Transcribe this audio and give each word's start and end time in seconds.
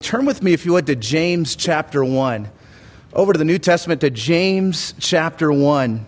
Turn 0.00 0.24
with 0.24 0.42
me, 0.42 0.52
if 0.52 0.64
you 0.64 0.72
would, 0.74 0.86
to 0.86 0.94
James 0.94 1.56
chapter 1.56 2.04
1. 2.04 2.48
Over 3.12 3.32
to 3.32 3.38
the 3.38 3.44
New 3.44 3.58
Testament 3.58 4.00
to 4.02 4.10
James 4.10 4.94
chapter 5.00 5.52
1. 5.52 6.06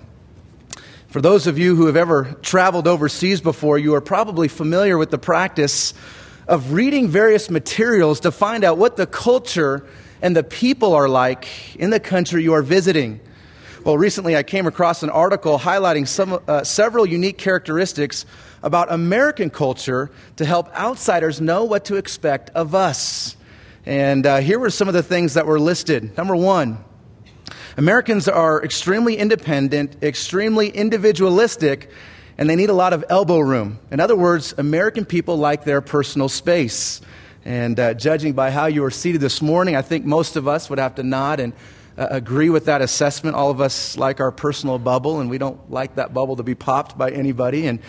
For 1.09 1.21
those 1.21 1.49
of 1.49 1.59
you 1.59 1.75
who 1.75 1.87
have 1.87 1.97
ever 1.97 2.39
traveled 2.41 2.87
overseas 2.87 3.41
before, 3.41 3.79
you 3.79 3.95
are 3.97 4.01
probably 4.01 4.47
familiar 4.47 4.97
with 4.97 5.11
the 5.11 5.19
practice 5.19 5.93
of 6.47 6.73
reading 6.73 7.09
various 7.09 7.51
materials 7.51 8.21
to 8.21 8.31
find 8.31 8.63
out 8.63 8.79
what 8.79 8.97
the 8.97 9.09
culture 9.09 9.85
and 10.23 10.37
the 10.37 10.45
people 10.45 10.95
are 10.95 11.09
like 11.09 11.49
in 11.75 11.91
the 11.91 12.01
country 12.01 12.45
you 12.45 12.55
are 12.55 12.63
visiting. 12.63 13.21
Well, 13.85 13.99
recently 13.99 14.37
I 14.37 14.45
came 14.45 14.69
across 14.69 15.03
an 15.03 15.11
article 15.11 15.59
highlighting 15.59 16.07
some, 16.07 16.41
uh, 16.47 16.63
several 16.63 17.05
unique 17.05 17.39
characteristics 17.39 18.25
about 18.63 18.93
American 18.93 19.51
culture 19.51 20.13
to 20.37 20.45
help 20.45 20.75
outsiders 20.79 21.41
know 21.41 21.65
what 21.65 21.85
to 21.87 21.97
expect 21.97 22.51
of 22.51 22.75
us. 22.75 23.37
And 23.91 24.25
uh, 24.25 24.37
here 24.37 24.61
were 24.61 24.71
some 24.71 24.87
of 24.87 24.95
the 24.95 25.03
things 25.03 25.35
that 25.35 25.47
were 25.47 25.59
listed. 25.59 26.17
Number 26.17 26.37
one, 26.37 26.79
Americans 27.77 28.29
are 28.29 28.63
extremely 28.63 29.17
independent, 29.17 30.01
extremely 30.01 30.69
individualistic, 30.69 31.91
and 32.39 32.49
they 32.49 32.55
need 32.55 32.71
a 32.71 32.73
lot 32.73 32.93
of 32.93 33.05
elbow 33.09 33.41
room. 33.41 33.81
In 33.91 33.99
other 33.99 34.15
words, 34.15 34.55
American 34.57 35.05
people 35.05 35.39
like 35.39 35.65
their 35.65 35.81
personal 35.81 36.29
space. 36.29 37.01
And 37.45 37.81
uh, 37.81 37.95
judging 37.95 38.33
by 38.33 38.53
how 38.53 38.67
you 38.67 38.83
were 38.83 38.93
seated 38.93 39.21
this 39.21 39.43
morning, 39.43 39.75
I 39.75 39.83
think 39.83 40.05
most 40.05 40.37
of 40.37 40.47
us 40.47 40.71
would 40.71 40.79
have 40.79 40.95
to 40.95 41.03
nod 41.03 41.41
and 41.41 41.53
uh, 41.99 42.07
agree 42.13 42.49
with 42.49 42.67
that 42.67 42.83
assessment. 42.83 43.35
All 43.35 43.51
of 43.51 43.61
us 43.61 43.97
like 43.97 44.21
our 44.21 44.31
personal 44.31 44.79
bubble, 44.79 45.19
and 45.19 45.29
we 45.29 45.39
don't 45.39 45.69
like 45.69 45.97
that 45.97 46.15
bubble 46.15 46.37
to 46.37 46.45
be 46.45 46.55
popped 46.55 46.97
by 46.97 47.11
anybody. 47.11 47.67
And 47.67 47.81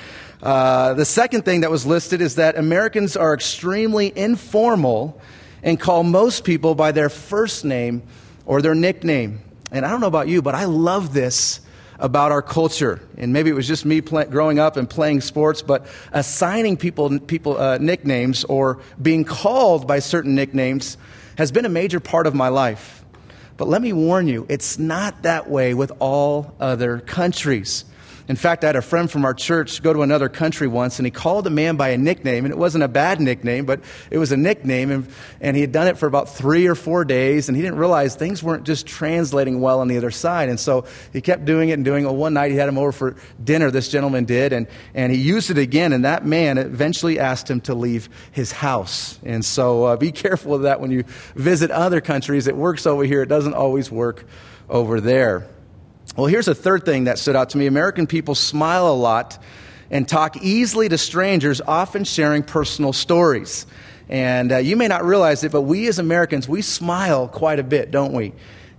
uh, 0.41 0.95
the 0.95 1.05
second 1.05 1.45
thing 1.45 1.61
that 1.61 1.69
was 1.69 1.85
listed 1.85 2.21
is 2.21 2.37
that 2.37 2.57
Americans 2.57 3.15
are 3.15 3.35
extremely 3.35 4.11
informal 4.17 5.21
and 5.63 5.79
call 5.79 6.03
most 6.03 6.43
people 6.43 6.75
by 6.75 6.91
their 6.91 7.09
first 7.09 7.65
name 7.65 8.03
or 8.45 8.61
their 8.61 8.75
nickname. 8.75 9.41
And 9.71 9.85
I 9.85 9.89
don't 9.89 10.01
know 10.01 10.07
about 10.07 10.27
you, 10.27 10.41
but 10.41 10.55
I 10.55 10.65
love 10.65 11.13
this 11.13 11.61
about 11.99 12.31
our 12.31 12.41
culture. 12.41 12.99
And 13.17 13.31
maybe 13.31 13.49
it 13.49 13.53
was 13.53 13.67
just 13.67 13.85
me 13.85 14.01
play, 14.01 14.25
growing 14.25 14.59
up 14.59 14.75
and 14.75 14.89
playing 14.89 15.21
sports, 15.21 15.61
but 15.61 15.85
assigning 16.11 16.75
people, 16.75 17.19
people 17.19 17.57
uh, 17.57 17.77
nicknames 17.77 18.43
or 18.43 18.79
being 19.01 19.23
called 19.23 19.87
by 19.87 19.99
certain 19.99 20.35
nicknames 20.35 20.97
has 21.37 21.51
been 21.51 21.65
a 21.65 21.69
major 21.69 21.99
part 21.99 22.27
of 22.27 22.33
my 22.33 22.49
life. 22.49 23.05
But 23.55 23.67
let 23.67 23.81
me 23.81 23.93
warn 23.93 24.27
you, 24.27 24.47
it's 24.49 24.79
not 24.79 25.21
that 25.21 25.49
way 25.49 25.75
with 25.75 25.91
all 25.99 26.55
other 26.59 26.99
countries. 26.99 27.85
In 28.27 28.35
fact, 28.35 28.63
I 28.63 28.67
had 28.67 28.75
a 28.75 28.81
friend 28.81 29.09
from 29.09 29.25
our 29.25 29.33
church 29.33 29.81
go 29.81 29.93
to 29.93 30.01
another 30.01 30.29
country 30.29 30.67
once, 30.67 30.99
and 30.99 31.05
he 31.05 31.11
called 31.11 31.47
a 31.47 31.49
man 31.49 31.75
by 31.75 31.89
a 31.89 31.97
nickname, 31.97 32.45
and 32.45 32.53
it 32.53 32.57
wasn't 32.57 32.83
a 32.83 32.87
bad 32.87 33.19
nickname, 33.19 33.65
but 33.65 33.81
it 34.09 34.17
was 34.17 34.31
a 34.31 34.37
nickname, 34.37 34.91
and, 34.91 35.07
and 35.39 35.55
he 35.55 35.61
had 35.61 35.71
done 35.71 35.87
it 35.87 35.97
for 35.97 36.05
about 36.07 36.29
three 36.29 36.67
or 36.67 36.75
four 36.75 37.03
days, 37.03 37.49
and 37.49 37.55
he 37.55 37.61
didn't 37.61 37.77
realize 37.77 38.15
things 38.15 38.43
weren't 38.43 38.63
just 38.63 38.85
translating 38.85 39.59
well 39.59 39.79
on 39.79 39.87
the 39.87 39.97
other 39.97 40.11
side. 40.11 40.49
And 40.49 40.59
so 40.59 40.85
he 41.13 41.21
kept 41.21 41.45
doing 41.45 41.69
it 41.69 41.73
and 41.73 41.85
doing 41.85 42.05
it. 42.05 42.11
One 42.11 42.33
night 42.33 42.51
he 42.51 42.57
had 42.57 42.69
him 42.69 42.77
over 42.77 42.91
for 42.91 43.15
dinner, 43.43 43.71
this 43.71 43.89
gentleman 43.89 44.25
did, 44.25 44.53
and, 44.53 44.67
and 44.93 45.11
he 45.11 45.17
used 45.17 45.49
it 45.49 45.57
again, 45.57 45.93
and 45.93 46.05
that 46.05 46.25
man 46.25 46.57
eventually 46.57 47.19
asked 47.19 47.49
him 47.49 47.61
to 47.61 47.73
leave 47.73 48.09
his 48.31 48.51
house. 48.51 49.19
And 49.23 49.43
so 49.43 49.85
uh, 49.85 49.97
be 49.97 50.11
careful 50.11 50.53
of 50.53 50.63
that 50.63 50.79
when 50.79 50.91
you 50.91 51.03
visit 51.35 51.71
other 51.71 52.01
countries. 52.01 52.47
It 52.47 52.55
works 52.55 52.85
over 52.85 53.03
here, 53.03 53.21
it 53.21 53.29
doesn't 53.29 53.53
always 53.53 53.91
work 53.91 54.25
over 54.69 55.01
there. 55.01 55.47
Well, 56.17 56.27
here's 56.27 56.49
a 56.49 56.55
third 56.55 56.83
thing 56.83 57.05
that 57.05 57.19
stood 57.19 57.35
out 57.35 57.51
to 57.51 57.57
me 57.57 57.67
American 57.67 58.05
people 58.05 58.35
smile 58.35 58.87
a 58.87 58.93
lot 58.93 59.41
and 59.89 60.07
talk 60.07 60.37
easily 60.37 60.89
to 60.89 60.97
strangers, 60.97 61.61
often 61.61 62.03
sharing 62.03 62.43
personal 62.43 62.93
stories. 62.93 63.65
And 64.09 64.51
uh, 64.51 64.57
you 64.57 64.75
may 64.75 64.89
not 64.89 65.05
realize 65.05 65.43
it, 65.43 65.53
but 65.53 65.61
we 65.61 65.87
as 65.87 65.99
Americans, 65.99 66.49
we 66.49 66.61
smile 66.61 67.29
quite 67.29 67.59
a 67.59 67.63
bit, 67.63 67.91
don't 67.91 68.11
we? 68.11 68.33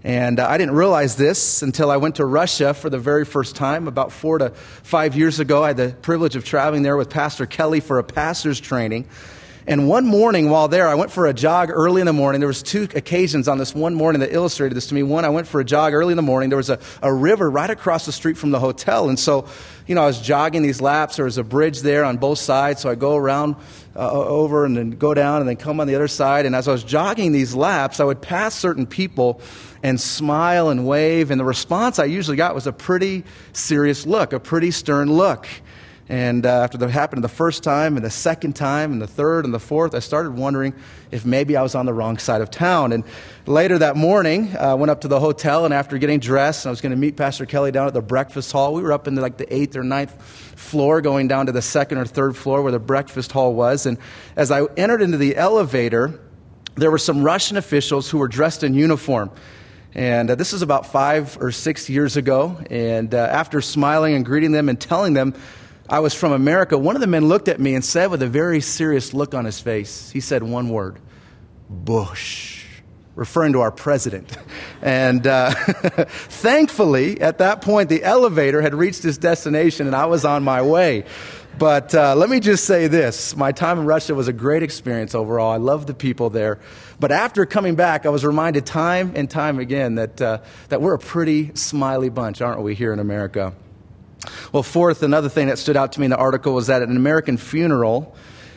And 0.04 0.40
uh, 0.40 0.46
I 0.48 0.58
didn't 0.58 0.74
realize 0.74 1.16
this 1.16 1.62
until 1.62 1.90
I 1.90 1.96
went 1.96 2.16
to 2.16 2.26
Russia 2.26 2.74
for 2.74 2.90
the 2.90 2.98
very 2.98 3.24
first 3.24 3.56
time 3.56 3.88
about 3.88 4.12
four 4.12 4.38
to 4.38 4.50
five 4.50 5.16
years 5.16 5.38
ago. 5.38 5.62
I 5.62 5.68
had 5.68 5.76
the 5.76 5.96
privilege 6.02 6.36
of 6.36 6.44
traveling 6.44 6.82
there 6.82 6.96
with 6.96 7.08
Pastor 7.08 7.46
Kelly 7.46 7.80
for 7.80 7.98
a 7.98 8.04
pastor's 8.04 8.60
training. 8.60 9.06
And 9.64 9.88
one 9.88 10.06
morning 10.06 10.50
while 10.50 10.66
there, 10.66 10.88
I 10.88 10.96
went 10.96 11.12
for 11.12 11.26
a 11.26 11.32
jog 11.32 11.70
early 11.70 12.00
in 12.00 12.06
the 12.06 12.12
morning. 12.12 12.40
There 12.40 12.48
was 12.48 12.64
two 12.64 12.88
occasions 12.96 13.46
on 13.46 13.58
this 13.58 13.74
one 13.74 13.94
morning 13.94 14.20
that 14.20 14.32
illustrated 14.32 14.74
this 14.74 14.88
to 14.88 14.94
me. 14.94 15.04
One, 15.04 15.24
I 15.24 15.28
went 15.28 15.46
for 15.46 15.60
a 15.60 15.64
jog 15.64 15.94
early 15.94 16.12
in 16.12 16.16
the 16.16 16.22
morning. 16.22 16.50
There 16.50 16.56
was 16.56 16.70
a, 16.70 16.80
a 17.00 17.14
river 17.14 17.48
right 17.48 17.70
across 17.70 18.04
the 18.04 18.10
street 18.10 18.36
from 18.36 18.50
the 18.50 18.58
hotel. 18.58 19.08
And 19.08 19.18
so, 19.18 19.46
you 19.86 19.94
know, 19.94 20.02
I 20.02 20.06
was 20.06 20.20
jogging 20.20 20.62
these 20.62 20.80
laps. 20.80 21.14
There 21.16 21.24
was 21.26 21.38
a 21.38 21.44
bridge 21.44 21.82
there 21.82 22.04
on 22.04 22.16
both 22.16 22.38
sides. 22.38 22.80
So 22.80 22.90
I 22.90 22.96
go 22.96 23.14
around 23.14 23.54
uh, 23.94 24.10
over 24.10 24.64
and 24.64 24.76
then 24.76 24.90
go 24.90 25.14
down 25.14 25.40
and 25.40 25.48
then 25.48 25.56
come 25.56 25.78
on 25.78 25.86
the 25.86 25.94
other 25.94 26.08
side. 26.08 26.44
And 26.44 26.56
as 26.56 26.66
I 26.66 26.72
was 26.72 26.82
jogging 26.82 27.30
these 27.30 27.54
laps, 27.54 28.00
I 28.00 28.04
would 28.04 28.20
pass 28.20 28.56
certain 28.56 28.86
people 28.86 29.40
and 29.84 30.00
smile 30.00 30.70
and 30.70 30.88
wave. 30.88 31.30
And 31.30 31.38
the 31.38 31.44
response 31.44 32.00
I 32.00 32.06
usually 32.06 32.36
got 32.36 32.56
was 32.56 32.66
a 32.66 32.72
pretty 32.72 33.22
serious 33.52 34.06
look, 34.06 34.32
a 34.32 34.40
pretty 34.40 34.72
stern 34.72 35.12
look. 35.12 35.46
And 36.08 36.44
uh, 36.44 36.62
after 36.62 36.78
that 36.78 36.90
happened 36.90 37.22
the 37.22 37.28
first 37.28 37.62
time, 37.62 37.96
and 37.96 38.04
the 38.04 38.10
second 38.10 38.54
time, 38.54 38.92
and 38.92 39.00
the 39.00 39.06
third, 39.06 39.44
and 39.44 39.54
the 39.54 39.60
fourth, 39.60 39.94
I 39.94 40.00
started 40.00 40.32
wondering 40.32 40.74
if 41.10 41.24
maybe 41.24 41.56
I 41.56 41.62
was 41.62 41.74
on 41.74 41.86
the 41.86 41.94
wrong 41.94 42.18
side 42.18 42.40
of 42.40 42.50
town. 42.50 42.92
And 42.92 43.04
later 43.46 43.78
that 43.78 43.96
morning, 43.96 44.54
I 44.56 44.70
uh, 44.70 44.76
went 44.76 44.90
up 44.90 45.02
to 45.02 45.08
the 45.08 45.20
hotel, 45.20 45.64
and 45.64 45.72
after 45.72 45.98
getting 45.98 46.18
dressed, 46.18 46.66
I 46.66 46.70
was 46.70 46.80
going 46.80 46.90
to 46.90 46.98
meet 46.98 47.16
Pastor 47.16 47.46
Kelly 47.46 47.70
down 47.70 47.86
at 47.86 47.94
the 47.94 48.02
breakfast 48.02 48.50
hall. 48.50 48.74
We 48.74 48.82
were 48.82 48.92
up 48.92 49.06
in 49.06 49.14
the, 49.14 49.22
like 49.22 49.36
the 49.36 49.52
eighth 49.54 49.76
or 49.76 49.84
ninth 49.84 50.20
floor, 50.58 51.00
going 51.00 51.28
down 51.28 51.46
to 51.46 51.52
the 51.52 51.62
second 51.62 51.98
or 51.98 52.04
third 52.04 52.36
floor 52.36 52.62
where 52.62 52.72
the 52.72 52.80
breakfast 52.80 53.30
hall 53.30 53.54
was. 53.54 53.86
And 53.86 53.96
as 54.36 54.50
I 54.50 54.64
entered 54.76 55.02
into 55.02 55.18
the 55.18 55.36
elevator, 55.36 56.20
there 56.74 56.90
were 56.90 56.98
some 56.98 57.22
Russian 57.22 57.56
officials 57.56 58.10
who 58.10 58.18
were 58.18 58.28
dressed 58.28 58.64
in 58.64 58.74
uniform. 58.74 59.30
And 59.94 60.30
uh, 60.30 60.34
this 60.34 60.52
is 60.52 60.62
about 60.62 60.86
five 60.86 61.36
or 61.40 61.52
six 61.52 61.90
years 61.90 62.16
ago. 62.16 62.58
And 62.70 63.14
uh, 63.14 63.18
after 63.18 63.60
smiling 63.60 64.14
and 64.14 64.24
greeting 64.24 64.52
them 64.52 64.68
and 64.68 64.80
telling 64.80 65.12
them 65.12 65.34
I 65.88 66.00
was 66.00 66.14
from 66.14 66.32
America, 66.32 66.78
one 66.78 66.94
of 66.94 67.00
the 67.00 67.06
men 67.06 67.26
looked 67.26 67.48
at 67.48 67.60
me 67.60 67.74
and 67.74 67.84
said 67.84 68.10
with 68.10 68.22
a 68.22 68.28
very 68.28 68.60
serious 68.60 69.12
look 69.12 69.34
on 69.34 69.44
his 69.44 69.60
face, 69.60 70.10
he 70.10 70.20
said 70.20 70.42
one 70.42 70.68
word 70.68 70.98
Bush, 71.68 72.64
referring 73.14 73.54
to 73.54 73.60
our 73.60 73.72
president. 73.72 74.36
And 74.84 75.28
uh, 75.28 75.54
thankfully, 76.08 77.20
at 77.20 77.38
that 77.38 77.62
point, 77.62 77.88
the 77.88 78.02
elevator 78.02 78.60
had 78.60 78.74
reached 78.74 79.04
its 79.04 79.16
destination 79.16 79.86
and 79.86 79.94
I 79.94 80.06
was 80.06 80.24
on 80.24 80.42
my 80.42 80.60
way. 80.60 81.04
But 81.56 81.94
uh, 81.94 82.16
let 82.16 82.28
me 82.28 82.40
just 82.40 82.64
say 82.64 82.88
this 82.88 83.36
my 83.36 83.52
time 83.52 83.78
in 83.78 83.86
Russia 83.86 84.12
was 84.12 84.26
a 84.26 84.32
great 84.32 84.64
experience 84.64 85.14
overall. 85.14 85.52
I 85.52 85.58
loved 85.58 85.86
the 85.86 85.94
people 85.94 86.30
there. 86.30 86.58
But 86.98 87.12
after 87.12 87.46
coming 87.46 87.76
back, 87.76 88.06
I 88.06 88.08
was 88.08 88.24
reminded 88.24 88.66
time 88.66 89.12
and 89.14 89.30
time 89.30 89.60
again 89.60 89.94
that, 89.96 90.20
uh, 90.20 90.38
that 90.68 90.80
we're 90.82 90.94
a 90.94 90.98
pretty 90.98 91.54
smiley 91.54 92.08
bunch, 92.08 92.40
aren't 92.40 92.62
we, 92.62 92.74
here 92.74 92.92
in 92.92 92.98
America? 92.98 93.54
Well, 94.52 94.62
fourth, 94.62 95.02
another 95.02 95.30
thing 95.30 95.46
that 95.46 95.58
stood 95.58 95.78
out 95.78 95.92
to 95.92 96.00
me 96.00 96.04
in 96.04 96.10
the 96.10 96.18
article 96.18 96.52
was 96.52 96.66
that 96.66 96.82
at 96.82 96.88
an 96.90 96.96
American 96.98 97.38
funeral 97.38 98.14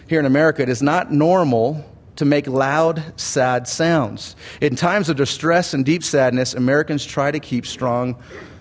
here 0.09 0.19
in 0.19 0.25
America, 0.25 0.61
it 0.61 0.67
is 0.67 0.81
not 0.81 1.09
normal 1.09 1.89
to 2.17 2.25
make 2.25 2.47
loud, 2.47 3.01
sad 3.17 3.65
sounds. 3.65 4.35
In 4.59 4.75
times 4.75 5.07
of 5.07 5.15
distress 5.15 5.73
and 5.73 5.85
deep 5.85 6.03
sadness, 6.03 6.53
Americans 6.53 7.05
try 7.05 7.31
to 7.31 7.39
keep 7.39 7.65
strong 7.65 8.17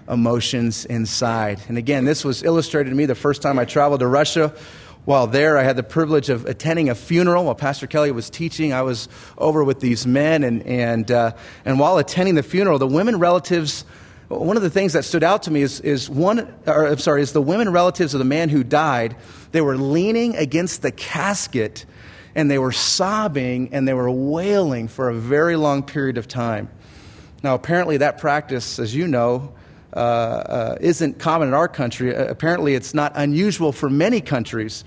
emotions 0.08 0.84
inside. 0.84 1.60
And 1.66 1.76
again, 1.76 2.04
this 2.04 2.24
was 2.24 2.44
illustrated 2.44 2.90
to 2.90 2.96
me 2.96 3.04
the 3.04 3.16
first 3.16 3.42
time 3.42 3.58
I 3.58 3.64
traveled 3.64 3.98
to 4.00 4.06
Russia. 4.06 4.54
While 5.04 5.26
there, 5.26 5.58
I 5.58 5.64
had 5.64 5.74
the 5.74 5.82
privilege 5.82 6.28
of 6.28 6.46
attending 6.46 6.88
a 6.88 6.94
funeral 6.94 7.46
while 7.46 7.56
Pastor 7.56 7.88
Kelly 7.88 8.12
was 8.12 8.30
teaching. 8.30 8.72
I 8.72 8.82
was 8.82 9.08
over 9.36 9.64
with 9.64 9.80
these 9.80 10.06
men, 10.06 10.44
and, 10.44 10.62
and, 10.62 11.10
uh, 11.10 11.32
and 11.64 11.80
while 11.80 11.98
attending 11.98 12.36
the 12.36 12.44
funeral, 12.44 12.78
the 12.78 12.86
women 12.86 13.18
relatives 13.18 13.84
one 14.28 14.56
of 14.56 14.62
the 14.62 14.70
things 14.70 14.94
that 14.94 15.04
stood 15.04 15.22
out 15.22 15.44
to 15.44 15.50
me 15.50 15.62
is, 15.62 15.80
is 15.80 16.08
one, 16.08 16.52
or, 16.66 16.86
I'm 16.86 16.98
sorry, 16.98 17.22
is 17.22 17.32
the 17.32 17.42
women 17.42 17.70
relatives 17.70 18.14
of 18.14 18.18
the 18.18 18.24
man 18.24 18.48
who 18.48 18.64
died, 18.64 19.16
they 19.52 19.60
were 19.60 19.76
leaning 19.76 20.36
against 20.36 20.82
the 20.82 20.90
casket 20.90 21.84
and 22.34 22.50
they 22.50 22.58
were 22.58 22.72
sobbing 22.72 23.72
and 23.72 23.86
they 23.86 23.94
were 23.94 24.10
wailing 24.10 24.88
for 24.88 25.08
a 25.08 25.14
very 25.14 25.56
long 25.56 25.82
period 25.82 26.18
of 26.18 26.26
time. 26.26 26.68
Now, 27.42 27.54
apparently, 27.54 27.98
that 27.98 28.18
practice, 28.18 28.78
as 28.78 28.94
you 28.94 29.06
know, 29.06 29.52
uh, 29.94 29.98
uh, 29.98 30.78
isn't 30.80 31.18
common 31.18 31.48
in 31.48 31.54
our 31.54 31.68
country. 31.68 32.16
Uh, 32.16 32.24
apparently, 32.24 32.74
it's 32.74 32.94
not 32.94 33.12
unusual 33.14 33.70
for 33.70 33.88
many 33.88 34.20
countries. 34.20 34.84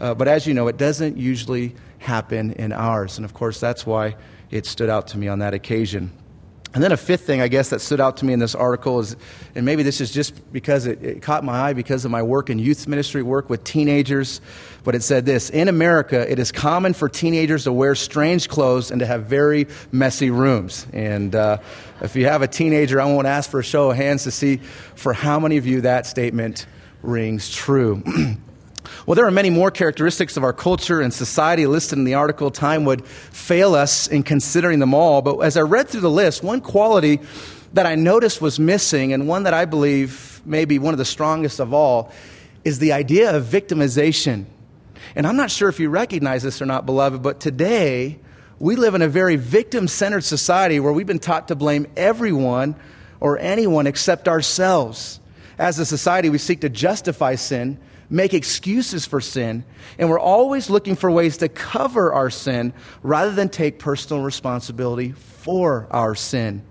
Uh, 0.00 0.14
but 0.14 0.28
as 0.28 0.46
you 0.46 0.54
know, 0.54 0.68
it 0.68 0.76
doesn't 0.76 1.16
usually 1.16 1.74
happen 1.98 2.52
in 2.52 2.72
ours. 2.72 3.18
And 3.18 3.24
of 3.24 3.34
course, 3.34 3.60
that's 3.60 3.84
why 3.84 4.16
it 4.50 4.66
stood 4.66 4.88
out 4.88 5.08
to 5.08 5.18
me 5.18 5.28
on 5.28 5.40
that 5.40 5.54
occasion. 5.54 6.12
And 6.76 6.82
then 6.82 6.92
a 6.92 6.96
fifth 6.98 7.22
thing, 7.22 7.40
I 7.40 7.48
guess, 7.48 7.70
that 7.70 7.80
stood 7.80 8.02
out 8.02 8.18
to 8.18 8.26
me 8.26 8.34
in 8.34 8.38
this 8.38 8.54
article 8.54 9.00
is, 9.00 9.16
and 9.54 9.64
maybe 9.64 9.82
this 9.82 10.02
is 10.02 10.10
just 10.10 10.52
because 10.52 10.84
it, 10.84 11.02
it, 11.02 11.22
caught 11.22 11.42
my 11.42 11.54
eye 11.54 11.72
because 11.72 12.04
of 12.04 12.10
my 12.10 12.22
work 12.22 12.50
in 12.50 12.58
youth 12.58 12.86
ministry, 12.86 13.22
work 13.22 13.48
with 13.48 13.64
teenagers, 13.64 14.42
but 14.84 14.94
it 14.94 15.02
said 15.02 15.24
this 15.24 15.48
In 15.48 15.68
America, 15.68 16.30
it 16.30 16.38
is 16.38 16.52
common 16.52 16.92
for 16.92 17.08
teenagers 17.08 17.64
to 17.64 17.72
wear 17.72 17.94
strange 17.94 18.50
clothes 18.50 18.90
and 18.90 19.00
to 19.00 19.06
have 19.06 19.24
very 19.24 19.68
messy 19.90 20.28
rooms. 20.28 20.86
And 20.92 21.34
uh, 21.34 21.60
if 22.02 22.14
you 22.14 22.26
have 22.26 22.42
a 22.42 22.46
teenager, 22.46 23.00
I 23.00 23.06
won't 23.06 23.26
ask 23.26 23.48
for 23.48 23.60
a 23.60 23.64
show 23.64 23.90
of 23.90 23.96
hands 23.96 24.24
to 24.24 24.30
see 24.30 24.58
for 24.96 25.14
how 25.14 25.40
many 25.40 25.56
of 25.56 25.64
you 25.64 25.80
that 25.80 26.04
statement 26.04 26.66
rings 27.02 27.50
true. 27.50 28.02
Well, 29.06 29.14
there 29.14 29.26
are 29.26 29.30
many 29.30 29.50
more 29.50 29.70
characteristics 29.70 30.36
of 30.36 30.44
our 30.44 30.52
culture 30.52 31.00
and 31.00 31.12
society 31.12 31.66
listed 31.66 31.98
in 31.98 32.04
the 32.04 32.14
article. 32.14 32.50
Time 32.50 32.84
would 32.84 33.04
fail 33.06 33.74
us 33.74 34.06
in 34.06 34.22
considering 34.22 34.78
them 34.78 34.94
all. 34.94 35.22
But 35.22 35.38
as 35.38 35.56
I 35.56 35.62
read 35.62 35.88
through 35.88 36.00
the 36.00 36.10
list, 36.10 36.42
one 36.42 36.60
quality 36.60 37.20
that 37.72 37.86
I 37.86 37.94
noticed 37.94 38.40
was 38.40 38.58
missing, 38.58 39.12
and 39.12 39.28
one 39.28 39.42
that 39.42 39.54
I 39.54 39.64
believe 39.64 40.40
may 40.44 40.64
be 40.64 40.78
one 40.78 40.94
of 40.94 40.98
the 40.98 41.04
strongest 41.04 41.60
of 41.60 41.74
all, 41.74 42.12
is 42.64 42.78
the 42.78 42.92
idea 42.92 43.36
of 43.36 43.44
victimization. 43.44 44.46
And 45.14 45.26
I'm 45.26 45.36
not 45.36 45.50
sure 45.50 45.68
if 45.68 45.78
you 45.78 45.88
recognize 45.88 46.42
this 46.42 46.60
or 46.60 46.66
not, 46.66 46.86
beloved, 46.86 47.22
but 47.22 47.40
today 47.40 48.18
we 48.58 48.76
live 48.76 48.94
in 48.94 49.02
a 49.02 49.08
very 49.08 49.36
victim 49.36 49.88
centered 49.88 50.24
society 50.24 50.80
where 50.80 50.92
we've 50.92 51.06
been 51.06 51.18
taught 51.18 51.48
to 51.48 51.54
blame 51.54 51.86
everyone 51.96 52.74
or 53.20 53.38
anyone 53.38 53.86
except 53.86 54.28
ourselves. 54.28 55.20
As 55.58 55.78
a 55.78 55.86
society, 55.86 56.28
we 56.28 56.38
seek 56.38 56.60
to 56.62 56.68
justify 56.68 57.34
sin 57.34 57.78
make 58.08 58.34
excuses 58.34 59.06
for 59.06 59.20
sin, 59.20 59.64
and 59.98 60.08
we're 60.08 60.20
always 60.20 60.70
looking 60.70 60.96
for 60.96 61.10
ways 61.10 61.38
to 61.38 61.48
cover 61.48 62.12
our 62.12 62.30
sin 62.30 62.72
rather 63.02 63.32
than 63.32 63.48
take 63.48 63.78
personal 63.78 64.22
responsibility 64.22 65.12
for 65.12 65.86
our 65.90 66.14
sin. 66.14 66.62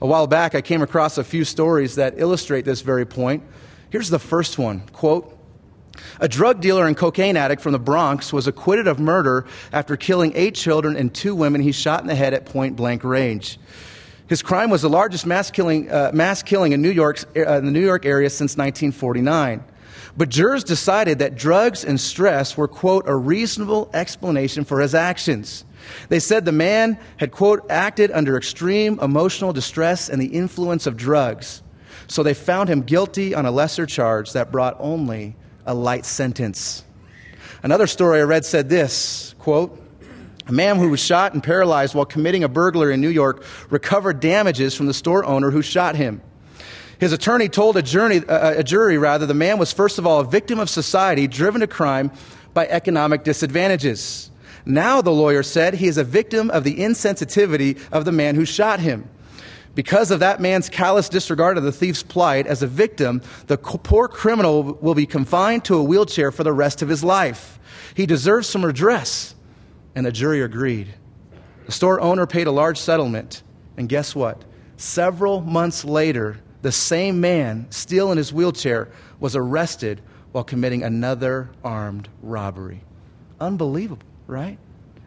A 0.00 0.06
while 0.06 0.26
back, 0.26 0.54
I 0.54 0.60
came 0.60 0.82
across 0.82 1.18
a 1.18 1.24
few 1.24 1.44
stories 1.44 1.96
that 1.96 2.14
illustrate 2.16 2.64
this 2.64 2.80
very 2.80 3.04
point. 3.04 3.42
Here's 3.90 4.08
the 4.08 4.18
first 4.18 4.58
one 4.58 4.80
quote, 4.92 5.36
a 6.20 6.28
drug 6.28 6.60
dealer 6.60 6.86
and 6.86 6.96
cocaine 6.96 7.36
addict 7.36 7.60
from 7.60 7.72
the 7.72 7.78
Bronx 7.78 8.32
was 8.32 8.46
acquitted 8.46 8.86
of 8.86 8.98
murder 8.98 9.46
after 9.72 9.96
killing 9.96 10.32
eight 10.34 10.54
children 10.54 10.96
and 10.96 11.12
two 11.12 11.34
women 11.34 11.60
he 11.60 11.72
shot 11.72 12.00
in 12.00 12.06
the 12.06 12.14
head 12.14 12.32
at 12.32 12.46
point 12.46 12.76
blank 12.76 13.04
range. 13.04 13.58
His 14.28 14.42
crime 14.42 14.70
was 14.70 14.82
the 14.82 14.88
largest 14.88 15.26
mass 15.26 15.50
killing, 15.50 15.90
uh, 15.90 16.12
mass 16.14 16.42
killing 16.42 16.72
in, 16.72 16.80
New 16.80 16.90
York, 16.90 17.18
uh, 17.36 17.58
in 17.58 17.66
the 17.66 17.72
New 17.72 17.84
York 17.84 18.06
area 18.06 18.30
since 18.30 18.56
1949. 18.56 19.64
But 20.16 20.28
jurors 20.28 20.64
decided 20.64 21.20
that 21.20 21.36
drugs 21.36 21.84
and 21.84 22.00
stress 22.00 22.56
were, 22.56 22.68
quote, 22.68 23.08
a 23.08 23.14
reasonable 23.14 23.90
explanation 23.94 24.64
for 24.64 24.80
his 24.80 24.94
actions. 24.94 25.64
They 26.08 26.20
said 26.20 26.44
the 26.44 26.52
man 26.52 26.98
had, 27.16 27.30
quote, 27.30 27.70
acted 27.70 28.10
under 28.10 28.36
extreme 28.36 28.98
emotional 29.00 29.52
distress 29.52 30.08
and 30.08 30.20
the 30.20 30.26
influence 30.26 30.86
of 30.86 30.96
drugs. 30.96 31.62
So 32.08 32.22
they 32.22 32.34
found 32.34 32.68
him 32.68 32.82
guilty 32.82 33.34
on 33.34 33.46
a 33.46 33.50
lesser 33.50 33.86
charge 33.86 34.32
that 34.32 34.50
brought 34.50 34.76
only 34.80 35.36
a 35.64 35.74
light 35.74 36.04
sentence. 36.04 36.84
Another 37.62 37.86
story 37.86 38.20
I 38.20 38.24
read 38.24 38.44
said 38.44 38.68
this, 38.68 39.34
quote, 39.38 39.78
a 40.46 40.52
man 40.52 40.78
who 40.78 40.88
was 40.88 40.98
shot 40.98 41.34
and 41.34 41.42
paralyzed 41.42 41.94
while 41.94 42.04
committing 42.04 42.42
a 42.42 42.48
burglary 42.48 42.94
in 42.94 43.00
New 43.00 43.10
York 43.10 43.44
recovered 43.70 44.18
damages 44.18 44.74
from 44.74 44.86
the 44.86 44.94
store 44.94 45.24
owner 45.24 45.50
who 45.50 45.62
shot 45.62 45.94
him. 45.94 46.20
His 47.00 47.12
attorney 47.12 47.48
told 47.48 47.78
a, 47.78 47.82
jury, 47.82 48.18
uh, 48.28 48.58
a 48.58 48.62
jury, 48.62 48.98
rather, 48.98 49.24
the 49.24 49.32
man 49.32 49.56
was 49.58 49.72
first 49.72 49.98
of 49.98 50.06
all 50.06 50.20
a 50.20 50.24
victim 50.24 50.60
of 50.60 50.68
society 50.68 51.26
driven 51.26 51.62
to 51.62 51.66
crime 51.66 52.12
by 52.52 52.68
economic 52.68 53.24
disadvantages. 53.24 54.30
Now, 54.66 55.00
the 55.00 55.10
lawyer 55.10 55.42
said, 55.42 55.72
he 55.72 55.86
is 55.86 55.96
a 55.96 56.04
victim 56.04 56.50
of 56.50 56.62
the 56.62 56.76
insensitivity 56.76 57.80
of 57.90 58.04
the 58.04 58.12
man 58.12 58.34
who 58.34 58.44
shot 58.44 58.80
him. 58.80 59.08
Because 59.74 60.10
of 60.10 60.20
that 60.20 60.40
man's 60.40 60.68
callous 60.68 61.08
disregard 61.08 61.56
of 61.56 61.62
the 61.64 61.72
thief's 61.72 62.02
plight, 62.02 62.46
as 62.46 62.62
a 62.62 62.66
victim, 62.66 63.22
the 63.46 63.56
poor 63.56 64.06
criminal 64.06 64.62
will 64.62 64.94
be 64.94 65.06
confined 65.06 65.64
to 65.64 65.76
a 65.76 65.82
wheelchair 65.82 66.30
for 66.30 66.44
the 66.44 66.52
rest 66.52 66.82
of 66.82 66.90
his 66.90 67.02
life. 67.02 67.58
He 67.94 68.04
deserves 68.04 68.46
some 68.46 68.64
redress. 68.64 69.34
And 69.94 70.04
the 70.04 70.12
jury 70.12 70.42
agreed. 70.42 70.94
The 71.64 71.72
store 71.72 72.00
owner 72.00 72.26
paid 72.26 72.46
a 72.46 72.52
large 72.52 72.78
settlement. 72.78 73.42
And 73.78 73.88
guess 73.88 74.14
what? 74.14 74.44
Several 74.76 75.40
months 75.40 75.84
later, 75.84 76.40
the 76.62 76.72
same 76.72 77.20
man, 77.20 77.66
still 77.70 78.12
in 78.12 78.18
his 78.18 78.32
wheelchair, 78.32 78.88
was 79.18 79.34
arrested 79.36 80.00
while 80.32 80.44
committing 80.44 80.82
another 80.82 81.50
armed 81.64 82.08
robbery. 82.22 82.82
Unbelievable, 83.40 84.06
right? 84.26 84.58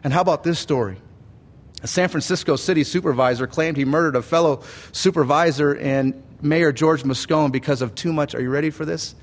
And 0.02 0.12
how 0.12 0.20
about 0.20 0.44
this 0.44 0.58
story? 0.58 0.96
A 1.82 1.86
San 1.86 2.08
Francisco 2.08 2.56
city 2.56 2.84
supervisor 2.84 3.46
claimed 3.46 3.76
he 3.76 3.84
murdered 3.84 4.16
a 4.16 4.22
fellow 4.22 4.62
supervisor 4.92 5.74
and 5.76 6.22
Mayor 6.40 6.72
George 6.72 7.02
Moscone 7.04 7.52
because 7.52 7.82
of 7.82 7.94
too 7.94 8.12
much, 8.12 8.34
are 8.34 8.40
you 8.40 8.50
ready 8.50 8.70
for 8.70 8.84
this? 8.84 9.14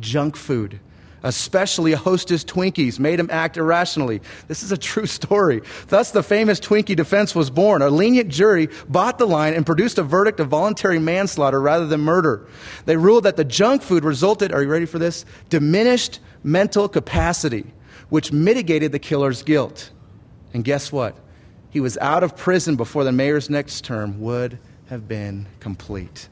Junk 0.00 0.36
food 0.36 0.80
especially 1.24 1.92
hostess 1.92 2.44
Twinkies, 2.44 3.00
made 3.00 3.18
him 3.18 3.28
act 3.32 3.56
irrationally. 3.56 4.20
This 4.46 4.62
is 4.62 4.70
a 4.70 4.76
true 4.76 5.06
story. 5.06 5.62
Thus, 5.88 6.12
the 6.12 6.22
famous 6.22 6.60
Twinkie 6.60 6.94
defense 6.94 7.34
was 7.34 7.50
born. 7.50 7.82
A 7.82 7.88
lenient 7.88 8.28
jury 8.28 8.68
bought 8.88 9.18
the 9.18 9.26
line 9.26 9.54
and 9.54 9.66
produced 9.66 9.98
a 9.98 10.02
verdict 10.02 10.38
of 10.38 10.48
voluntary 10.48 10.98
manslaughter 10.98 11.60
rather 11.60 11.86
than 11.86 12.02
murder. 12.02 12.46
They 12.84 12.96
ruled 12.96 13.24
that 13.24 13.36
the 13.36 13.44
junk 13.44 13.82
food 13.82 14.04
resulted, 14.04 14.52
are 14.52 14.62
you 14.62 14.68
ready 14.68 14.86
for 14.86 14.98
this? 14.98 15.24
Diminished 15.48 16.20
mental 16.44 16.88
capacity, 16.88 17.64
which 18.10 18.30
mitigated 18.30 18.92
the 18.92 18.98
killer's 18.98 19.42
guilt. 19.42 19.90
And 20.52 20.62
guess 20.62 20.92
what? 20.92 21.16
He 21.70 21.80
was 21.80 21.98
out 21.98 22.22
of 22.22 22.36
prison 22.36 22.76
before 22.76 23.02
the 23.02 23.12
mayor's 23.12 23.50
next 23.50 23.82
term 23.84 24.20
would 24.20 24.58
have 24.86 25.08
been 25.08 25.46
complete. 25.58 26.28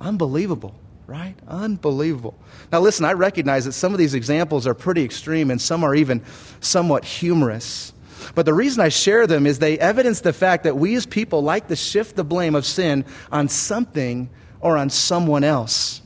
Unbelievable 0.00 0.74
right? 1.08 1.34
Unbelievable. 1.48 2.38
Now, 2.70 2.80
listen, 2.80 3.06
I 3.06 3.14
recognize 3.14 3.64
that 3.64 3.72
some 3.72 3.92
of 3.92 3.98
these 3.98 4.12
examples 4.12 4.66
are 4.66 4.74
pretty 4.74 5.02
extreme 5.02 5.50
and 5.50 5.60
some 5.60 5.82
are 5.82 5.94
even 5.94 6.22
somewhat 6.60 7.04
humorous. 7.04 7.94
But 8.34 8.44
the 8.44 8.52
reason 8.52 8.82
I 8.82 8.90
share 8.90 9.26
them 9.26 9.46
is 9.46 9.58
they 9.58 9.78
evidence 9.78 10.20
the 10.20 10.34
fact 10.34 10.64
that 10.64 10.76
we 10.76 10.94
as 10.94 11.06
people 11.06 11.42
like 11.42 11.68
to 11.68 11.76
shift 11.76 12.14
the 12.14 12.24
blame 12.24 12.54
of 12.54 12.66
sin 12.66 13.06
on 13.32 13.48
something 13.48 14.28
or 14.60 14.76
on 14.76 14.90
someone 14.90 15.44
else. 15.44 16.02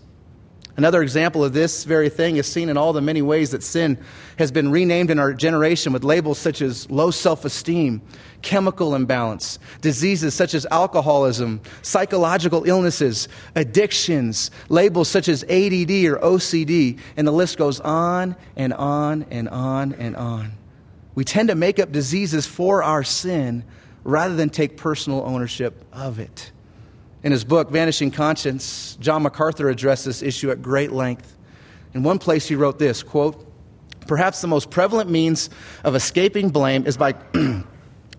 Another 0.76 1.02
example 1.02 1.44
of 1.44 1.52
this 1.52 1.84
very 1.84 2.08
thing 2.08 2.36
is 2.36 2.46
seen 2.46 2.70
in 2.70 2.78
all 2.78 2.94
the 2.94 3.02
many 3.02 3.20
ways 3.20 3.50
that 3.50 3.62
sin 3.62 3.98
has 4.38 4.50
been 4.50 4.70
renamed 4.70 5.10
in 5.10 5.19
our 5.19 5.34
generation 5.34 5.92
with 5.92 6.02
labels 6.02 6.38
such 6.38 6.62
as 6.62 6.90
low 6.90 7.10
self 7.10 7.44
esteem, 7.44 8.00
chemical 8.40 8.94
imbalance, 8.94 9.58
diseases 9.82 10.32
such 10.32 10.54
as 10.54 10.66
alcoholism, 10.70 11.60
psychological 11.82 12.64
illnesses, 12.64 13.28
addictions, 13.54 14.50
labels 14.70 15.08
such 15.08 15.28
as 15.28 15.42
ADD 15.44 16.06
or 16.06 16.16
OCD, 16.19 16.98
and 17.18 17.28
the 17.28 17.32
list 17.32 17.58
goes 17.58 17.78
on 17.80 18.34
and 18.56 18.72
on 18.72 19.26
and 19.30 19.50
on 19.50 19.92
and 19.94 20.16
on. 20.16 20.52
We 21.14 21.25
tend 21.25 21.50
to 21.50 21.54
make 21.54 21.78
up 21.78 21.92
diseases 21.92 22.46
for 22.46 22.82
our 22.82 23.04
sin 23.04 23.64
rather 24.04 24.34
than 24.34 24.48
take 24.48 24.78
personal 24.78 25.22
ownership 25.26 25.84
of 25.92 26.18
it. 26.18 26.50
In 27.22 27.30
his 27.30 27.44
book, 27.44 27.70
Vanishing 27.70 28.10
Conscience, 28.10 28.96
John 29.00 29.22
MacArthur 29.22 29.69
addressed 29.69 30.04
this 30.04 30.22
issue 30.22 30.50
at 30.50 30.60
great 30.60 30.90
length. 30.90 31.36
In 31.94 32.02
one 32.02 32.19
place, 32.19 32.48
he 32.48 32.56
wrote 32.56 32.78
this 32.78 33.02
quote, 33.02 33.46
Perhaps 34.08 34.40
the 34.40 34.48
most 34.48 34.70
prevalent 34.70 35.08
means 35.08 35.48
of 35.84 35.94
escaping 35.94 36.48
blame 36.48 36.84
is 36.86 36.96
by 36.96 37.14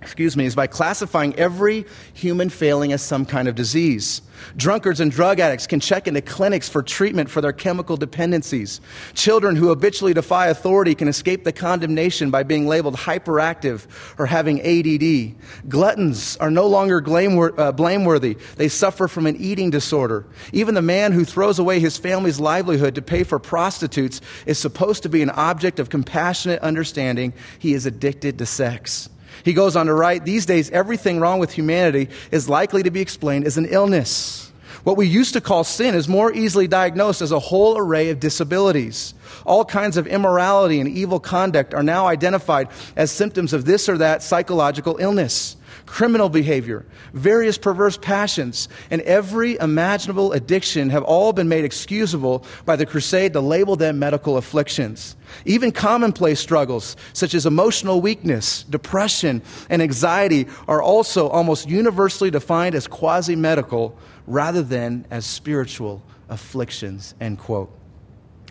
excuse 0.04 0.36
me, 0.36 0.46
is 0.46 0.56
by 0.56 0.68
classifying 0.68 1.34
every 1.36 1.86
human 2.14 2.50
failing 2.50 2.92
as 2.92 3.02
some 3.02 3.26
kind 3.26 3.48
of 3.48 3.56
disease. 3.56 4.22
Drunkards 4.58 5.00
and 5.00 5.12
drug 5.12 5.40
addicts 5.40 5.68
can 5.68 5.80
check 5.80 6.08
into 6.08 6.22
clinics 6.22 6.68
for 6.68 6.84
treatment 6.84 7.30
for 7.30 7.40
their 7.40 7.54
chemical 7.54 7.96
dependencies. 7.96 8.82
Children 9.14 9.56
who 9.56 9.70
habitually 9.70 10.14
defy 10.14 10.48
authority 10.48 10.96
can 10.96 11.08
escape 11.08 11.44
the 11.44 11.52
condemnation 11.52 12.30
by 12.30 12.44
being 12.44 12.68
labeled 12.68 12.96
hyperactive 12.96 13.88
or 14.20 14.26
having 14.26 14.60
ADD. 14.62 15.70
Gluttons 15.70 16.36
are 16.38 16.52
no 16.52 16.68
longer 16.68 16.98
uh, 16.98 17.72
blameworthy. 17.72 18.38
They 18.58 18.68
suffer 18.68 19.08
from 19.08 19.26
an 19.26 19.38
eating 19.38 19.70
disorder. 19.70 20.26
Even 20.52 20.76
the 20.76 20.82
man 20.82 21.12
who 21.12 21.26
throws 21.26 21.60
away 21.60 21.80
his 21.80 21.98
family's 21.98 22.40
livelihood 22.40 22.96
to 22.96 23.02
pay 23.02 23.24
for 23.24 23.40
prostitutes 23.40 24.20
is 24.46 24.60
supposed 24.60 25.04
to 25.04 25.10
be 25.10 25.22
an 25.22 25.30
object 25.30 25.80
of 25.80 25.90
compassionate 25.90 26.60
understanding. 26.62 27.34
He 27.60 27.74
is 27.74 27.86
addicted 27.86 28.38
to 28.40 28.46
sex. 28.46 29.10
He 29.44 29.54
goes 29.54 29.76
on 29.76 29.88
to 29.88 29.94
write 29.94 30.26
These 30.26 30.46
days, 30.46 30.72
everything 30.72 31.20
wrong 31.20 31.40
with 31.40 31.52
humanity 31.52 32.10
is 32.32 32.50
likely 32.50 32.84
to 32.84 32.92
be 32.92 33.02
explained 33.02 33.46
as 33.46 33.58
an 33.58 33.66
illness. 33.66 34.52
What 34.84 34.98
we 34.98 35.08
used 35.08 35.34
to 35.34 35.42
call 35.42 35.64
sin 35.64 35.96
is 35.96 36.10
more 36.10 36.34
easily 36.34 36.68
diagnosed 36.68 37.22
as 37.22 37.32
a 37.32 37.40
whole 37.40 37.78
array 37.78 38.10
of 38.10 38.20
disabilities. 38.20 39.14
All 39.46 39.64
kinds 39.64 39.96
of 39.96 40.08
immorality 40.08 40.82
and 40.82 40.90
evil 40.90 41.22
conduct 41.22 41.74
are 41.74 41.84
now 41.84 42.08
identified 42.08 42.68
as 42.96 43.10
symptoms 43.10 43.54
of 43.54 43.64
this 43.64 43.88
or 43.88 43.98
that 44.00 44.24
psychological 44.24 44.98
illness 45.00 45.56
criminal 45.86 46.30
behavior, 46.30 46.86
various 47.14 47.58
perverse 47.58 47.98
passions, 47.98 48.70
and 48.90 49.02
every 49.02 49.58
imaginable 49.60 50.32
addiction 50.34 50.90
have 50.90 51.04
all 51.04 51.34
been 51.34 51.48
made 51.48 51.66
excusable 51.66 52.46
by 52.66 52.76
the 52.76 52.86
crusade 52.86 53.34
to 53.34 53.42
label 53.42 53.76
them 53.76 54.00
medical 54.00 54.38
afflictions. 54.38 55.16
Even 55.46 55.72
commonplace 55.72 56.40
struggles, 56.40 56.96
such 57.14 57.34
as 57.34 57.46
emotional 57.46 58.02
weakness, 58.02 58.64
depression, 58.64 59.42
and 59.70 59.82
anxiety, 59.82 60.48
are 60.68 60.82
also 60.82 61.28
almost 61.30 61.70
universally 61.70 62.32
defined 62.32 62.76
as 62.76 62.88
quasi 62.88 63.36
medical 63.36 63.98
rather 64.28 64.62
than 64.62 65.06
as 65.12 65.26
spiritual 65.26 66.02
afflictions. 66.30 67.14
End 67.20 67.40
quote. 67.40 67.72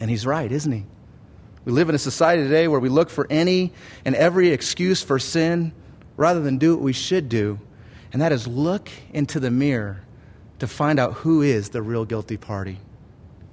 And 0.01 0.11
he's 0.11 0.27
right, 0.27 0.51
isn't 0.51 0.73
he? 0.73 0.85
We 1.65 1.73
live 1.73 1.89
in 1.89 1.95
a 1.95 1.99
society 1.99 2.43
today 2.43 2.67
where 2.67 2.81
we 2.81 2.89
look 2.89 3.09
for 3.09 3.27
any 3.31 3.73
and 4.05 4.17
every 4.17 4.49
excuse 4.49 5.03
for 5.03 5.19
sin 5.19 5.73
rather 6.17 6.41
than 6.41 6.59
do 6.59 6.75
what 6.75 6.83
we 6.83 6.93
should 6.93 7.29
do, 7.29 7.59
and 8.13 8.21
that 8.21 8.33
is 8.33 8.47
look 8.47 8.91
into 9.13 9.41
the 9.41 9.51
mirror 9.51 10.03
to 10.59 10.67
find 10.67 11.01
out 11.01 11.15
who 11.15 11.43
is 11.43 11.71
the 11.71 11.83
real 11.83 12.05
guilty 12.05 12.37
party. 12.37 12.79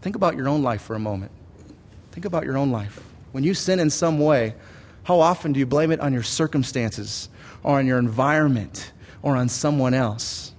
Think 0.01 0.15
about 0.15 0.35
your 0.35 0.47
own 0.47 0.61
life 0.61 0.81
for 0.81 0.95
a 0.95 0.99
moment. 0.99 1.31
Think 2.11 2.25
about 2.25 2.45
your 2.45 2.57
own 2.57 2.71
life. 2.71 3.01
When 3.31 3.43
you 3.43 3.53
sin 3.53 3.79
in 3.79 3.89
some 3.89 4.19
way, 4.19 4.55
how 5.03 5.19
often 5.19 5.53
do 5.53 5.59
you 5.59 5.65
blame 5.65 5.91
it 5.91 5.99
on 5.99 6.13
your 6.13 6.23
circumstances 6.23 7.29
or 7.63 7.79
on 7.79 7.87
your 7.87 7.97
environment 7.97 8.91
or 9.21 9.35
on 9.35 9.49
someone 9.49 9.93
else? 9.93 10.53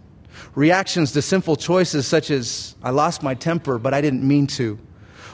Reactions 0.54 1.12
to 1.12 1.22
sinful 1.22 1.56
choices 1.56 2.06
such 2.06 2.30
as, 2.30 2.74
I 2.82 2.90
lost 2.90 3.22
my 3.22 3.34
temper, 3.34 3.78
but 3.78 3.94
I 3.94 4.00
didn't 4.00 4.26
mean 4.26 4.46
to. 4.48 4.78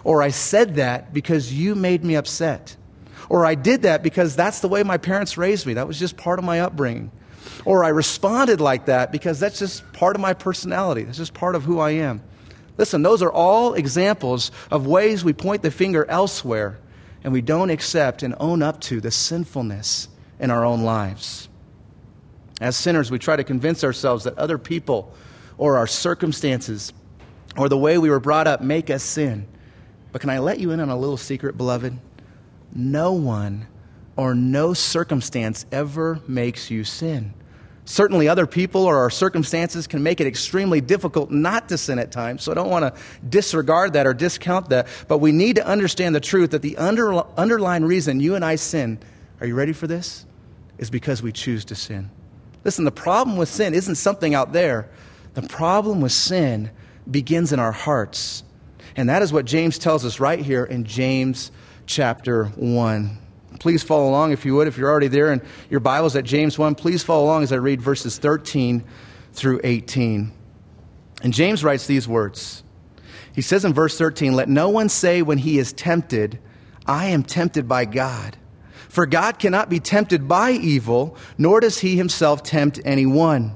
Or 0.04 0.22
I 0.22 0.28
said 0.28 0.74
that 0.76 1.12
because 1.12 1.52
you 1.52 1.74
made 1.74 2.04
me 2.04 2.16
upset. 2.16 2.76
Or 3.28 3.44
I 3.44 3.54
did 3.54 3.82
that 3.82 4.02
because 4.02 4.36
that's 4.36 4.60
the 4.60 4.68
way 4.68 4.82
my 4.82 4.98
parents 4.98 5.36
raised 5.36 5.66
me. 5.66 5.74
That 5.74 5.88
was 5.88 5.98
just 5.98 6.16
part 6.16 6.38
of 6.38 6.44
my 6.44 6.60
upbringing. 6.60 7.10
Or 7.64 7.84
I 7.84 7.88
responded 7.88 8.60
like 8.60 8.86
that 8.86 9.12
because 9.12 9.40
that's 9.40 9.58
just 9.58 9.92
part 9.92 10.16
of 10.16 10.22
my 10.22 10.34
personality. 10.34 11.02
That's 11.04 11.18
just 11.18 11.34
part 11.34 11.54
of 11.54 11.64
who 11.64 11.78
I 11.80 11.90
am. 11.92 12.22
Listen, 12.78 13.02
those 13.02 13.22
are 13.22 13.32
all 13.32 13.74
examples 13.74 14.50
of 14.70 14.86
ways 14.86 15.24
we 15.24 15.32
point 15.32 15.62
the 15.62 15.70
finger 15.70 16.04
elsewhere 16.08 16.78
and 17.24 17.32
we 17.32 17.40
don't 17.40 17.70
accept 17.70 18.22
and 18.22 18.34
own 18.38 18.62
up 18.62 18.80
to 18.82 19.00
the 19.00 19.10
sinfulness 19.10 20.08
in 20.38 20.50
our 20.50 20.64
own 20.64 20.82
lives. 20.82 21.48
As 22.60 22.76
sinners, 22.76 23.10
we 23.10 23.18
try 23.18 23.36
to 23.36 23.44
convince 23.44 23.82
ourselves 23.82 24.24
that 24.24 24.38
other 24.38 24.58
people 24.58 25.12
or 25.58 25.76
our 25.78 25.86
circumstances 25.86 26.92
or 27.56 27.68
the 27.68 27.78
way 27.78 27.98
we 27.98 28.10
were 28.10 28.20
brought 28.20 28.46
up 28.46 28.60
make 28.60 28.90
us 28.90 29.02
sin. 29.02 29.46
But 30.12 30.20
can 30.20 30.30
I 30.30 30.38
let 30.38 30.60
you 30.60 30.70
in 30.70 30.80
on 30.80 30.88
a 30.88 30.96
little 30.96 31.16
secret, 31.16 31.56
beloved? 31.56 31.98
No 32.76 33.12
one 33.12 33.66
or 34.16 34.34
no 34.34 34.74
circumstance 34.74 35.64
ever 35.72 36.20
makes 36.28 36.70
you 36.70 36.84
sin. 36.84 37.32
Certainly, 37.86 38.28
other 38.28 38.46
people 38.46 38.84
or 38.84 38.98
our 38.98 39.10
circumstances 39.10 39.86
can 39.86 40.02
make 40.02 40.20
it 40.20 40.26
extremely 40.26 40.80
difficult 40.80 41.30
not 41.30 41.68
to 41.68 41.78
sin 41.78 41.98
at 41.98 42.10
times, 42.10 42.42
so 42.42 42.50
I 42.50 42.54
don't 42.54 42.68
want 42.68 42.82
to 42.94 43.00
disregard 43.26 43.92
that 43.92 44.06
or 44.06 44.12
discount 44.12 44.68
that. 44.70 44.88
But 45.06 45.18
we 45.18 45.32
need 45.32 45.56
to 45.56 45.66
understand 45.66 46.14
the 46.14 46.20
truth 46.20 46.50
that 46.50 46.62
the 46.62 46.76
under, 46.76 47.14
underlying 47.38 47.84
reason 47.84 48.18
you 48.18 48.34
and 48.34 48.44
I 48.44 48.56
sin, 48.56 48.98
are 49.40 49.46
you 49.46 49.54
ready 49.54 49.72
for 49.72 49.86
this? 49.86 50.26
Is 50.78 50.90
because 50.90 51.22
we 51.22 51.30
choose 51.30 51.64
to 51.66 51.76
sin. 51.76 52.10
Listen, 52.64 52.84
the 52.84 52.90
problem 52.90 53.36
with 53.36 53.48
sin 53.48 53.72
isn't 53.72 53.94
something 53.94 54.34
out 54.34 54.52
there, 54.52 54.90
the 55.34 55.42
problem 55.42 56.00
with 56.00 56.12
sin 56.12 56.70
begins 57.08 57.52
in 57.52 57.60
our 57.60 57.72
hearts. 57.72 58.42
And 58.96 59.08
that 59.08 59.22
is 59.22 59.32
what 59.32 59.44
James 59.44 59.78
tells 59.78 60.04
us 60.04 60.18
right 60.18 60.40
here 60.40 60.64
in 60.64 60.84
James 60.84 61.52
chapter 61.86 62.46
1. 62.46 63.18
Please 63.58 63.82
follow 63.82 64.08
along 64.08 64.32
if 64.32 64.44
you 64.44 64.54
would. 64.54 64.68
If 64.68 64.76
you're 64.76 64.90
already 64.90 65.08
there 65.08 65.32
and 65.32 65.40
your 65.70 65.80
Bible's 65.80 66.16
at 66.16 66.24
James 66.24 66.58
1, 66.58 66.74
please 66.74 67.02
follow 67.02 67.24
along 67.24 67.42
as 67.42 67.52
I 67.52 67.56
read 67.56 67.80
verses 67.80 68.18
13 68.18 68.84
through 69.32 69.60
18. 69.64 70.32
And 71.22 71.32
James 71.32 71.64
writes 71.64 71.86
these 71.86 72.06
words. 72.06 72.62
He 73.34 73.42
says 73.42 73.64
in 73.64 73.72
verse 73.72 73.96
13, 73.96 74.34
Let 74.34 74.48
no 74.48 74.68
one 74.68 74.88
say 74.88 75.22
when 75.22 75.38
he 75.38 75.58
is 75.58 75.72
tempted, 75.72 76.38
I 76.86 77.06
am 77.06 77.22
tempted 77.22 77.68
by 77.68 77.84
God. 77.84 78.36
For 78.88 79.06
God 79.06 79.38
cannot 79.38 79.68
be 79.68 79.80
tempted 79.80 80.28
by 80.28 80.52
evil, 80.52 81.16
nor 81.36 81.60
does 81.60 81.80
he 81.80 81.96
himself 81.96 82.42
tempt 82.42 82.80
anyone. 82.84 83.54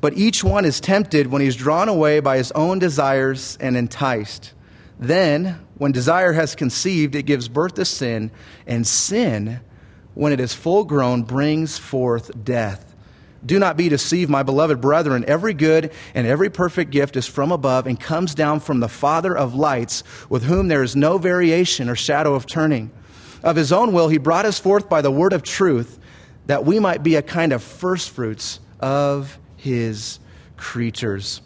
But 0.00 0.16
each 0.16 0.42
one 0.42 0.64
is 0.64 0.80
tempted 0.80 1.28
when 1.28 1.42
he 1.42 1.48
is 1.48 1.56
drawn 1.56 1.88
away 1.88 2.20
by 2.20 2.36
his 2.36 2.52
own 2.52 2.78
desires 2.78 3.56
and 3.60 3.76
enticed. 3.76 4.52
Then, 4.98 5.63
when 5.76 5.92
desire 5.92 6.32
has 6.32 6.54
conceived, 6.54 7.14
it 7.14 7.24
gives 7.24 7.48
birth 7.48 7.74
to 7.74 7.84
sin, 7.84 8.30
and 8.66 8.86
sin, 8.86 9.60
when 10.14 10.32
it 10.32 10.40
is 10.40 10.54
full 10.54 10.84
grown, 10.84 11.22
brings 11.22 11.78
forth 11.78 12.44
death. 12.44 12.94
Do 13.44 13.58
not 13.58 13.76
be 13.76 13.88
deceived, 13.88 14.30
my 14.30 14.42
beloved 14.42 14.80
brethren. 14.80 15.24
Every 15.26 15.52
good 15.52 15.92
and 16.14 16.26
every 16.26 16.48
perfect 16.48 16.90
gift 16.90 17.16
is 17.16 17.26
from 17.26 17.52
above 17.52 17.86
and 17.86 18.00
comes 18.00 18.34
down 18.34 18.60
from 18.60 18.80
the 18.80 18.88
Father 18.88 19.36
of 19.36 19.54
lights, 19.54 20.02
with 20.30 20.44
whom 20.44 20.68
there 20.68 20.82
is 20.82 20.96
no 20.96 21.18
variation 21.18 21.90
or 21.90 21.96
shadow 21.96 22.34
of 22.34 22.46
turning. 22.46 22.90
Of 23.42 23.56
his 23.56 23.72
own 23.72 23.92
will, 23.92 24.08
he 24.08 24.16
brought 24.16 24.46
us 24.46 24.58
forth 24.58 24.88
by 24.88 25.02
the 25.02 25.10
word 25.10 25.34
of 25.34 25.42
truth, 25.42 25.98
that 26.46 26.64
we 26.64 26.78
might 26.78 27.02
be 27.02 27.16
a 27.16 27.22
kind 27.22 27.52
of 27.52 27.62
firstfruits 27.62 28.60
of 28.80 29.38
his 29.56 30.18
creatures. 30.56 31.42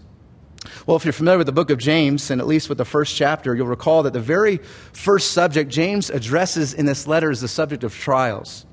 Well, 0.87 0.96
if 0.96 1.04
you're 1.04 1.12
familiar 1.12 1.38
with 1.38 1.46
the 1.46 1.52
book 1.52 1.70
of 1.70 1.78
James, 1.78 2.30
and 2.30 2.40
at 2.40 2.46
least 2.46 2.68
with 2.68 2.78
the 2.78 2.84
first 2.84 3.14
chapter, 3.14 3.54
you'll 3.54 3.66
recall 3.66 4.02
that 4.04 4.12
the 4.12 4.20
very 4.20 4.58
first 4.92 5.32
subject 5.32 5.70
James 5.70 6.10
addresses 6.10 6.75
in 6.75 6.87
this 6.87 7.06
letter 7.06 7.30
is 7.30 7.40
the 7.40 7.48
subject 7.48 7.84
of 7.84 7.94
trials. 7.94 8.66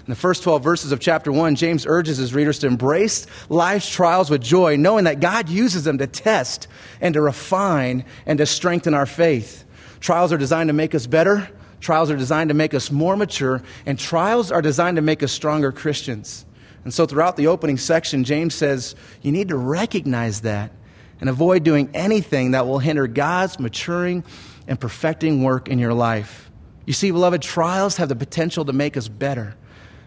In 0.00 0.06
the 0.06 0.16
first 0.16 0.42
12 0.42 0.62
verses 0.64 0.92
of 0.92 1.00
chapter 1.00 1.30
1, 1.30 1.54
James 1.56 1.86
urges 1.86 2.16
his 2.16 2.34
readers 2.34 2.58
to 2.60 2.66
embrace 2.66 3.26
life's 3.48 3.88
trials 3.88 4.30
with 4.30 4.42
joy, 4.42 4.76
knowing 4.76 5.04
that 5.04 5.20
God 5.20 5.48
uses 5.48 5.84
them 5.84 5.98
to 5.98 6.06
test 6.06 6.68
and 7.00 7.14
to 7.14 7.20
refine 7.20 8.04
and 8.26 8.38
to 8.38 8.46
strengthen 8.46 8.94
our 8.94 9.06
faith. 9.06 9.64
Trials 10.00 10.32
are 10.32 10.38
designed 10.38 10.68
to 10.68 10.74
make 10.74 10.94
us 10.94 11.06
better, 11.06 11.48
trials 11.80 12.10
are 12.10 12.16
designed 12.16 12.48
to 12.48 12.54
make 12.54 12.74
us 12.74 12.90
more 12.90 13.16
mature, 13.16 13.62
and 13.84 13.98
trials 13.98 14.50
are 14.50 14.62
designed 14.62 14.96
to 14.96 15.02
make 15.02 15.22
us 15.22 15.32
stronger 15.32 15.70
Christians. 15.70 16.46
And 16.84 16.94
so, 16.94 17.04
throughout 17.04 17.36
the 17.36 17.46
opening 17.46 17.76
section, 17.76 18.24
James 18.24 18.54
says 18.54 18.94
you 19.20 19.32
need 19.32 19.48
to 19.48 19.56
recognize 19.56 20.40
that 20.40 20.72
and 21.20 21.28
avoid 21.28 21.62
doing 21.62 21.90
anything 21.94 22.52
that 22.52 22.66
will 22.66 22.78
hinder 22.78 23.06
God's 23.06 23.58
maturing 23.58 24.24
and 24.66 24.80
perfecting 24.80 25.42
work 25.42 25.68
in 25.68 25.78
your 25.78 25.94
life. 25.94 26.50
You 26.86 26.92
see, 26.92 27.10
beloved, 27.10 27.42
trials 27.42 27.98
have 27.98 28.08
the 28.08 28.16
potential 28.16 28.64
to 28.64 28.72
make 28.72 28.96
us 28.96 29.08
better, 29.08 29.54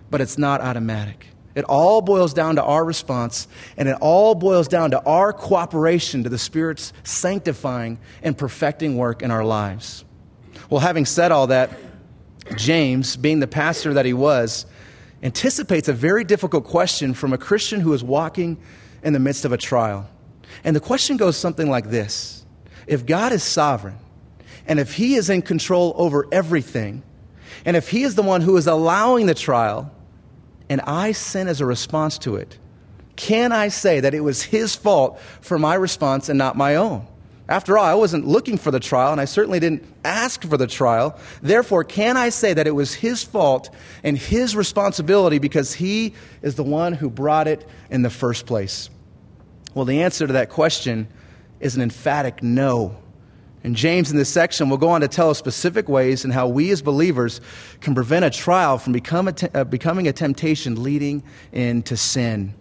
but 0.10 0.22
it's 0.22 0.38
not 0.38 0.62
automatic. 0.62 1.28
It 1.56 1.66
all 1.66 2.02
boils 2.02 2.34
down 2.34 2.56
to 2.56 2.64
our 2.64 2.84
response, 2.84 3.48
and 3.78 3.88
it 3.88 3.96
all 4.02 4.34
boils 4.34 4.68
down 4.68 4.92
to 4.92 5.04
our 5.04 5.32
cooperation 5.32 6.24
to 6.24 6.30
the 6.30 6.40
Spirit's 6.40 6.94
sanctifying 7.04 8.00
and 8.24 8.36
perfecting 8.36 8.98
work 8.98 9.22
in 9.22 9.30
our 9.30 9.46
lives. 9.46 10.04
Well, 10.70 10.80
having 10.80 11.06
said 11.06 11.32
all 11.32 11.48
that, 11.48 11.70
James, 12.56 13.16
being 13.16 13.40
the 13.40 13.48
pastor 13.48 13.94
that 13.94 14.06
he 14.06 14.14
was, 14.14 14.66
anticipates 15.22 15.88
a 15.88 15.94
very 15.94 16.24
difficult 16.24 16.66
question 16.66 17.14
from 17.14 17.34
a 17.34 17.38
Christian 17.38 17.80
who 17.80 17.94
is 17.94 18.04
walking 18.04 18.58
in 19.04 19.14
the 19.14 19.20
midst 19.20 19.46
of 19.46 19.52
a 19.52 19.58
trial. 19.58 20.10
And 20.64 20.76
the 20.76 20.80
question 20.80 21.18
goes 21.18 21.36
something 21.38 21.70
like 21.70 21.90
this 21.90 22.46
If 22.88 23.06
God 23.06 23.32
is 23.32 23.44
sovereign, 23.44 23.98
and 24.68 24.80
if 24.80 24.94
He 24.94 25.16
is 25.16 25.30
in 25.30 25.42
control 25.42 25.94
over 25.98 26.28
everything, 26.32 27.04
and 27.66 27.76
if 27.76 27.90
He 27.90 28.04
is 28.04 28.16
the 28.16 28.24
one 28.24 28.42
who 28.42 28.58
is 28.58 28.68
allowing 28.68 29.26
the 29.26 29.36
trial, 29.36 29.92
and 30.70 30.82
I 30.82 31.12
sin 31.12 31.48
as 31.48 31.62
a 31.62 31.66
response 31.66 32.18
to 32.20 32.36
it, 32.36 32.58
can 33.16 33.52
I 33.52 33.68
say 33.68 34.00
that 34.00 34.14
it 34.14 34.22
was 34.22 34.44
His 34.44 34.76
fault 34.76 35.20
for 35.42 35.60
my 35.60 35.76
response 35.76 36.30
and 36.30 36.38
not 36.38 36.58
my 36.58 36.76
own? 36.76 37.08
After 37.50 37.78
all, 37.78 37.84
I 37.84 37.94
wasn't 37.94 38.26
looking 38.26 38.58
for 38.58 38.72
the 38.72 38.80
trial, 38.80 39.12
and 39.12 39.20
I 39.20 39.26
certainly 39.26 39.60
didn't 39.60 39.84
ask 40.06 40.44
for 40.44 40.56
the 40.56 40.66
trial. 40.66 41.20
Therefore, 41.42 41.84
can 41.84 42.16
I 42.16 42.30
say 42.30 42.54
that 42.54 42.68
it 42.68 42.72
was 42.72 42.94
his 42.94 43.22
fault 43.22 43.70
and 44.02 44.18
his 44.18 44.56
responsibility 44.56 45.40
because 45.40 45.74
he 45.74 46.14
is 46.42 46.56
the 46.56 46.64
one 46.64 46.94
who 46.94 47.10
brought 47.10 47.50
it 47.50 47.68
in 47.90 48.02
the 48.02 48.10
first 48.10 48.46
place? 48.46 48.90
Well, 49.74 49.86
the 49.86 50.02
answer 50.02 50.28
to 50.28 50.34
that 50.34 50.50
question 50.50 51.08
is 51.60 51.76
an 51.76 51.82
emphatic 51.82 52.44
no. 52.44 52.98
And 53.64 53.76
James, 53.76 54.12
in 54.12 54.18
this 54.18 54.30
section, 54.30 54.70
will 54.70 54.78
go 54.78 54.90
on 54.90 55.02
to 55.02 55.08
tell 55.08 55.30
us 55.30 55.38
specific 55.38 55.88
ways 55.88 56.26
in 56.26 56.32
how 56.32 56.48
we 56.50 56.70
as 56.72 56.82
believers 56.82 57.40
can 57.80 57.96
prevent 57.96 58.26
a 58.26 58.30
trial 58.30 58.78
from 58.78 58.92
become 58.92 59.30
a 59.30 59.32
te- 59.32 59.48
uh, 59.54 59.64
becoming 59.64 60.08
a 60.08 60.14
temptation 60.14 60.84
leading 60.84 61.24
into 61.54 61.96
sin. 61.96 62.54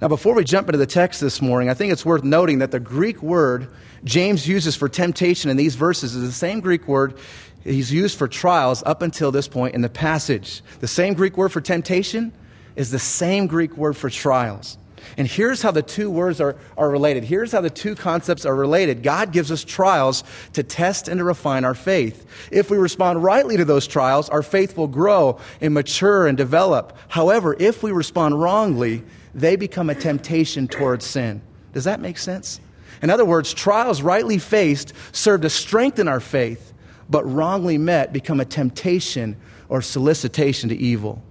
Now, 0.00 0.08
before 0.08 0.34
we 0.34 0.44
jump 0.44 0.68
into 0.68 0.78
the 0.78 0.86
text 0.86 1.20
this 1.20 1.42
morning, 1.42 1.68
I 1.68 1.74
think 1.74 1.92
it's 1.92 2.06
worth 2.06 2.24
noting 2.24 2.60
that 2.60 2.70
the 2.70 2.80
Greek 2.80 3.22
word 3.22 3.68
James 4.02 4.48
uses 4.48 4.76
for 4.76 4.88
temptation 4.88 5.50
in 5.50 5.58
these 5.58 5.74
verses 5.74 6.14
is 6.14 6.26
the 6.26 6.32
same 6.32 6.60
Greek 6.60 6.88
word 6.88 7.18
he's 7.62 7.92
used 7.92 8.16
for 8.16 8.26
trials 8.26 8.82
up 8.86 9.02
until 9.02 9.30
this 9.30 9.46
point 9.46 9.74
in 9.74 9.82
the 9.82 9.90
passage. 9.90 10.62
The 10.80 10.88
same 10.88 11.12
Greek 11.12 11.36
word 11.36 11.50
for 11.50 11.60
temptation 11.60 12.32
is 12.76 12.90
the 12.90 12.98
same 12.98 13.46
Greek 13.46 13.76
word 13.76 13.94
for 13.96 14.08
trials. 14.08 14.78
And 15.16 15.26
here's 15.26 15.62
how 15.62 15.70
the 15.70 15.82
two 15.82 16.10
words 16.10 16.40
are, 16.40 16.56
are 16.76 16.90
related. 16.90 17.24
Here's 17.24 17.52
how 17.52 17.60
the 17.60 17.70
two 17.70 17.94
concepts 17.94 18.44
are 18.44 18.54
related. 18.54 19.02
God 19.02 19.32
gives 19.32 19.50
us 19.50 19.64
trials 19.64 20.24
to 20.54 20.62
test 20.62 21.08
and 21.08 21.18
to 21.18 21.24
refine 21.24 21.64
our 21.64 21.74
faith. 21.74 22.26
If 22.50 22.70
we 22.70 22.78
respond 22.78 23.22
rightly 23.22 23.56
to 23.56 23.64
those 23.64 23.86
trials, 23.86 24.28
our 24.28 24.42
faith 24.42 24.76
will 24.76 24.88
grow 24.88 25.38
and 25.60 25.74
mature 25.74 26.26
and 26.26 26.36
develop. 26.36 26.96
However, 27.08 27.56
if 27.58 27.82
we 27.82 27.92
respond 27.92 28.40
wrongly, 28.40 29.02
they 29.34 29.56
become 29.56 29.90
a 29.90 29.94
temptation 29.94 30.68
towards 30.68 31.04
sin. 31.04 31.42
Does 31.72 31.84
that 31.84 32.00
make 32.00 32.18
sense? 32.18 32.60
In 33.02 33.10
other 33.10 33.24
words, 33.24 33.54
trials 33.54 34.02
rightly 34.02 34.38
faced 34.38 34.92
serve 35.12 35.42
to 35.42 35.50
strengthen 35.50 36.08
our 36.08 36.20
faith, 36.20 36.72
but 37.08 37.24
wrongly 37.24 37.78
met 37.78 38.12
become 38.12 38.40
a 38.40 38.44
temptation 38.44 39.36
or 39.68 39.80
solicitation 39.80 40.68
to 40.68 40.76
evil. 40.76 41.22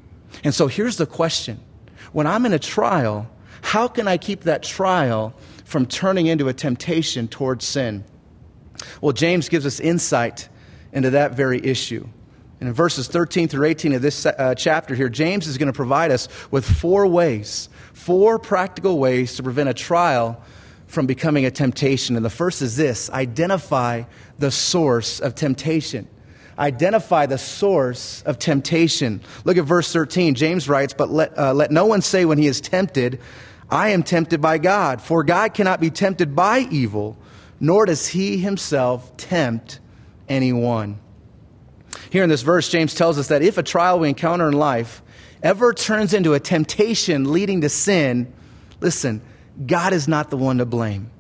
And 0.44 0.54
so 0.54 0.68
here's 0.68 0.98
the 0.98 1.06
question 1.06 1.60
When 2.12 2.26
I'm 2.28 2.46
in 2.46 2.54
a 2.54 2.60
trial, 2.60 3.30
how 3.62 3.88
can 3.88 4.08
I 4.08 4.18
keep 4.18 4.42
that 4.42 4.64
trial 4.64 5.34
from 5.66 5.86
turning 5.86 6.28
into 6.28 6.48
a 6.48 6.54
temptation 6.54 7.28
towards 7.28 7.66
sin? 7.66 8.04
Well, 9.02 9.14
James 9.14 9.50
gives 9.50 9.66
us 9.66 9.80
insight 9.80 10.50
into 10.92 11.12
that 11.12 11.36
very 11.36 11.64
issue. 11.64 12.08
And 12.60 12.68
in 12.68 12.76
verses 12.76 13.08
13 13.08 13.48
through 13.48 13.68
18 13.68 13.94
of 13.94 14.02
this 14.02 14.26
uh, 14.26 14.54
chapter 14.56 14.94
here, 14.94 15.10
James 15.10 15.48
is 15.48 15.58
going 15.58 15.68
to 15.68 15.74
provide 15.74 16.12
us 16.12 16.28
with 16.52 16.66
four 16.66 17.08
ways, 17.08 17.70
four 17.94 18.38
practical 18.38 19.00
ways 19.00 19.36
to 19.36 19.44
prevent 19.44 19.70
a 19.70 19.74
trial 19.74 20.42
from 20.88 21.06
becoming 21.06 21.46
a 21.46 21.52
temptation. 21.52 22.16
And 22.16 22.26
the 22.26 22.30
first 22.30 22.62
is 22.62 22.76
this 22.76 23.10
identify 23.12 24.04
the 24.40 24.52
source 24.52 25.20
of 25.20 25.36
temptation. 25.36 26.08
identify 26.58 27.26
the 27.26 27.38
source 27.38 28.22
of 28.24 28.38
temptation. 28.38 29.22
Look 29.46 29.56
at 29.56 29.64
verse 29.64 29.94
13. 29.94 30.36
James 30.36 30.68
writes, 30.68 30.94
But 30.94 31.10
let, 31.10 31.38
uh, 31.38 31.54
let 31.54 31.72
no 31.72 31.86
one 31.86 32.02
say 32.02 32.26
when 32.26 32.38
he 32.38 32.48
is 32.48 32.60
tempted, 32.60 33.22
I 33.70 33.90
am 33.90 34.04
tempted 34.04 34.42
by 34.42 34.58
God. 34.58 35.02
For 35.02 35.24
God 35.24 35.54
cannot 35.54 35.80
be 35.80 35.90
tempted 35.90 36.36
by 36.36 36.60
evil, 36.72 37.18
nor 37.60 37.86
does 37.86 38.08
he 38.08 38.38
himself 38.38 39.16
tempt 39.18 39.80
anyone. 40.28 41.00
Here 42.10 42.24
in 42.24 42.30
this 42.30 42.42
verse, 42.42 42.70
James 42.70 42.96
tells 42.96 43.18
us 43.18 43.28
that 43.28 43.42
if 43.42 43.58
a 43.58 43.64
trial 43.64 44.00
we 44.00 44.10
encounter 44.10 44.48
in 44.48 44.54
life 44.54 45.02
ever 45.44 45.74
turns 45.74 46.14
into 46.14 46.34
a 46.34 46.40
temptation 46.40 47.32
leading 47.32 47.62
to 47.62 47.70
sin, 47.70 48.32
listen, 48.80 49.22
God 49.66 49.94
is 49.94 50.08
not 50.08 50.30
the 50.30 50.38
one 50.38 50.58
to 50.60 50.66
blame. 50.66 51.12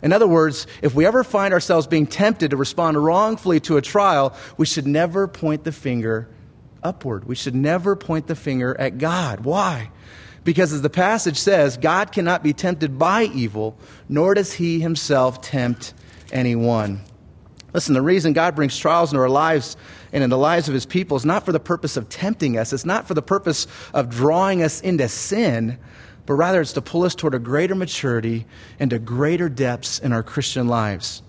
In 0.00 0.12
other 0.12 0.28
words, 0.28 0.66
if 0.80 0.94
we 0.94 1.06
ever 1.06 1.24
find 1.24 1.52
ourselves 1.52 1.86
being 1.86 2.06
tempted 2.06 2.52
to 2.52 2.56
respond 2.56 3.02
wrongfully 3.02 3.60
to 3.60 3.76
a 3.76 3.82
trial, 3.82 4.34
we 4.56 4.64
should 4.64 4.86
never 4.86 5.26
point 5.26 5.64
the 5.64 5.72
finger 5.72 6.28
upward. 6.82 7.24
We 7.24 7.34
should 7.34 7.56
never 7.56 7.96
point 7.96 8.28
the 8.28 8.36
finger 8.36 8.78
at 8.78 8.98
God. 8.98 9.40
Why? 9.40 9.90
Because 10.48 10.72
as 10.72 10.80
the 10.80 10.88
passage 10.88 11.36
says, 11.36 11.76
God 11.76 12.10
cannot 12.10 12.42
be 12.42 12.54
tempted 12.54 12.98
by 12.98 13.24
evil, 13.24 13.76
nor 14.08 14.32
does 14.32 14.50
he 14.50 14.80
himself 14.80 15.42
tempt 15.42 15.92
anyone. 16.32 17.02
Listen, 17.74 17.92
the 17.92 18.00
reason 18.00 18.32
God 18.32 18.56
brings 18.56 18.78
trials 18.78 19.12
into 19.12 19.20
our 19.20 19.28
lives 19.28 19.76
and 20.10 20.24
in 20.24 20.30
the 20.30 20.38
lives 20.38 20.66
of 20.66 20.72
his 20.72 20.86
people 20.86 21.18
is 21.18 21.26
not 21.26 21.44
for 21.44 21.52
the 21.52 21.60
purpose 21.60 21.98
of 21.98 22.08
tempting 22.08 22.56
us, 22.56 22.72
it's 22.72 22.86
not 22.86 23.06
for 23.06 23.12
the 23.12 23.20
purpose 23.20 23.66
of 23.92 24.08
drawing 24.08 24.62
us 24.62 24.80
into 24.80 25.06
sin, 25.06 25.78
but 26.24 26.32
rather 26.32 26.62
it's 26.62 26.72
to 26.72 26.80
pull 26.80 27.02
us 27.02 27.14
toward 27.14 27.34
a 27.34 27.38
greater 27.38 27.74
maturity 27.74 28.46
and 28.80 28.88
to 28.88 28.98
greater 28.98 29.50
depths 29.50 29.98
in 29.98 30.14
our 30.14 30.22
Christian 30.22 30.66
lives. 30.66 31.20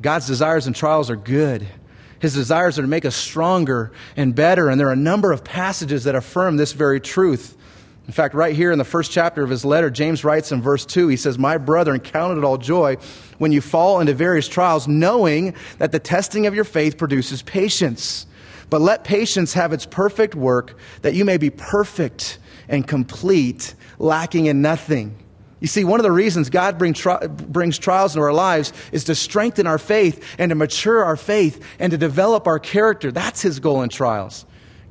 God's 0.00 0.26
desires 0.26 0.66
and 0.66 0.74
trials 0.74 1.10
are 1.10 1.16
good. 1.16 1.68
His 2.18 2.32
desires 2.32 2.78
are 2.78 2.82
to 2.82 2.88
make 2.88 3.04
us 3.04 3.14
stronger 3.14 3.92
and 4.16 4.34
better, 4.34 4.70
and 4.70 4.80
there 4.80 4.88
are 4.88 4.92
a 4.92 4.96
number 4.96 5.32
of 5.32 5.44
passages 5.44 6.04
that 6.04 6.14
affirm 6.14 6.56
this 6.56 6.72
very 6.72 6.98
truth. 6.98 7.53
In 8.06 8.12
fact, 8.12 8.34
right 8.34 8.54
here 8.54 8.70
in 8.70 8.78
the 8.78 8.84
first 8.84 9.10
chapter 9.10 9.42
of 9.42 9.48
his 9.48 9.64
letter, 9.64 9.88
James 9.88 10.24
writes 10.24 10.52
in 10.52 10.60
verse 10.60 10.84
2, 10.84 11.08
he 11.08 11.16
says, 11.16 11.38
My 11.38 11.56
brethren, 11.56 12.00
count 12.00 12.36
it 12.36 12.44
all 12.44 12.58
joy 12.58 12.96
when 13.38 13.50
you 13.50 13.62
fall 13.62 14.00
into 14.00 14.12
various 14.12 14.46
trials, 14.46 14.86
knowing 14.86 15.54
that 15.78 15.90
the 15.90 15.98
testing 15.98 16.46
of 16.46 16.54
your 16.54 16.64
faith 16.64 16.98
produces 16.98 17.40
patience. 17.42 18.26
But 18.68 18.82
let 18.82 19.04
patience 19.04 19.54
have 19.54 19.72
its 19.72 19.86
perfect 19.86 20.34
work, 20.34 20.76
that 21.00 21.14
you 21.14 21.24
may 21.24 21.38
be 21.38 21.48
perfect 21.48 22.38
and 22.68 22.86
complete, 22.86 23.74
lacking 23.98 24.46
in 24.46 24.60
nothing. 24.60 25.16
You 25.60 25.68
see, 25.68 25.84
one 25.84 25.98
of 25.98 26.04
the 26.04 26.12
reasons 26.12 26.50
God 26.50 26.76
bring 26.76 26.92
tri- 26.92 27.26
brings 27.26 27.78
trials 27.78 28.14
into 28.14 28.22
our 28.22 28.34
lives 28.34 28.74
is 28.92 29.04
to 29.04 29.14
strengthen 29.14 29.66
our 29.66 29.78
faith 29.78 30.22
and 30.38 30.50
to 30.50 30.54
mature 30.54 31.02
our 31.02 31.16
faith 31.16 31.64
and 31.78 31.90
to 31.90 31.96
develop 31.96 32.46
our 32.46 32.58
character. 32.58 33.10
That's 33.10 33.40
His 33.40 33.60
goal 33.60 33.80
in 33.80 33.88
trials. 33.88 34.44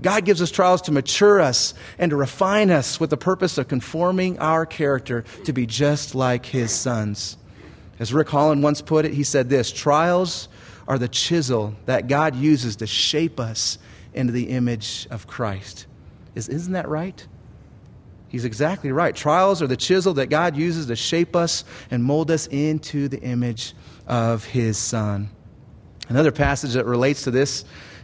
God 0.04 0.26
gives 0.26 0.42
us 0.42 0.52
trials 0.52 0.84
to 0.84 0.92
mature 0.92 1.42
us 1.42 1.74
and 1.98 2.12
to 2.12 2.16
refine 2.16 2.70
us 2.70 3.00
with 3.00 3.10
the 3.10 3.18
purpose 3.18 3.58
of 3.58 3.68
conforming 3.68 4.38
our 4.38 4.66
character 4.66 5.24
to 5.46 5.54
be 5.54 5.66
just 5.66 6.14
like 6.14 6.46
His 6.46 6.72
sons. 6.72 7.38
As 8.00 8.14
Rick 8.14 8.30
Holland 8.30 8.62
once 8.62 8.82
put 8.82 9.06
it, 9.06 9.14
he 9.14 9.24
said 9.24 9.50
this 9.50 9.72
Trials 9.72 10.50
are 10.88 10.98
the 10.98 11.08
chisel 11.08 11.76
that 11.86 12.08
God 12.08 12.36
uses 12.36 12.76
to 12.78 12.88
shape 12.88 13.40
us 13.40 13.78
into 14.14 14.34
the 14.34 14.50
image 14.50 15.08
of 15.10 15.26
Christ. 15.26 15.88
Is, 16.36 16.50
isn't 16.50 16.74
that 16.74 16.90
right? 16.90 17.26
He's 18.28 18.46
exactly 18.46 18.92
right. 18.92 19.16
Trials 19.16 19.62
are 19.62 19.68
the 19.68 19.78
chisel 19.78 20.16
that 20.16 20.28
God 20.28 20.58
uses 20.58 20.88
to 20.88 20.96
shape 20.96 21.36
us 21.36 21.64
and 21.92 22.04
mold 22.04 22.32
us 22.32 22.48
into 22.48 23.08
the 23.08 23.22
image 23.22 23.76
of 24.08 24.44
his 24.44 24.78
son. 24.78 25.30
Another 26.10 26.32
passage 26.32 26.74
that 26.74 26.86
relates 26.86 27.24
to 27.24 27.32
this 27.32 27.64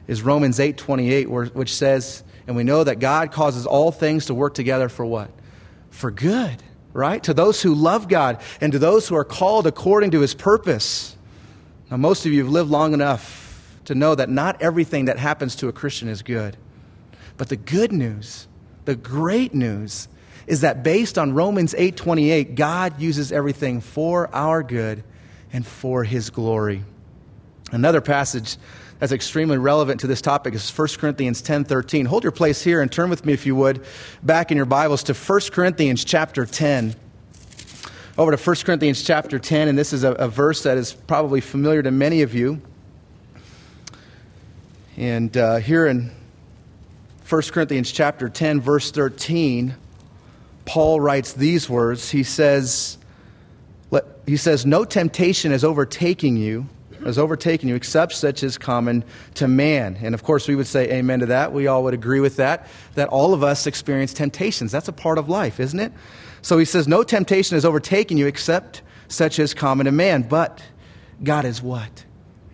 is 0.09 0.23
Romans 0.23 0.57
8:28 0.57 1.53
which 1.53 1.73
says, 1.73 2.23
and 2.47 2.55
we 2.55 2.63
know 2.63 2.83
that 2.83 2.97
God 2.97 3.31
causes 3.31 3.67
all 3.67 3.91
things 3.91 4.25
to 4.25 4.33
work 4.33 4.55
together 4.55 4.89
for 4.89 5.05
what? 5.05 5.29
For 5.91 6.09
good, 6.09 6.63
right? 6.93 7.21
To 7.23 7.33
those 7.33 7.61
who 7.61 7.75
love 7.75 8.07
God 8.07 8.41
and 8.59 8.71
to 8.73 8.79
those 8.79 9.07
who 9.07 9.15
are 9.15 9.23
called 9.23 9.67
according 9.67 10.09
to 10.11 10.21
his 10.21 10.33
purpose. 10.33 11.15
Now 11.91 11.97
most 11.97 12.25
of 12.25 12.33
you 12.33 12.43
have 12.43 12.51
lived 12.51 12.71
long 12.71 12.95
enough 12.95 13.79
to 13.85 13.93
know 13.93 14.15
that 14.15 14.31
not 14.31 14.59
everything 14.63 15.05
that 15.05 15.19
happens 15.19 15.55
to 15.57 15.67
a 15.67 15.71
Christian 15.71 16.09
is 16.09 16.23
good. 16.23 16.57
But 17.37 17.49
the 17.49 17.55
good 17.55 17.91
news, 17.91 18.47
the 18.85 18.95
great 18.95 19.53
news 19.53 20.07
is 20.47 20.61
that 20.61 20.81
based 20.81 21.19
on 21.19 21.35
Romans 21.35 21.75
8:28, 21.77 22.55
God 22.55 22.99
uses 22.99 23.31
everything 23.31 23.79
for 23.79 24.27
our 24.33 24.63
good 24.63 25.03
and 25.53 25.67
for 25.67 26.03
his 26.03 26.31
glory. 26.31 26.83
Another 27.71 28.01
passage 28.01 28.57
that's 28.99 29.13
extremely 29.13 29.57
relevant 29.57 30.01
to 30.01 30.07
this 30.07 30.21
topic 30.21 30.53
is 30.53 30.69
1 30.69 30.99
Corinthians 30.99 31.41
10:13. 31.41 32.05
Hold 32.05 32.23
your 32.23 32.31
place 32.33 32.61
here 32.61 32.81
and 32.81 32.91
turn 32.91 33.09
with 33.09 33.25
me 33.25 33.33
if 33.33 33.45
you 33.45 33.55
would 33.55 33.83
back 34.21 34.51
in 34.51 34.57
your 34.57 34.65
Bibles 34.65 35.03
to 35.03 35.13
1 35.13 35.51
Corinthians 35.51 36.03
chapter 36.03 36.45
10. 36.45 36.95
Over 38.17 38.35
to 38.35 38.37
1 38.37 38.55
Corinthians 38.65 39.01
chapter 39.01 39.39
10 39.39 39.69
and 39.69 39.77
this 39.77 39.93
is 39.93 40.03
a, 40.03 40.11
a 40.13 40.27
verse 40.27 40.63
that 40.63 40.77
is 40.77 40.93
probably 40.93 41.39
familiar 41.39 41.81
to 41.81 41.91
many 41.91 42.21
of 42.21 42.35
you. 42.35 42.61
And 44.97 45.35
uh, 45.37 45.57
here 45.57 45.87
in 45.87 46.11
1 47.27 47.41
Corinthians 47.53 47.91
chapter 47.91 48.27
10 48.27 48.59
verse 48.59 48.91
13 48.91 49.75
Paul 50.65 50.99
writes 50.99 51.33
these 51.33 51.67
words. 51.67 52.11
He 52.11 52.21
says, 52.21 52.99
he 54.29 54.37
says, 54.37 54.65
No 54.67 54.85
temptation 54.85 55.51
is 55.51 55.63
overtaking 55.63 56.37
you, 56.37 56.67
has 57.03 57.17
overtaken 57.17 57.69
you, 57.69 57.75
except 57.75 58.13
such 58.13 58.43
as 58.43 58.57
common 58.57 59.03
to 59.35 59.47
man. 59.47 59.97
And 60.01 60.13
of 60.13 60.23
course, 60.23 60.47
we 60.47 60.55
would 60.55 60.67
say 60.67 60.91
amen 60.91 61.19
to 61.19 61.27
that. 61.27 61.53
We 61.53 61.67
all 61.67 61.83
would 61.83 61.93
agree 61.93 62.19
with 62.19 62.37
that, 62.37 62.67
that 62.95 63.09
all 63.09 63.33
of 63.33 63.43
us 63.43 63.67
experience 63.67 64.13
temptations. 64.13 64.71
That's 64.71 64.87
a 64.87 64.93
part 64.93 65.17
of 65.17 65.29
life, 65.29 65.59
isn't 65.59 65.79
it? 65.79 65.93
So 66.41 66.57
he 66.57 66.65
says, 66.65 66.87
No 66.87 67.03
temptation 67.03 67.55
has 67.55 67.65
overtaken 67.65 68.17
you 68.17 68.27
except 68.27 68.81
such 69.07 69.39
as 69.39 69.53
common 69.53 69.85
to 69.85 69.91
man. 69.91 70.23
But 70.23 70.63
God 71.23 71.45
is 71.45 71.61
what? 71.61 72.05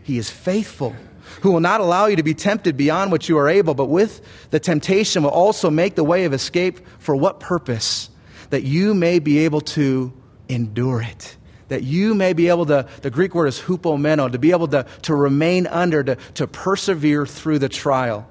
He 0.04 0.18
is 0.18 0.30
faithful 0.30 0.96
who 1.42 1.52
will 1.52 1.60
not 1.60 1.82
allow 1.82 2.06
you 2.06 2.16
to 2.16 2.24
be 2.24 2.34
tempted 2.34 2.78
beyond 2.78 3.12
what 3.12 3.28
you 3.28 3.38
are 3.38 3.50
able, 3.50 3.74
but 3.74 3.86
with 3.86 4.22
the 4.52 4.60
temptation 4.60 5.24
will 5.24 5.32
also 5.32 5.70
make 5.70 5.96
the 5.96 6.04
way 6.04 6.26
of 6.26 6.34
escape 6.34 6.80
for 7.00 7.16
what 7.16 7.40
purpose? 7.40 8.10
That 8.52 8.64
you 8.64 8.94
may 8.94 9.20
be 9.20 9.40
able 9.40 9.62
to 9.62 10.14
endure 10.48 11.02
it. 11.02 11.36
That 11.70 11.84
you 11.84 12.14
may 12.14 12.34
be 12.34 12.50
able 12.50 12.66
to, 12.68 12.88
the 13.02 13.10
Greek 13.10 13.34
word 13.34 13.48
is 13.48 13.60
hupomeno, 13.60 14.32
to 14.32 14.38
be 14.38 14.52
able 14.52 14.68
to, 14.68 14.86
to 15.04 15.16
remain 15.16 15.66
under, 15.68 16.04
to, 16.04 16.16
to 16.36 16.48
persevere 16.48 17.26
through 17.26 17.60
the 17.60 17.70
trial. 17.70 18.28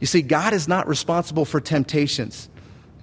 You 0.00 0.06
see, 0.06 0.22
God 0.22 0.54
is 0.54 0.66
not 0.66 0.88
responsible 0.88 1.44
for 1.44 1.60
temptations. 1.60 2.48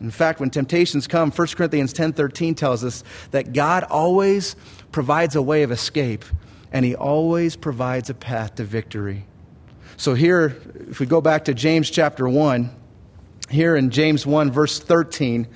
In 0.02 0.12
fact, 0.12 0.40
when 0.40 0.50
temptations 0.50 1.08
come, 1.08 1.32
1 1.32 1.48
Corinthians 1.50 1.94
10:13 1.94 2.56
tells 2.56 2.84
us 2.84 3.04
that 3.32 3.54
God 3.54 3.84
always 3.84 4.56
provides 4.92 5.36
a 5.36 5.42
way 5.42 5.64
of 5.64 5.72
escape 5.72 6.26
and 6.72 6.84
he 6.84 6.96
always 6.96 7.56
provides 7.56 8.10
a 8.10 8.14
path 8.14 8.56
to 8.56 8.64
victory. 8.64 9.26
So, 9.96 10.14
here, 10.14 10.56
if 10.90 11.00
we 11.00 11.06
go 11.06 11.22
back 11.22 11.46
to 11.46 11.54
James 11.54 11.90
chapter 11.90 12.28
1, 12.28 12.70
here 13.50 13.76
in 13.76 13.90
James 13.90 14.26
1, 14.26 14.52
verse 14.52 14.80
13, 14.80 15.48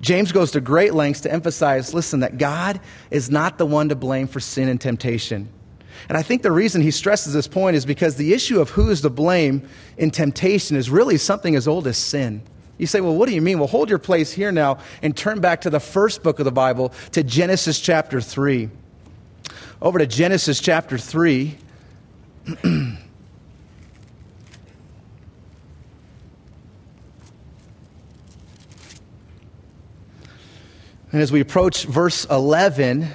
James 0.00 0.32
goes 0.32 0.50
to 0.52 0.60
great 0.60 0.94
lengths 0.94 1.22
to 1.22 1.32
emphasize 1.32 1.94
listen, 1.94 2.20
that 2.20 2.38
God 2.38 2.80
is 3.10 3.30
not 3.30 3.58
the 3.58 3.66
one 3.66 3.88
to 3.88 3.96
blame 3.96 4.26
for 4.26 4.40
sin 4.40 4.68
and 4.68 4.80
temptation. 4.80 5.48
And 6.08 6.18
I 6.18 6.22
think 6.22 6.42
the 6.42 6.52
reason 6.52 6.82
he 6.82 6.90
stresses 6.90 7.32
this 7.32 7.48
point 7.48 7.76
is 7.76 7.86
because 7.86 8.16
the 8.16 8.34
issue 8.34 8.60
of 8.60 8.70
who 8.70 8.90
is 8.90 9.00
to 9.00 9.10
blame 9.10 9.66
in 9.96 10.10
temptation 10.10 10.76
is 10.76 10.90
really 10.90 11.16
something 11.16 11.56
as 11.56 11.66
old 11.66 11.86
as 11.86 11.96
sin. 11.96 12.42
You 12.78 12.86
say, 12.86 13.00
well, 13.00 13.14
what 13.14 13.28
do 13.28 13.34
you 13.34 13.40
mean? 13.40 13.58
Well, 13.58 13.68
hold 13.68 13.88
your 13.88 13.98
place 13.98 14.32
here 14.32 14.52
now 14.52 14.78
and 15.02 15.16
turn 15.16 15.40
back 15.40 15.62
to 15.62 15.70
the 15.70 15.80
first 15.80 16.22
book 16.22 16.38
of 16.38 16.44
the 16.44 16.52
Bible, 16.52 16.92
to 17.12 17.22
Genesis 17.22 17.80
chapter 17.80 18.20
3 18.20 18.68
over 19.80 19.98
to 19.98 20.06
Genesis 20.06 20.60
chapter 20.60 20.98
3. 20.98 21.56
and 31.16 31.22
as 31.22 31.32
we 31.32 31.40
approach 31.40 31.86
verse 31.86 32.26
11, 32.26 33.08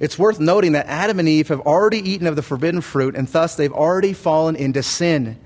it's 0.00 0.18
worth 0.18 0.40
noting 0.40 0.72
that 0.72 0.86
Adam 0.86 1.18
and 1.18 1.28
Eve 1.28 1.48
have 1.48 1.60
already 1.60 1.98
eaten 1.98 2.26
of 2.26 2.34
the 2.34 2.40
forbidden 2.40 2.80
fruit, 2.80 3.14
and 3.14 3.28
thus 3.28 3.56
they've 3.56 3.74
already 3.74 4.14
fallen 4.14 4.56
into 4.56 4.82
sin. 4.82 5.38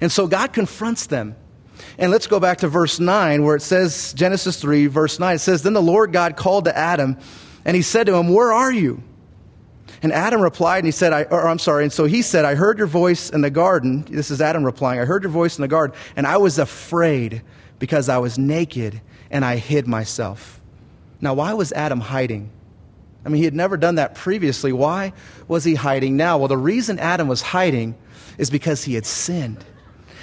And 0.00 0.12
so 0.12 0.28
God 0.28 0.52
confronts 0.52 1.06
them. 1.06 1.34
And 1.98 2.12
let's 2.12 2.28
go 2.28 2.38
back 2.38 2.58
to 2.58 2.68
verse 2.68 3.00
9, 3.00 3.42
where 3.42 3.56
it 3.56 3.62
says, 3.62 4.12
Genesis 4.12 4.60
3, 4.60 4.86
verse 4.86 5.18
9, 5.18 5.34
it 5.34 5.38
says, 5.40 5.64
Then 5.64 5.72
the 5.72 5.82
Lord 5.82 6.12
God 6.12 6.36
called 6.36 6.66
to 6.66 6.78
Adam, 6.78 7.18
and 7.64 7.74
he 7.74 7.82
said 7.82 8.06
to 8.06 8.14
him, 8.14 8.32
Where 8.32 8.52
are 8.52 8.70
you? 8.70 9.02
And 10.00 10.12
Adam 10.12 10.42
replied, 10.42 10.78
and 10.78 10.86
he 10.86 10.92
said, 10.92 11.12
I, 11.12 11.24
or 11.24 11.48
I'm 11.48 11.58
sorry, 11.58 11.82
and 11.82 11.92
so 11.92 12.04
he 12.04 12.22
said, 12.22 12.44
I 12.44 12.54
heard 12.54 12.78
your 12.78 12.86
voice 12.86 13.30
in 13.30 13.40
the 13.40 13.50
garden. 13.50 14.04
This 14.08 14.30
is 14.30 14.40
Adam 14.40 14.62
replying, 14.62 15.00
I 15.00 15.06
heard 15.06 15.24
your 15.24 15.32
voice 15.32 15.58
in 15.58 15.62
the 15.62 15.66
garden, 15.66 15.96
and 16.14 16.24
I 16.24 16.36
was 16.36 16.60
afraid 16.60 17.42
because 17.80 18.08
I 18.08 18.18
was 18.18 18.38
naked 18.38 19.00
and 19.28 19.44
I 19.44 19.56
hid 19.56 19.88
myself. 19.88 20.60
Now, 21.22 21.34
why 21.34 21.54
was 21.54 21.72
Adam 21.72 22.00
hiding? 22.00 22.50
I 23.24 23.28
mean, 23.28 23.38
he 23.38 23.44
had 23.44 23.54
never 23.54 23.76
done 23.76 23.94
that 23.94 24.16
previously. 24.16 24.72
Why 24.72 25.12
was 25.46 25.64
he 25.64 25.76
hiding 25.76 26.16
now? 26.16 26.36
Well, 26.38 26.48
the 26.48 26.58
reason 26.58 26.98
Adam 26.98 27.28
was 27.28 27.40
hiding 27.40 27.94
is 28.36 28.50
because 28.50 28.82
he 28.82 28.94
had 28.94 29.06
sinned. 29.06 29.64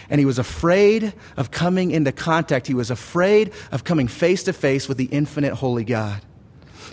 And 0.10 0.20
he 0.20 0.26
was 0.26 0.40
afraid 0.40 1.14
of 1.38 1.52
coming 1.52 1.92
into 1.92 2.12
contact. 2.12 2.68
He 2.68 2.74
was 2.74 2.92
afraid 2.92 3.54
of 3.72 3.86
coming 3.86 4.08
face 4.08 4.44
to 4.44 4.54
face 4.54 4.90
with 4.90 4.98
the 4.98 5.06
infinite 5.06 5.54
holy 5.54 5.86
God. 5.86 6.22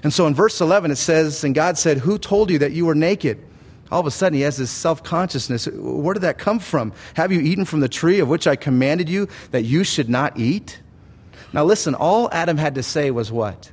And 0.05 0.13
so 0.13 0.27
in 0.27 0.35
verse 0.35 0.61
11, 0.61 0.91
it 0.91 0.97
says, 0.97 1.43
And 1.43 1.55
God 1.55 1.77
said, 1.77 1.99
Who 1.99 2.19
told 2.19 2.51
you 2.51 2.59
that 2.59 2.73
you 2.73 2.87
were 2.87 2.95
naked? 2.95 3.43
All 3.91 4.01
of 4.01 4.07
a 4.07 4.11
sudden, 4.11 4.37
he 4.37 4.43
has 4.43 4.59
this 4.59 4.71
self 4.71 5.03
consciousness. 5.03 5.67
Where 5.67 6.15
did 6.15 6.21
that 6.21 6.39
come 6.39 6.59
from? 6.59 6.93
Have 7.15 7.33
you 7.33 7.41
eaten 7.41 7.65
from 7.65 7.81
the 7.81 7.89
tree 7.89 8.21
of 8.21 8.29
which 8.29 8.47
I 8.47 8.55
commanded 8.55 9.09
you 9.09 9.29
that 9.51 9.63
you 9.63 9.83
should 9.83 10.11
not 10.11 10.39
eat? 10.39 10.81
Now, 11.53 11.65
listen, 11.65 11.95
all 11.95 12.29
Adam 12.33 12.59
had 12.59 12.75
to 12.75 12.83
say 12.83 13.11
was 13.11 13.33
what? 13.33 13.73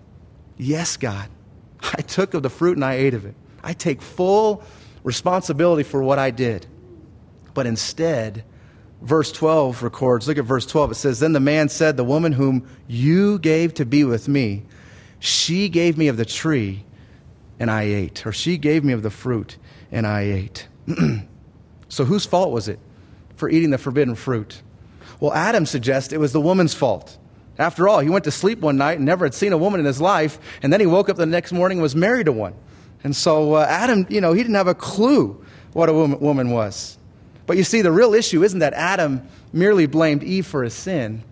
Yes, 0.57 0.97
God. 0.97 1.27
I 1.81 2.01
took 2.01 2.33
of 2.33 2.43
the 2.43 2.49
fruit 2.49 2.77
and 2.77 2.85
I 2.85 2.93
ate 2.93 3.13
of 3.13 3.25
it. 3.25 3.35
I 3.63 3.73
take 3.73 4.01
full 4.01 4.63
responsibility 5.03 5.83
for 5.83 6.01
what 6.01 6.19
I 6.19 6.31
did. 6.31 6.65
But 7.53 7.65
instead, 7.65 8.43
verse 9.01 9.31
12 9.31 9.83
records 9.83 10.27
look 10.27 10.37
at 10.37 10.45
verse 10.45 10.65
12. 10.65 10.91
It 10.91 10.95
says, 10.95 11.19
Then 11.19 11.33
the 11.33 11.39
man 11.39 11.69
said, 11.69 11.97
The 11.97 12.03
woman 12.03 12.31
whom 12.31 12.67
you 12.87 13.39
gave 13.39 13.73
to 13.75 13.85
be 13.85 14.03
with 14.03 14.27
me, 14.27 14.63
she 15.19 15.69
gave 15.69 15.97
me 15.97 16.07
of 16.07 16.17
the 16.17 16.25
tree 16.25 16.83
and 17.59 17.69
I 17.69 17.83
ate. 17.83 18.25
Or 18.25 18.31
she 18.31 18.57
gave 18.57 18.83
me 18.83 18.93
of 18.93 19.03
the 19.03 19.09
fruit 19.09 19.57
and 19.91 20.07
I 20.07 20.21
ate. 20.21 20.67
so 21.87 22.05
whose 22.05 22.25
fault 22.25 22.51
was 22.51 22.67
it 22.67 22.79
for 23.35 23.49
eating 23.49 23.69
the 23.69 23.77
forbidden 23.77 24.15
fruit? 24.15 24.61
Well, 25.19 25.33
Adam 25.33 25.65
suggests 25.65 26.11
it 26.11 26.19
was 26.19 26.33
the 26.33 26.41
woman's 26.41 26.73
fault. 26.73 27.17
After 27.57 27.87
all, 27.87 27.99
he 27.99 28.09
went 28.09 28.23
to 28.25 28.31
sleep 28.31 28.59
one 28.59 28.77
night 28.77 28.97
and 28.97 29.05
never 29.05 29.25
had 29.25 29.33
seen 29.33 29.53
a 29.53 29.57
woman 29.57 29.79
in 29.79 29.85
his 29.85 30.01
life, 30.01 30.39
and 30.63 30.73
then 30.73 30.79
he 30.79 30.85
woke 30.85 31.09
up 31.09 31.17
the 31.17 31.25
next 31.25 31.51
morning 31.51 31.77
and 31.77 31.83
was 31.83 31.95
married 31.95 32.25
to 32.25 32.31
one. 32.31 32.55
And 33.03 33.15
so 33.15 33.53
uh, 33.53 33.65
Adam, 33.69 34.07
you 34.09 34.21
know, 34.21 34.33
he 34.33 34.41
didn't 34.41 34.55
have 34.55 34.67
a 34.67 34.75
clue 34.75 35.43
what 35.73 35.89
a 35.89 35.93
woman, 35.93 36.19
woman 36.19 36.49
was. 36.51 36.97
But 37.45 37.57
you 37.57 37.63
see, 37.63 37.81
the 37.81 37.91
real 37.91 38.13
issue 38.13 38.43
isn't 38.43 38.59
that 38.59 38.73
Adam 38.73 39.27
merely 39.51 39.85
blamed 39.85 40.23
Eve 40.23 40.45
for 40.45 40.63
his 40.63 40.73
sin. 40.73 41.23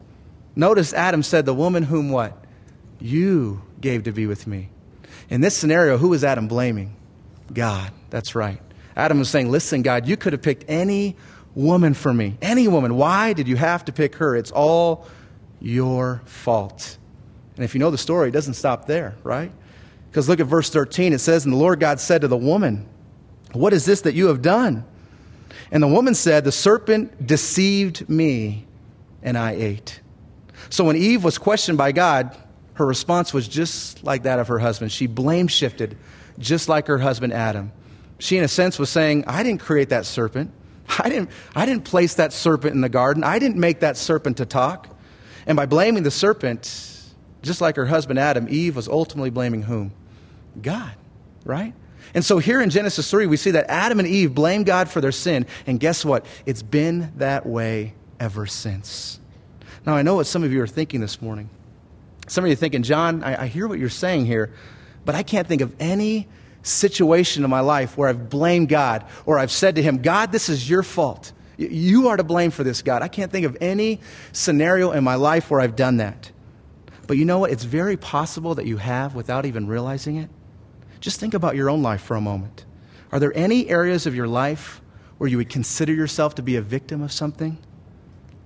Notice 0.56 0.94
Adam 0.94 1.24
said, 1.24 1.46
The 1.46 1.54
woman 1.54 1.84
whom 1.84 2.10
what? 2.10 2.38
You 3.00 3.62
gave 3.80 4.04
to 4.04 4.12
be 4.12 4.28
with 4.28 4.46
me. 4.46 4.70
In 5.30 5.42
this 5.42 5.56
scenario, 5.56 5.98
who 5.98 6.10
was 6.10 6.24
Adam 6.24 6.48
blaming? 6.48 6.96
God. 7.54 7.92
That's 8.10 8.36
right. 8.36 8.62
Adam 8.96 9.20
was 9.20 9.30
saying, 9.30 9.50
Listen, 9.50 9.82
God, 9.82 10.08
you 10.08 10.18
could 10.18 10.34
have 10.34 10.42
picked 10.42 10.66
any 10.68 11.16
woman 11.56 11.94
for 11.94 12.14
me. 12.14 12.38
Any 12.42 12.68
woman. 12.68 12.96
Why 12.96 13.34
did 13.34 13.48
you 13.48 13.56
have 13.56 13.86
to 13.86 13.94
pick 13.94 14.16
her? 14.16 14.36
It's 14.36 14.52
all 14.52 15.08
your 15.62 16.22
fault. 16.26 16.98
And 17.56 17.64
if 17.64 17.74
you 17.76 17.80
know 17.80 17.92
the 17.92 17.98
story, 17.98 18.30
it 18.30 18.32
doesn't 18.32 18.56
stop 18.56 18.88
there, 18.88 19.16
right? 19.24 19.52
Because 20.10 20.28
look 20.28 20.40
at 20.40 20.48
verse 20.48 20.70
13. 20.70 21.14
It 21.14 21.20
says, 21.20 21.46
And 21.46 21.54
the 21.54 21.58
Lord 21.58 21.80
God 21.80 22.00
said 22.00 22.22
to 22.22 22.28
the 22.28 22.38
woman, 22.38 22.88
What 23.54 23.72
is 23.74 23.86
this 23.86 24.02
that 24.02 24.14
you 24.14 24.28
have 24.28 24.42
done? 24.42 24.84
And 25.72 25.82
the 25.82 25.88
woman 25.88 26.16
said, 26.16 26.44
The 26.44 26.52
serpent 26.52 27.26
deceived 27.26 28.10
me, 28.10 28.66
and 29.22 29.38
I 29.38 29.52
ate. 29.54 30.02
So 30.70 30.84
when 30.84 30.96
Eve 30.96 31.24
was 31.24 31.38
questioned 31.38 31.78
by 31.78 31.92
God, 31.92 32.36
her 32.74 32.86
response 32.86 33.34
was 33.34 33.48
just 33.48 34.04
like 34.04 34.24
that 34.24 34.40
of 34.40 34.48
her 34.48 34.60
husband. 34.60 34.92
She 34.92 35.08
blame 35.08 35.48
shifted, 35.48 35.98
just 36.40 36.68
like 36.68 36.88
her 36.88 36.98
husband 36.98 37.34
Adam. 37.34 37.72
She, 38.20 38.38
in 38.38 38.44
a 38.44 38.48
sense, 38.48 38.78
was 38.78 38.90
saying, 38.90 39.26
I 39.28 39.44
didn't 39.44 39.62
create 39.62 39.90
that 39.90 40.06
serpent. 40.06 40.52
I 41.00 41.10
didn't, 41.10 41.30
I 41.56 41.66
didn't 41.66 41.86
place 41.86 42.16
that 42.16 42.34
serpent 42.34 42.76
in 42.76 42.82
the 42.82 42.90
garden. 42.90 43.24
I 43.24 43.40
didn't 43.40 43.58
make 43.58 43.80
that 43.80 43.98
serpent 43.98 44.38
to 44.38 44.46
talk. 44.46 44.91
And 45.52 45.58
by 45.58 45.66
blaming 45.66 46.04
the 46.04 46.12
serpent, 46.12 47.12
just 47.42 47.60
like 47.60 47.76
her 47.76 47.86
husband 47.86 48.18
Adam, 48.18 48.48
Eve 48.50 48.74
was 48.74 48.88
ultimately 48.88 49.32
blaming 49.32 49.64
whom? 49.64 49.92
God, 50.62 50.94
right? 51.44 51.74
And 52.14 52.24
so 52.24 52.38
here 52.38 52.62
in 52.62 52.70
Genesis 52.70 53.12
3, 53.12 53.26
we 53.28 53.36
see 53.36 53.52
that 53.52 53.66
Adam 53.70 54.00
and 54.00 54.08
Eve 54.08 54.34
blame 54.34 54.64
God 54.64 54.90
for 54.90 55.02
their 55.02 55.12
sin. 55.12 55.46
And 55.68 55.78
guess 55.78 56.06
what? 56.06 56.26
It's 56.46 56.62
been 56.64 57.12
that 57.18 57.46
way 57.46 57.96
ever 58.18 58.46
since. 58.46 59.20
Now, 59.86 59.94
I 59.94 60.04
know 60.04 60.16
what 60.16 60.26
some 60.26 60.46
of 60.46 60.54
you 60.54 60.62
are 60.62 60.68
thinking 60.68 61.02
this 61.02 61.22
morning. 61.22 61.50
Some 62.30 62.46
of 62.46 62.48
you 62.48 62.54
are 62.54 62.56
thinking, 62.56 62.84
John, 62.84 63.22
I, 63.22 63.44
I 63.44 63.48
hear 63.48 63.68
what 63.68 63.78
you're 63.78 63.90
saying 63.90 64.28
here, 64.28 64.54
but 65.04 65.16
I 65.16 65.24
can't 65.24 65.50
think 65.50 65.62
of 65.62 65.76
any 65.82 66.30
situation 66.64 67.44
in 67.44 67.50
my 67.50 67.60
life 67.60 67.98
where 67.98 68.08
I've 68.08 68.30
blamed 68.30 68.70
God 68.70 69.04
or 69.26 69.38
I've 69.38 69.52
said 69.52 69.76
to 69.76 69.82
Him, 69.82 70.02
God, 70.02 70.32
this 70.32 70.48
is 70.48 70.70
your 70.70 70.82
fault. 70.82 71.34
You 71.70 72.08
are 72.08 72.18
to 72.18 72.24
blame 72.24 72.52
for 72.52 72.64
this, 72.64 72.82
God. 72.82 73.02
I 73.02 73.08
can't 73.08 73.32
think 73.32 73.46
of 73.46 73.58
any 73.62 74.00
scenario 74.32 74.92
in 74.92 75.04
my 75.04 75.16
life 75.16 75.52
where 75.52 75.62
I've 75.62 75.76
done 75.76 75.98
that. 75.98 76.32
But 77.08 77.18
you 77.18 77.26
know 77.26 77.40
what? 77.40 77.52
It's 77.52 77.64
very 77.64 77.98
possible 77.98 78.56
that 78.56 78.66
you 78.66 78.78
have 78.78 79.16
without 79.16 79.46
even 79.46 79.68
realizing 79.68 80.18
it. 80.18 80.30
Just 81.00 81.20
think 81.20 81.34
about 81.34 81.56
your 81.56 81.70
own 81.70 81.82
life 81.82 82.02
for 82.02 82.16
a 82.16 82.22
moment. 82.22 82.66
Are 83.12 83.20
there 83.20 83.36
any 83.36 83.70
areas 83.70 84.06
of 84.06 84.16
your 84.16 84.28
life 84.28 84.82
where 85.18 85.30
you 85.30 85.38
would 85.38 85.50
consider 85.50 85.94
yourself 85.94 86.36
to 86.36 86.42
be 86.42 86.56
a 86.56 86.62
victim 86.62 87.02
of 87.02 87.12
something? 87.12 87.58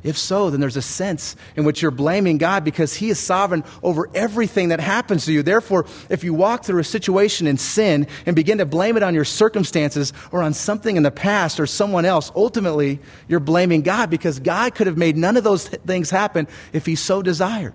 If 0.06 0.20
so, 0.20 0.52
then 0.52 0.60
there's 0.60 0.78
a 0.78 0.84
sense 0.84 1.36
in 1.56 1.66
which 1.66 1.82
you're 1.82 1.90
blaming 1.90 2.38
God 2.38 2.64
because 2.64 2.94
He 2.94 3.10
is 3.10 3.20
sovereign 3.20 3.64
over 3.82 4.08
everything 4.14 4.70
that 4.70 4.80
happens 4.80 5.26
to 5.26 5.34
you. 5.34 5.42
Therefore, 5.42 5.88
if 6.10 6.24
you 6.24 6.32
walk 6.32 6.64
through 6.64 6.80
a 6.80 6.84
situation 6.84 7.48
in 7.48 7.58
sin 7.58 8.06
and 8.28 8.36
begin 8.36 8.60
to 8.60 8.68
blame 8.68 8.98
it 8.98 9.04
on 9.04 9.16
your 9.16 9.26
circumstances 9.26 10.14
or 10.32 10.44
on 10.44 10.54
something 10.54 10.96
in 10.96 11.02
the 11.02 11.10
past 11.10 11.60
or 11.60 11.66
someone 11.66 12.06
else, 12.06 12.32
ultimately 12.36 13.00
you're 13.28 13.40
blaming 13.40 13.82
God 13.82 14.12
because 14.12 14.40
God 14.40 14.76
could 14.76 14.86
have 14.86 14.96
made 14.96 15.18
none 15.18 15.38
of 15.38 15.44
those 15.44 15.68
things 15.68 16.12
happen 16.12 16.48
if 16.72 16.86
He 16.86 16.94
so 16.94 17.24
desired. 17.24 17.74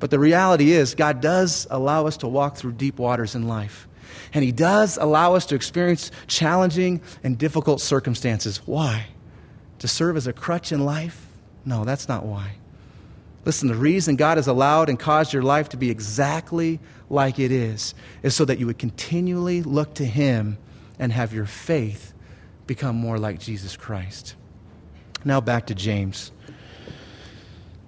But 0.00 0.10
the 0.10 0.18
reality 0.18 0.72
is, 0.72 0.96
God 0.96 1.20
does 1.20 1.68
allow 1.70 2.08
us 2.08 2.16
to 2.18 2.26
walk 2.26 2.56
through 2.56 2.72
deep 2.72 2.98
waters 2.98 3.36
in 3.36 3.46
life. 3.46 3.86
And 4.32 4.42
He 4.42 4.50
does 4.50 4.96
allow 4.96 5.36
us 5.36 5.46
to 5.46 5.54
experience 5.54 6.10
challenging 6.26 7.00
and 7.22 7.38
difficult 7.38 7.80
circumstances. 7.80 8.56
Why? 8.66 9.06
To 9.78 9.86
serve 9.86 10.16
as 10.16 10.26
a 10.26 10.32
crutch 10.32 10.72
in 10.72 10.84
life? 10.84 11.23
No, 11.64 11.84
that's 11.84 12.08
not 12.08 12.24
why. 12.24 12.56
Listen, 13.44 13.68
the 13.68 13.74
reason 13.74 14.16
God 14.16 14.38
has 14.38 14.46
allowed 14.46 14.88
and 14.88 14.98
caused 14.98 15.32
your 15.32 15.42
life 15.42 15.68
to 15.70 15.76
be 15.76 15.90
exactly 15.90 16.80
like 17.10 17.38
it 17.38 17.52
is 17.52 17.94
is 18.22 18.34
so 18.34 18.44
that 18.46 18.58
you 18.58 18.66
would 18.66 18.78
continually 18.78 19.62
look 19.62 19.94
to 19.94 20.04
Him 20.04 20.56
and 20.98 21.12
have 21.12 21.34
your 21.34 21.46
faith 21.46 22.14
become 22.66 22.96
more 22.96 23.18
like 23.18 23.38
Jesus 23.38 23.76
Christ. 23.76 24.34
Now 25.24 25.40
back 25.40 25.66
to 25.66 25.74
James. 25.74 26.32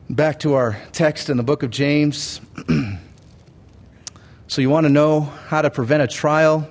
Back 0.09 0.41
to 0.41 0.55
our 0.55 0.81
text 0.93 1.31
in 1.31 1.37
the 1.37 1.43
book 1.43 1.63
of 1.63 1.71
James. 1.71 2.41
so 4.47 4.61
you 4.61 4.71
want 4.71 4.85
to 4.85 4.91
know 4.91 5.21
how 5.21 5.63
to 5.63 5.71
prevent 5.71 6.03
a 6.03 6.07
trial 6.07 6.69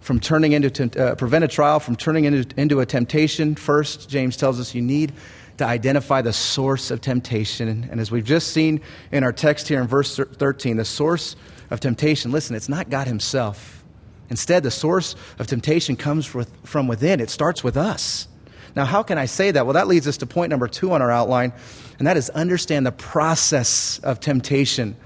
from 0.00 0.18
turning 0.18 0.52
into 0.52 1.00
uh, 1.00 1.14
prevent 1.14 1.44
a 1.44 1.48
trial 1.48 1.78
from 1.78 1.94
turning 1.94 2.24
into, 2.24 2.60
into 2.60 2.80
a 2.80 2.86
temptation. 2.86 3.54
First, 3.54 4.08
James 4.08 4.36
tells 4.36 4.58
us 4.58 4.74
you 4.74 4.82
need 4.82 5.12
to 5.60 5.66
identify 5.66 6.22
the 6.22 6.32
source 6.32 6.90
of 6.90 7.02
temptation. 7.02 7.68
And 7.90 8.00
as 8.00 8.10
we've 8.10 8.24
just 8.24 8.52
seen 8.52 8.80
in 9.12 9.22
our 9.22 9.32
text 9.32 9.68
here 9.68 9.78
in 9.78 9.86
verse 9.86 10.16
13, 10.16 10.78
the 10.78 10.86
source 10.86 11.36
of 11.70 11.80
temptation, 11.80 12.32
listen, 12.32 12.56
it's 12.56 12.70
not 12.70 12.88
God 12.88 13.06
Himself. 13.06 13.84
Instead, 14.30 14.62
the 14.62 14.70
source 14.70 15.16
of 15.38 15.46
temptation 15.46 15.96
comes 15.96 16.24
from 16.24 16.88
within, 16.88 17.20
it 17.20 17.28
starts 17.28 17.62
with 17.62 17.76
us. 17.76 18.26
Now, 18.74 18.86
how 18.86 19.02
can 19.02 19.18
I 19.18 19.26
say 19.26 19.50
that? 19.50 19.66
Well, 19.66 19.74
that 19.74 19.86
leads 19.86 20.08
us 20.08 20.16
to 20.18 20.26
point 20.26 20.48
number 20.48 20.66
two 20.66 20.92
on 20.92 21.02
our 21.02 21.10
outline, 21.10 21.52
and 21.98 22.06
that 22.06 22.16
is 22.16 22.30
understand 22.30 22.86
the 22.86 22.92
process 22.92 23.98
of 23.98 24.18
temptation. 24.18 24.96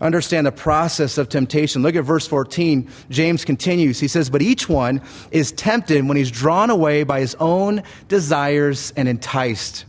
Understand 0.00 0.48
the 0.48 0.52
process 0.52 1.16
of 1.16 1.28
temptation. 1.28 1.82
Look 1.82 1.94
at 1.94 2.02
verse 2.02 2.26
14. 2.26 2.90
James 3.08 3.44
continues. 3.44 4.00
He 4.00 4.08
says, 4.08 4.30
But 4.30 4.42
each 4.42 4.68
one 4.68 5.00
is 5.30 5.52
tempted 5.52 6.04
when 6.08 6.16
he's 6.16 6.32
drawn 6.32 6.70
away 6.70 7.04
by 7.04 7.20
his 7.20 7.36
own 7.36 7.84
desires 8.08 8.92
and 8.96 9.08
enticed. 9.08 9.84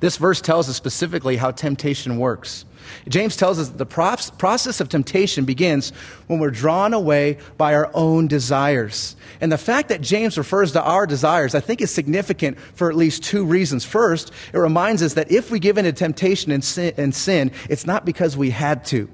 This 0.00 0.16
verse 0.16 0.40
tells 0.40 0.68
us 0.68 0.76
specifically 0.76 1.36
how 1.36 1.50
temptation 1.50 2.18
works. 2.18 2.64
James 3.08 3.36
tells 3.36 3.58
us 3.58 3.68
that 3.70 3.78
the 3.78 3.86
process 3.86 4.80
of 4.80 4.88
temptation 4.88 5.44
begins 5.44 5.90
when 6.26 6.38
we're 6.38 6.50
drawn 6.50 6.92
away 6.92 7.38
by 7.56 7.74
our 7.74 7.90
own 7.94 8.28
desires. 8.28 9.16
And 9.40 9.50
the 9.50 9.58
fact 9.58 9.88
that 9.88 10.00
James 10.00 10.38
refers 10.38 10.72
to 10.72 10.82
our 10.82 11.06
desires, 11.06 11.54
I 11.54 11.60
think, 11.60 11.80
is 11.80 11.90
significant 11.90 12.58
for 12.58 12.90
at 12.90 12.96
least 12.96 13.22
two 13.22 13.44
reasons. 13.44 13.84
First, 13.84 14.32
it 14.52 14.58
reminds 14.58 15.02
us 15.02 15.14
that 15.14 15.30
if 15.30 15.50
we 15.50 15.58
give 15.58 15.78
in 15.78 15.84
to 15.84 15.92
temptation 15.92 16.52
and 16.52 16.64
sin, 16.64 16.94
and 16.96 17.14
sin 17.14 17.52
it's 17.68 17.86
not 17.86 18.04
because 18.04 18.36
we 18.36 18.50
had 18.50 18.84
to. 18.86 19.08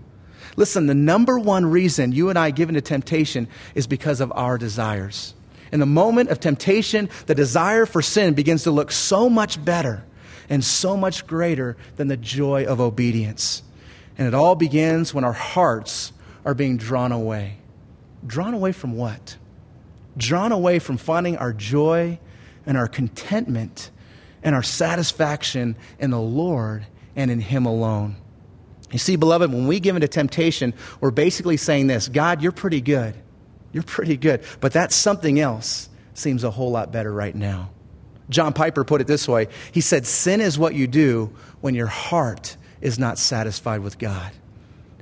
Listen, 0.56 0.86
the 0.86 0.94
number 0.94 1.38
one 1.38 1.66
reason 1.66 2.12
you 2.12 2.28
and 2.28 2.38
I 2.38 2.50
give 2.50 2.68
in 2.68 2.74
to 2.74 2.80
temptation 2.80 3.48
is 3.74 3.86
because 3.86 4.20
of 4.20 4.32
our 4.34 4.58
desires. 4.58 5.34
In 5.72 5.78
the 5.78 5.86
moment 5.86 6.30
of 6.30 6.40
temptation, 6.40 7.08
the 7.26 7.34
desire 7.34 7.86
for 7.86 8.02
sin 8.02 8.34
begins 8.34 8.64
to 8.64 8.72
look 8.72 8.90
so 8.90 9.30
much 9.30 9.64
better 9.64 10.04
and 10.50 10.64
so 10.64 10.96
much 10.96 11.26
greater 11.26 11.76
than 11.96 12.08
the 12.08 12.16
joy 12.16 12.66
of 12.66 12.80
obedience. 12.80 13.62
And 14.18 14.26
it 14.26 14.34
all 14.34 14.56
begins 14.56 15.14
when 15.14 15.24
our 15.24 15.32
hearts 15.32 16.12
are 16.44 16.54
being 16.54 16.76
drawn 16.76 17.12
away. 17.12 17.56
Drawn 18.26 18.52
away 18.52 18.72
from 18.72 18.96
what? 18.96 19.36
Drawn 20.16 20.52
away 20.52 20.80
from 20.80 20.98
finding 20.98 21.38
our 21.38 21.52
joy 21.52 22.18
and 22.66 22.76
our 22.76 22.88
contentment 22.88 23.90
and 24.42 24.54
our 24.54 24.62
satisfaction 24.62 25.76
in 25.98 26.10
the 26.10 26.20
Lord 26.20 26.84
and 27.14 27.30
in 27.30 27.40
Him 27.40 27.64
alone. 27.64 28.16
You 28.92 28.98
see, 28.98 29.16
beloved, 29.16 29.52
when 29.52 29.68
we 29.68 29.78
give 29.78 29.94
into 29.94 30.08
temptation, 30.08 30.74
we're 31.00 31.12
basically 31.12 31.56
saying 31.56 31.86
this 31.86 32.08
God, 32.08 32.42
you're 32.42 32.52
pretty 32.52 32.80
good. 32.80 33.14
You're 33.72 33.84
pretty 33.84 34.16
good. 34.16 34.42
But 34.60 34.72
that 34.72 34.92
something 34.92 35.38
else 35.38 35.88
seems 36.14 36.42
a 36.42 36.50
whole 36.50 36.72
lot 36.72 36.90
better 36.90 37.12
right 37.12 37.34
now. 37.34 37.70
John 38.30 38.52
Piper 38.52 38.84
put 38.84 39.00
it 39.00 39.06
this 39.06 39.28
way 39.28 39.48
He 39.72 39.80
said, 39.80 40.06
Sin 40.06 40.40
is 40.40 40.58
what 40.58 40.74
you 40.74 40.86
do 40.86 41.34
when 41.60 41.74
your 41.74 41.88
heart 41.88 42.56
is 42.80 42.98
not 42.98 43.18
satisfied 43.18 43.80
with 43.80 43.98
God. 43.98 44.32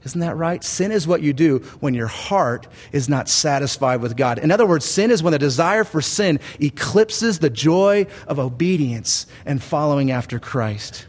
Isn't 0.04 0.20
that 0.20 0.36
right? 0.36 0.62
Sin 0.64 0.90
is 0.90 1.06
what 1.06 1.22
you 1.22 1.32
do 1.32 1.58
when 1.80 1.92
your 1.92 2.06
heart 2.06 2.66
is 2.92 3.08
not 3.08 3.28
satisfied 3.28 4.00
with 4.00 4.16
God. 4.16 4.38
In 4.38 4.50
other 4.50 4.66
words, 4.66 4.84
sin 4.84 5.10
is 5.10 5.22
when 5.22 5.32
the 5.32 5.38
desire 5.38 5.84
for 5.84 6.00
sin 6.00 6.40
eclipses 6.60 7.40
the 7.40 7.50
joy 7.50 8.06
of 8.26 8.38
obedience 8.38 9.26
and 9.44 9.62
following 9.62 10.10
after 10.10 10.38
Christ. 10.38 11.06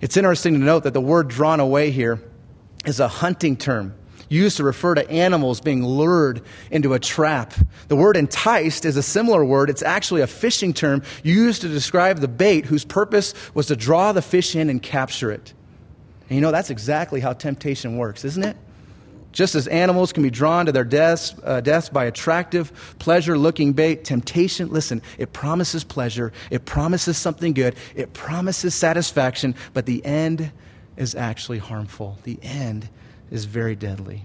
It's 0.00 0.16
interesting 0.16 0.54
to 0.54 0.60
note 0.60 0.84
that 0.84 0.92
the 0.92 1.00
word 1.00 1.28
drawn 1.28 1.60
away 1.60 1.90
here 1.90 2.22
is 2.84 3.00
a 3.00 3.08
hunting 3.08 3.56
term 3.56 3.94
used 4.30 4.56
to 4.56 4.64
refer 4.64 4.94
to 4.94 5.10
animals 5.10 5.60
being 5.60 5.84
lured 5.84 6.40
into 6.70 6.94
a 6.94 6.98
trap. 6.98 7.52
The 7.88 7.96
word 7.96 8.16
enticed 8.16 8.86
is 8.86 8.96
a 8.96 9.02
similar 9.02 9.44
word. 9.44 9.68
It's 9.68 9.82
actually 9.82 10.22
a 10.22 10.26
fishing 10.26 10.72
term 10.72 11.02
used 11.22 11.60
to 11.60 11.68
describe 11.68 12.20
the 12.20 12.28
bait 12.28 12.64
whose 12.64 12.86
purpose 12.86 13.34
was 13.52 13.66
to 13.66 13.76
draw 13.76 14.12
the 14.12 14.22
fish 14.22 14.56
in 14.56 14.70
and 14.70 14.82
capture 14.82 15.30
it. 15.30 15.52
And 16.28 16.36
you 16.36 16.40
know, 16.40 16.52
that's 16.52 16.70
exactly 16.70 17.20
how 17.20 17.34
temptation 17.34 17.98
works, 17.98 18.24
isn't 18.24 18.44
it? 18.44 18.56
Just 19.32 19.54
as 19.54 19.68
animals 19.68 20.12
can 20.12 20.22
be 20.22 20.30
drawn 20.30 20.66
to 20.66 20.72
their 20.72 20.84
deaths, 20.84 21.34
uh, 21.44 21.60
deaths 21.60 21.88
by 21.88 22.06
attractive, 22.06 22.94
pleasure 22.98 23.38
looking 23.38 23.72
bait, 23.72 24.04
temptation, 24.04 24.70
listen, 24.70 25.02
it 25.18 25.32
promises 25.32 25.84
pleasure, 25.84 26.32
it 26.50 26.64
promises 26.64 27.16
something 27.16 27.52
good, 27.52 27.76
it 27.94 28.12
promises 28.12 28.74
satisfaction, 28.74 29.54
but 29.72 29.86
the 29.86 30.04
end 30.04 30.50
is 30.96 31.14
actually 31.14 31.58
harmful. 31.58 32.18
The 32.24 32.38
end 32.42 32.88
is 33.30 33.44
very 33.44 33.76
deadly. 33.76 34.24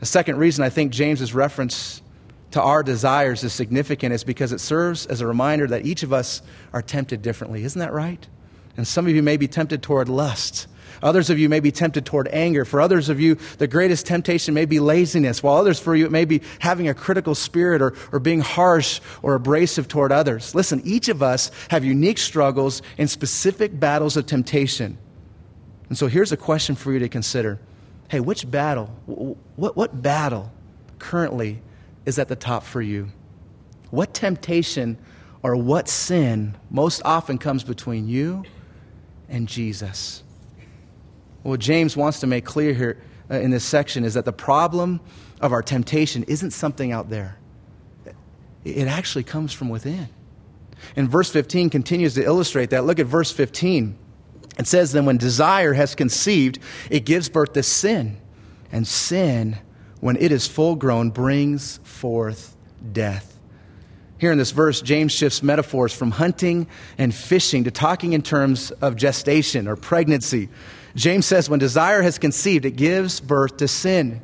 The 0.00 0.06
second 0.06 0.38
reason 0.38 0.64
I 0.64 0.70
think 0.70 0.92
James's 0.92 1.34
reference 1.34 2.02
to 2.50 2.62
our 2.62 2.82
desires 2.82 3.42
is 3.42 3.52
significant 3.52 4.14
is 4.14 4.22
because 4.22 4.52
it 4.52 4.60
serves 4.60 5.06
as 5.06 5.20
a 5.20 5.26
reminder 5.26 5.66
that 5.66 5.86
each 5.86 6.02
of 6.02 6.12
us 6.12 6.42
are 6.72 6.82
tempted 6.82 7.22
differently. 7.22 7.64
Isn't 7.64 7.80
that 7.80 7.92
right? 7.92 8.26
And 8.76 8.86
some 8.86 9.06
of 9.06 9.14
you 9.14 9.22
may 9.22 9.36
be 9.36 9.48
tempted 9.48 9.82
toward 9.82 10.08
lust. 10.08 10.66
Others 11.02 11.30
of 11.30 11.38
you 11.38 11.48
may 11.48 11.60
be 11.60 11.72
tempted 11.72 12.06
toward 12.06 12.28
anger. 12.28 12.64
For 12.64 12.80
others 12.80 13.08
of 13.08 13.20
you, 13.20 13.36
the 13.58 13.66
greatest 13.66 14.06
temptation 14.06 14.54
may 14.54 14.64
be 14.64 14.80
laziness, 14.80 15.42
while 15.42 15.56
others 15.56 15.78
for 15.78 15.94
you, 15.94 16.06
it 16.06 16.12
may 16.12 16.24
be 16.24 16.42
having 16.60 16.88
a 16.88 16.94
critical 16.94 17.34
spirit 17.34 17.82
or, 17.82 17.94
or 18.12 18.20
being 18.20 18.40
harsh 18.40 19.00
or 19.22 19.34
abrasive 19.34 19.88
toward 19.88 20.12
others. 20.12 20.54
Listen, 20.54 20.80
each 20.84 21.08
of 21.08 21.22
us 21.22 21.50
have 21.68 21.84
unique 21.84 22.18
struggles 22.18 22.82
and 22.98 23.10
specific 23.10 23.78
battles 23.78 24.16
of 24.16 24.26
temptation. 24.26 24.96
And 25.88 25.98
so 25.98 26.06
here's 26.06 26.32
a 26.32 26.36
question 26.36 26.74
for 26.74 26.92
you 26.92 27.00
to 27.00 27.08
consider 27.08 27.58
Hey, 28.08 28.20
which 28.20 28.50
battle, 28.50 28.86
what, 29.56 29.76
what 29.76 30.02
battle 30.02 30.52
currently 30.98 31.60
is 32.06 32.18
at 32.18 32.28
the 32.28 32.36
top 32.36 32.64
for 32.64 32.82
you? 32.82 33.08
What 33.90 34.14
temptation 34.14 34.98
or 35.42 35.56
what 35.56 35.88
sin 35.88 36.56
most 36.70 37.02
often 37.04 37.38
comes 37.38 37.64
between 37.64 38.08
you 38.08 38.44
and 39.28 39.48
Jesus? 39.48 40.22
What 41.42 41.60
James 41.60 41.96
wants 41.96 42.20
to 42.20 42.26
make 42.26 42.44
clear 42.44 42.72
here 42.72 43.02
uh, 43.30 43.36
in 43.36 43.50
this 43.50 43.64
section 43.64 44.04
is 44.04 44.14
that 44.14 44.24
the 44.24 44.32
problem 44.32 45.00
of 45.40 45.52
our 45.52 45.62
temptation 45.62 46.24
isn't 46.24 46.52
something 46.52 46.92
out 46.92 47.10
there, 47.10 47.38
it 48.64 48.88
actually 48.88 49.24
comes 49.24 49.52
from 49.52 49.68
within. 49.68 50.08
And 50.96 51.08
verse 51.08 51.30
15 51.30 51.70
continues 51.70 52.14
to 52.14 52.24
illustrate 52.24 52.70
that. 52.70 52.84
Look 52.84 52.98
at 52.98 53.06
verse 53.06 53.30
15. 53.30 53.98
It 54.58 54.66
says, 54.66 54.92
Then 54.92 55.06
when 55.06 55.16
desire 55.16 55.72
has 55.72 55.94
conceived, 55.94 56.58
it 56.90 57.04
gives 57.04 57.28
birth 57.28 57.52
to 57.54 57.62
sin. 57.62 58.18
And 58.70 58.86
sin, 58.86 59.58
when 60.00 60.16
it 60.16 60.32
is 60.32 60.46
full 60.46 60.76
grown, 60.76 61.10
brings 61.10 61.78
forth 61.84 62.56
death. 62.92 63.38
Here 64.18 64.32
in 64.32 64.38
this 64.38 64.52
verse, 64.52 64.80
James 64.80 65.12
shifts 65.12 65.42
metaphors 65.42 65.92
from 65.92 66.12
hunting 66.12 66.66
and 66.98 67.14
fishing 67.14 67.64
to 67.64 67.70
talking 67.70 68.12
in 68.12 68.22
terms 68.22 68.70
of 68.70 68.96
gestation 68.96 69.68
or 69.68 69.76
pregnancy. 69.76 70.48
James 70.94 71.26
says, 71.26 71.50
When 71.50 71.58
desire 71.58 72.02
has 72.02 72.18
conceived, 72.18 72.64
it 72.64 72.76
gives 72.76 73.20
birth 73.20 73.56
to 73.58 73.68
sin. 73.68 74.22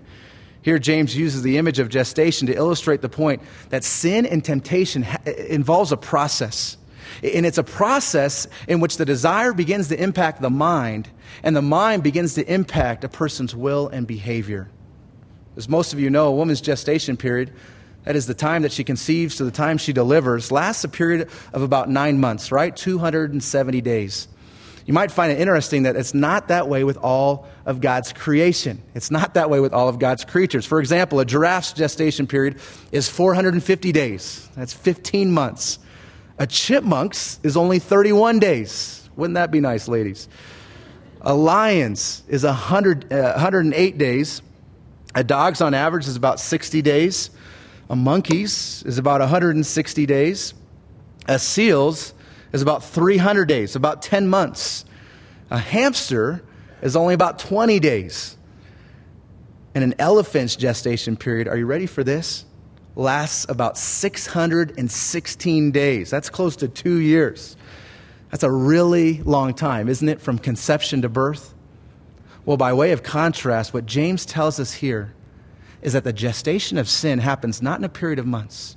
Here, 0.63 0.79
James 0.79 1.17
uses 1.17 1.43
the 1.43 1.59
image 1.59 1.79
of 1.79 1.89
gestation 1.89 2.47
to 2.47 2.55
illustrate 2.55 3.01
the 3.01 3.09
point 3.09 3.43
that 3.71 3.83
sin 3.83 4.27
and 4.27 4.45
temptation 4.45 5.07
involves 5.49 5.91
a 5.91 5.97
process. 5.97 6.77
And 7.23 7.47
it's 7.47 7.59
a 7.59 7.65
process 7.65 8.47
in 8.69 8.81
which 8.81 8.97
the 8.97 9.05
desire 9.05 9.53
begins 9.53 9.89
to 9.89 10.03
impact 10.03 10.41
the 10.41 10.51
mind, 10.51 11.09
and 11.43 11.55
the 11.55 11.63
mind 11.63 12.03
begins 12.03 12.35
to 12.35 12.53
impact 12.53 13.05
a 13.05 13.09
person's 13.09 13.55
will 13.55 13.89
and 13.89 14.07
behavior. 14.07 14.69
As 15.57 15.69
most 15.69 15.93
of 15.93 16.01
you 16.01 16.11
know, 16.11 16.29
a 16.29 16.33
woman's 16.33 16.61
gestation 16.61 17.17
period, 17.17 17.53
that 18.05 18.17
is 18.17 18.27
the 18.27 18.35
time 18.35 18.63
that 18.63 18.73
she 18.73 18.85
conceives 18.85 19.37
to 19.37 19.45
the 19.45 19.51
time 19.51 19.77
she 19.77 19.93
delivers, 19.93 20.51
lasts 20.51 20.85
a 20.85 20.89
period 20.89 21.29
of 21.53 21.63
about 21.63 21.91
nine 21.91 22.19
months, 22.19 22.51
right? 22.51 22.75
270 22.75 23.81
days. 23.81 24.29
You 24.87 24.95
might 24.95 25.13
find 25.13 25.31
it 25.31 25.39
interesting 25.39 25.85
that 25.85 25.97
it's 25.97 26.15
not 26.15 26.49
that 26.49 26.69
way 26.69 26.83
with 26.83 26.97
all 26.97 27.47
of 27.67 27.81
God's 27.81 28.13
creation. 28.13 28.83
It's 28.95 29.11
not 29.11 29.35
that 29.35 29.51
way 29.51 29.61
with 29.61 29.73
all 29.73 29.89
of 29.89 29.99
God's 29.99 30.25
creatures. 30.25 30.65
For 30.65 30.81
example, 30.81 31.21
a 31.21 31.25
giraffe's 31.25 31.73
gestation 31.73 32.27
period 32.27 32.59
is 32.91 33.09
450 33.09 33.93
days. 33.93 34.49
That's 34.57 34.73
15 34.73 35.31
months. 35.31 35.79
A 36.41 36.47
chipmunk's 36.47 37.39
is 37.43 37.55
only 37.55 37.79
31 37.79 38.39
days. 38.39 39.11
Wouldn't 39.15 39.35
that 39.35 39.51
be 39.51 39.61
nice, 39.61 39.89
ladies? 39.89 40.27
A 41.21 41.35
lion's 41.35 42.23
is 42.29 42.45
100, 42.45 43.13
uh, 43.13 43.33
108 43.33 43.99
days. 43.99 44.41
A 45.15 45.23
dog's 45.23 45.61
on 45.61 45.75
average 45.75 46.09
is 46.09 46.17
about 46.17 46.41
60 46.41 46.81
days. 46.81 47.29
A 47.91 47.97
monkey's 47.97 48.83
is 48.87 48.97
about 48.97 49.21
160 49.21 50.07
days. 50.07 50.55
A 51.29 51.39
seal's 51.39 52.15
is 52.55 52.63
about 52.63 52.85
300 52.85 53.45
days, 53.45 53.77
about 53.77 54.01
10 54.01 54.27
months. 54.27 54.87
A 55.51 55.59
hamster 55.59 56.43
is 56.81 56.97
only 56.97 57.13
about 57.13 57.39
20 57.39 57.79
days. 57.81 58.39
And 59.75 59.85
an 59.85 59.95
elephant's 59.99 60.57
gestation 60.57 61.19
period, 61.19 61.49
are 61.49 61.57
you 61.59 61.67
ready 61.67 61.87
for 61.87 62.03
this? 62.03 62.47
Lasts 63.01 63.47
about 63.49 63.79
616 63.79 65.71
days. 65.73 66.11
That's 66.11 66.31
close 66.31 66.55
to 66.57 66.69
two 66.69 66.99
years. 66.99 67.57
That's 68.31 68.45
a 68.45 68.51
really 68.51 69.23
long 69.23 69.55
time, 69.55 69.89
isn't 69.89 70.09
it, 70.09 70.21
from 70.21 70.39
conception 70.39 71.03
to 71.03 71.09
birth? 71.09 71.55
Well, 72.45 72.57
by 72.57 72.73
way 72.73 72.93
of 72.93 73.03
contrast, 73.03 73.75
what 73.75 73.87
James 73.87 74.25
tells 74.25 74.61
us 74.61 74.73
here 74.75 75.15
is 75.83 75.95
that 75.95 76.05
the 76.05 76.13
gestation 76.13 76.79
of 76.79 76.89
sin 76.89 77.19
happens 77.19 77.63
not 77.63 77.79
in 77.79 77.85
a 77.85 77.89
period 77.89 78.19
of 78.19 78.27
months, 78.27 78.77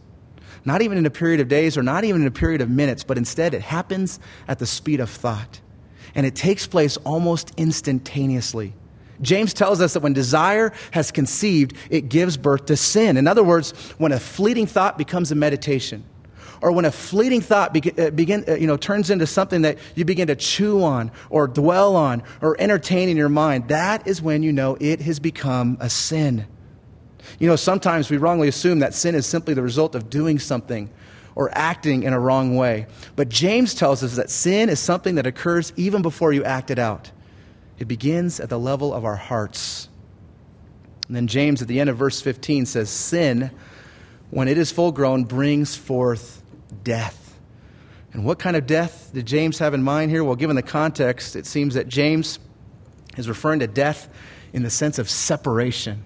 not 0.66 0.82
even 0.82 0.98
in 0.98 1.06
a 1.06 1.12
period 1.12 1.40
of 1.40 1.50
days, 1.50 1.78
or 1.78 1.84
not 1.84 2.04
even 2.04 2.22
in 2.22 2.28
a 2.28 2.32
period 2.32 2.62
of 2.62 2.70
minutes, 2.70 3.04
but 3.04 3.18
instead 3.18 3.54
it 3.54 3.62
happens 3.62 4.20
at 4.48 4.58
the 4.58 4.66
speed 4.66 5.00
of 5.00 5.10
thought. 5.10 5.60
And 6.16 6.26
it 6.26 6.36
takes 6.36 6.66
place 6.66 6.98
almost 6.98 7.52
instantaneously. 7.58 8.74
James 9.22 9.54
tells 9.54 9.80
us 9.82 9.94
that 9.94 10.02
when 10.02 10.14
desire 10.14 10.74
has 10.92 11.12
conceived, 11.12 11.74
it 11.90 12.10
gives 12.10 12.38
birth 12.38 12.66
to 12.66 12.78
sin. 12.78 13.18
In 13.18 13.28
other 13.28 13.44
words, 13.44 13.72
when 13.98 14.12
a 14.12 14.20
fleeting 14.20 14.68
thought 14.68 14.98
becomes 14.98 15.32
a 15.32 15.36
meditation, 15.36 16.04
or 16.64 16.72
when 16.72 16.86
a 16.86 16.92
fleeting 16.92 17.42
thought 17.42 17.76
uh, 18.00 18.10
begin, 18.12 18.46
uh, 18.48 18.56
you 18.56 18.68
know, 18.68 18.78
turns 18.78 19.10
into 19.10 19.28
something 19.28 19.64
that 19.64 19.78
you 19.96 20.06
begin 20.06 20.28
to 20.28 20.36
chew 20.36 20.82
on 20.82 21.12
or 21.30 21.46
dwell 21.46 21.96
on 21.98 22.24
or 22.42 22.56
entertain 22.60 23.10
in 23.10 23.18
your 23.18 23.30
mind, 23.30 23.68
that 23.68 24.08
is 24.08 24.22
when 24.22 24.44
you 24.44 24.54
know 24.54 24.78
it 24.80 25.02
has 25.02 25.20
become 25.20 25.78
a 25.82 25.90
sin. 25.90 26.48
You 27.38 27.48
know, 27.48 27.58
sometimes 27.58 28.10
we 28.10 28.18
wrongly 28.18 28.48
assume 28.48 28.80
that 28.80 28.94
sin 28.94 29.14
is 29.14 29.26
simply 29.26 29.54
the 29.54 29.62
result 29.62 29.94
of 29.94 30.10
doing 30.10 30.40
something 30.40 30.90
or 31.36 31.50
acting 31.54 32.04
in 32.04 32.14
a 32.14 32.20
wrong 32.20 32.56
way. 32.56 32.88
But 33.16 33.28
James 33.28 33.74
tells 33.74 34.02
us 34.02 34.16
that 34.16 34.30
sin 34.30 34.70
is 34.70 34.80
something 34.80 35.16
that 35.16 35.28
occurs 35.28 35.74
even 35.76 36.02
before 36.02 36.32
you 36.32 36.46
act 36.46 36.72
it 36.72 36.80
out. 36.80 37.12
It 37.84 37.90
begins 37.90 38.40
at 38.40 38.48
the 38.48 38.58
level 38.58 38.94
of 38.94 39.04
our 39.04 39.18
hearts. 39.18 39.90
And 41.08 41.18
then 41.18 41.28
James 41.28 41.62
at 41.62 41.68
the 41.68 41.82
end 41.82 41.90
of 41.90 41.98
verse 41.98 42.22
15 42.22 42.66
says, 42.66 42.90
Sin, 42.90 43.52
when 44.30 44.48
it 44.48 44.58
is 44.58 44.72
full 44.72 44.94
grown, 44.94 45.26
brings 45.26 45.76
forth 45.76 46.42
death. 46.86 47.38
And 48.14 48.24
what 48.24 48.40
kind 48.40 48.56
of 48.56 48.66
death 48.66 49.12
did 49.14 49.26
James 49.26 49.60
have 49.60 49.74
in 49.74 49.84
mind 49.84 50.12
here? 50.12 50.24
Well, 50.24 50.38
given 50.38 50.56
the 50.56 50.62
context, 50.62 51.36
it 51.36 51.46
seems 51.46 51.74
that 51.74 51.90
James 51.90 52.40
is 53.18 53.28
referring 53.28 53.60
to 53.60 53.68
death 53.68 54.08
in 54.54 54.64
the 54.64 54.70
sense 54.70 54.98
of 54.98 55.10
separation. 55.10 56.06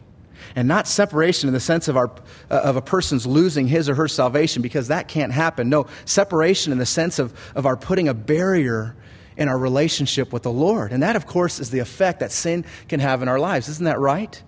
And 0.56 0.68
not 0.68 0.88
separation 0.88 1.48
in 1.48 1.54
the 1.54 1.60
sense 1.60 1.88
of, 1.88 1.96
our, 1.96 2.10
uh, 2.50 2.56
of 2.56 2.76
a 2.76 2.82
person's 2.82 3.28
losing 3.28 3.68
his 3.68 3.88
or 3.88 3.94
her 3.94 4.08
salvation, 4.08 4.64
because 4.64 4.88
that 4.88 5.10
can't 5.10 5.32
happen. 5.32 5.70
No, 5.70 5.86
separation 6.06 6.72
in 6.72 6.80
the 6.80 6.88
sense 6.88 7.20
of, 7.20 7.40
of 7.54 7.68
our 7.68 7.78
putting 7.78 8.08
a 8.08 8.16
barrier 8.16 8.96
in 9.38 9.48
our 9.48 9.58
relationship 9.58 10.34
with 10.34 10.44
the 10.44 10.52
Lord. 10.52 10.92
And 10.92 11.04
that, 11.04 11.16
of 11.16 11.26
course, 11.26 11.60
is 11.60 11.70
the 11.70 11.80
effect 11.80 12.20
that 12.20 12.32
sin 12.32 12.66
can 12.90 13.00
have 13.00 13.22
in 13.22 13.28
our 13.28 13.40
lives. 13.40 13.70
Isn't 13.70 13.86
that 13.86 14.00
right? 14.00 14.42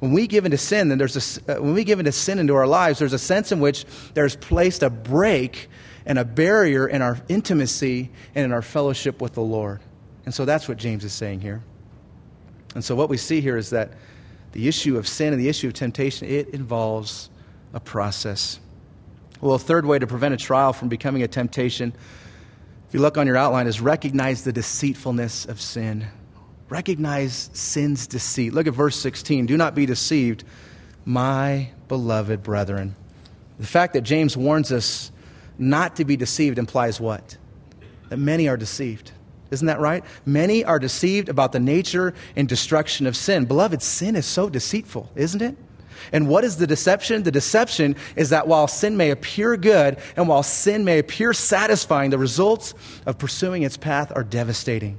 When 0.00 0.12
we 0.12 0.26
give 0.26 0.44
into 0.44 0.58
sin, 0.58 0.88
then 0.88 0.98
there's 0.98 1.40
a, 1.48 1.56
uh, 1.56 1.62
when 1.62 1.72
we 1.72 1.82
give 1.82 1.98
into 1.98 2.12
sin 2.12 2.38
into 2.38 2.54
our 2.54 2.66
lives, 2.66 2.98
there's 2.98 3.14
a 3.14 3.18
sense 3.18 3.52
in 3.52 3.60
which 3.60 3.86
there's 4.12 4.36
placed 4.36 4.82
a 4.82 4.90
break 4.90 5.68
and 6.04 6.18
a 6.18 6.24
barrier 6.24 6.86
in 6.86 7.00
our 7.00 7.18
intimacy 7.28 8.10
and 8.34 8.44
in 8.44 8.52
our 8.52 8.60
fellowship 8.60 9.22
with 9.22 9.32
the 9.32 9.42
Lord. 9.42 9.80
And 10.26 10.34
so 10.34 10.44
that's 10.44 10.68
what 10.68 10.76
James 10.76 11.04
is 11.04 11.14
saying 11.14 11.40
here. 11.40 11.62
And 12.74 12.84
so 12.84 12.94
what 12.94 13.08
we 13.08 13.16
see 13.16 13.40
here 13.40 13.56
is 13.56 13.70
that 13.70 13.92
the 14.52 14.68
issue 14.68 14.98
of 14.98 15.08
sin 15.08 15.32
and 15.32 15.40
the 15.40 15.48
issue 15.48 15.68
of 15.68 15.74
temptation, 15.74 16.28
it 16.28 16.48
involves 16.50 17.30
a 17.72 17.80
process. 17.80 18.60
Well, 19.40 19.54
a 19.54 19.58
third 19.58 19.86
way 19.86 19.98
to 19.98 20.06
prevent 20.06 20.34
a 20.34 20.36
trial 20.36 20.72
from 20.72 20.88
becoming 20.88 21.22
a 21.22 21.28
temptation 21.28 21.94
you 22.94 23.00
look 23.00 23.18
on 23.18 23.26
your 23.26 23.36
outline, 23.36 23.66
is 23.66 23.80
recognize 23.80 24.44
the 24.44 24.52
deceitfulness 24.52 25.46
of 25.46 25.60
sin. 25.60 26.06
Recognize 26.68 27.50
sin's 27.52 28.06
deceit. 28.06 28.54
Look 28.54 28.68
at 28.68 28.72
verse 28.72 28.94
16. 28.96 29.46
Do 29.46 29.56
not 29.56 29.74
be 29.74 29.84
deceived, 29.84 30.44
my 31.04 31.70
beloved 31.88 32.44
brethren. 32.44 32.94
The 33.58 33.66
fact 33.66 33.94
that 33.94 34.02
James 34.02 34.36
warns 34.36 34.70
us 34.70 35.10
not 35.58 35.96
to 35.96 36.04
be 36.04 36.16
deceived 36.16 36.56
implies 36.56 37.00
what? 37.00 37.36
That 38.10 38.18
many 38.18 38.48
are 38.48 38.56
deceived. 38.56 39.10
Isn't 39.50 39.66
that 39.66 39.80
right? 39.80 40.04
Many 40.24 40.64
are 40.64 40.78
deceived 40.78 41.28
about 41.28 41.50
the 41.50 41.60
nature 41.60 42.14
and 42.36 42.48
destruction 42.48 43.06
of 43.06 43.16
sin. 43.16 43.44
Beloved, 43.44 43.82
sin 43.82 44.14
is 44.14 44.24
so 44.24 44.48
deceitful, 44.48 45.10
isn't 45.16 45.42
it? 45.42 45.56
And 46.12 46.28
what 46.28 46.44
is 46.44 46.56
the 46.56 46.66
deception? 46.66 47.22
The 47.22 47.30
deception 47.30 47.96
is 48.16 48.30
that 48.30 48.48
while 48.48 48.68
sin 48.68 48.96
may 48.96 49.10
appear 49.10 49.56
good 49.56 49.98
and 50.16 50.28
while 50.28 50.42
sin 50.42 50.84
may 50.84 50.98
appear 50.98 51.32
satisfying, 51.32 52.10
the 52.10 52.18
results 52.18 52.74
of 53.06 53.18
pursuing 53.18 53.62
its 53.62 53.76
path 53.76 54.12
are 54.14 54.24
devastating. 54.24 54.98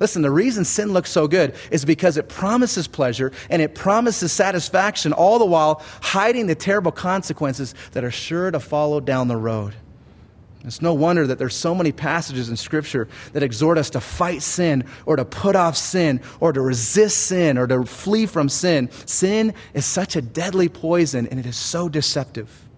Listen, 0.00 0.22
the 0.22 0.30
reason 0.30 0.64
sin 0.64 0.94
looks 0.94 1.10
so 1.10 1.28
good 1.28 1.54
is 1.70 1.84
because 1.84 2.16
it 2.16 2.28
promises 2.28 2.88
pleasure 2.88 3.32
and 3.50 3.60
it 3.60 3.74
promises 3.74 4.32
satisfaction, 4.32 5.12
all 5.12 5.38
the 5.38 5.44
while 5.44 5.82
hiding 6.00 6.46
the 6.46 6.54
terrible 6.54 6.90
consequences 6.90 7.74
that 7.92 8.02
are 8.02 8.10
sure 8.10 8.50
to 8.50 8.58
follow 8.58 9.00
down 9.00 9.28
the 9.28 9.36
road. 9.36 9.74
It's 10.64 10.82
no 10.82 10.92
wonder 10.92 11.26
that 11.26 11.38
there's 11.38 11.54
so 11.54 11.74
many 11.74 11.90
passages 11.90 12.50
in 12.50 12.56
Scripture 12.56 13.08
that 13.32 13.42
exhort 13.42 13.78
us 13.78 13.90
to 13.90 14.00
fight 14.00 14.42
sin 14.42 14.84
or 15.06 15.16
to 15.16 15.24
put 15.24 15.56
off 15.56 15.76
sin 15.76 16.20
or 16.38 16.52
to 16.52 16.60
resist 16.60 17.16
sin 17.16 17.56
or 17.56 17.66
to 17.66 17.84
flee 17.84 18.26
from 18.26 18.48
sin. 18.50 18.90
Sin 19.06 19.54
is 19.72 19.86
such 19.86 20.16
a 20.16 20.22
deadly 20.22 20.68
poison 20.68 21.26
and 21.26 21.40
it 21.40 21.46
is 21.46 21.56
so 21.56 21.88
deceptive. 21.88 22.68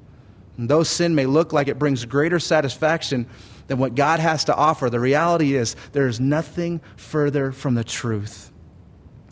And 0.57 0.68
though 0.68 0.85
sin 0.85 1.14
may 1.14 1.27
look 1.27 1.53
like 1.53 1.66
it 1.66 1.79
brings 1.79 2.05
greater 2.05 2.38
satisfaction 2.38 3.27
than 3.66 3.79
what 3.79 3.97
God 3.97 4.21
has 4.21 4.45
to 4.45 4.55
offer, 4.55 4.88
the 4.88 5.01
reality 5.01 5.57
is 5.57 5.75
there 5.92 6.07
is 6.07 6.21
nothing 6.21 6.81
further 6.97 7.51
from 7.51 7.75
the 7.75 7.85
truth. 7.85 8.53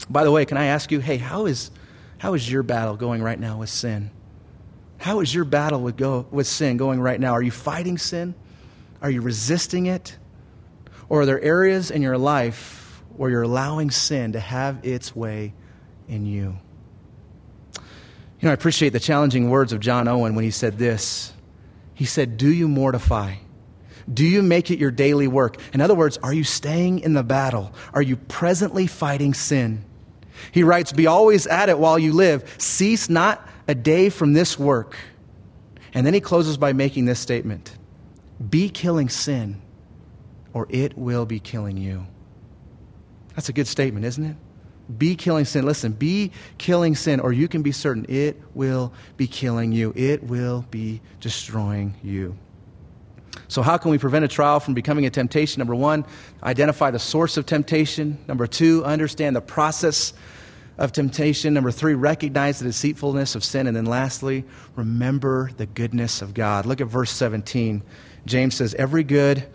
By 0.08 0.24
the 0.24 0.32
way, 0.32 0.44
can 0.44 0.56
I 0.56 0.66
ask 0.66 0.90
you, 0.90 0.98
hey, 0.98 1.18
how 1.18 1.46
is, 1.46 1.70
how 2.18 2.34
is 2.34 2.50
your 2.50 2.64
battle 2.64 2.96
going 2.96 3.22
right 3.22 3.38
now 3.38 3.58
with 3.58 3.70
sin? 3.70 4.10
How 5.00 5.20
is 5.20 5.34
your 5.34 5.46
battle 5.46 5.80
with, 5.80 5.96
go, 5.96 6.26
with 6.30 6.46
sin 6.46 6.76
going 6.76 7.00
right 7.00 7.18
now? 7.18 7.32
Are 7.32 7.42
you 7.42 7.50
fighting 7.50 7.96
sin? 7.96 8.34
Are 9.00 9.10
you 9.10 9.22
resisting 9.22 9.86
it? 9.86 10.14
Or 11.08 11.22
are 11.22 11.26
there 11.26 11.40
areas 11.40 11.90
in 11.90 12.02
your 12.02 12.18
life 12.18 13.02
where 13.16 13.30
you're 13.30 13.42
allowing 13.42 13.90
sin 13.90 14.32
to 14.32 14.40
have 14.40 14.84
its 14.84 15.16
way 15.16 15.54
in 16.06 16.26
you? 16.26 16.54
You 17.74 18.46
know, 18.46 18.50
I 18.50 18.52
appreciate 18.52 18.90
the 18.90 19.00
challenging 19.00 19.48
words 19.48 19.72
of 19.72 19.80
John 19.80 20.06
Owen 20.06 20.34
when 20.34 20.44
he 20.44 20.50
said 20.50 20.76
this. 20.76 21.32
He 21.94 22.04
said, 22.04 22.36
Do 22.36 22.52
you 22.52 22.68
mortify? 22.68 23.36
Do 24.12 24.26
you 24.26 24.42
make 24.42 24.70
it 24.70 24.78
your 24.78 24.90
daily 24.90 25.28
work? 25.28 25.56
In 25.72 25.80
other 25.80 25.94
words, 25.94 26.18
are 26.18 26.32
you 26.32 26.44
staying 26.44 26.98
in 27.00 27.14
the 27.14 27.22
battle? 27.22 27.72
Are 27.94 28.02
you 28.02 28.16
presently 28.16 28.86
fighting 28.86 29.32
sin? 29.32 29.82
He 30.52 30.62
writes, 30.62 30.92
Be 30.92 31.06
always 31.06 31.46
at 31.46 31.70
it 31.70 31.78
while 31.78 31.98
you 31.98 32.12
live. 32.12 32.54
Cease 32.58 33.08
not 33.08 33.46
a 33.68 33.74
day 33.74 34.08
from 34.08 34.32
this 34.32 34.58
work. 34.58 34.96
And 35.92 36.06
then 36.06 36.14
he 36.14 36.20
closes 36.20 36.56
by 36.56 36.72
making 36.72 37.04
this 37.04 37.18
statement 37.18 37.76
Be 38.48 38.68
killing 38.68 39.08
sin, 39.08 39.60
or 40.52 40.66
it 40.70 40.96
will 40.96 41.26
be 41.26 41.40
killing 41.40 41.76
you. 41.76 42.06
That's 43.34 43.48
a 43.48 43.52
good 43.52 43.66
statement, 43.66 44.04
isn't 44.06 44.24
it? 44.24 44.36
Be 44.98 45.14
killing 45.14 45.44
sin. 45.44 45.64
Listen, 45.64 45.92
be 45.92 46.32
killing 46.58 46.96
sin, 46.96 47.20
or 47.20 47.32
you 47.32 47.48
can 47.48 47.62
be 47.62 47.72
certain 47.72 48.06
it 48.08 48.40
will 48.54 48.92
be 49.16 49.26
killing 49.26 49.72
you. 49.72 49.92
It 49.94 50.24
will 50.24 50.64
be 50.70 51.00
destroying 51.20 51.94
you. 52.02 52.36
So, 53.46 53.62
how 53.62 53.78
can 53.78 53.90
we 53.90 53.98
prevent 53.98 54.24
a 54.24 54.28
trial 54.28 54.60
from 54.60 54.74
becoming 54.74 55.06
a 55.06 55.10
temptation? 55.10 55.60
Number 55.60 55.74
one, 55.74 56.04
identify 56.42 56.90
the 56.90 56.98
source 56.98 57.36
of 57.36 57.46
temptation. 57.46 58.18
Number 58.26 58.46
two, 58.46 58.84
understand 58.84 59.36
the 59.36 59.40
process 59.40 60.12
of 60.80 60.92
temptation. 60.92 61.52
Number 61.52 61.70
three, 61.70 61.92
recognize 61.94 62.58
the 62.58 62.64
deceitfulness 62.64 63.34
of 63.34 63.44
sin. 63.44 63.66
And 63.66 63.76
then 63.76 63.84
lastly, 63.84 64.44
remember 64.74 65.50
the 65.58 65.66
goodness 65.66 66.22
of 66.22 66.32
God. 66.32 66.64
Look 66.64 66.80
at 66.80 66.86
verse 66.86 67.12
17. 67.12 67.82
James 68.24 68.54
says, 68.56 68.74
Every 68.74 69.04
good, 69.04 69.46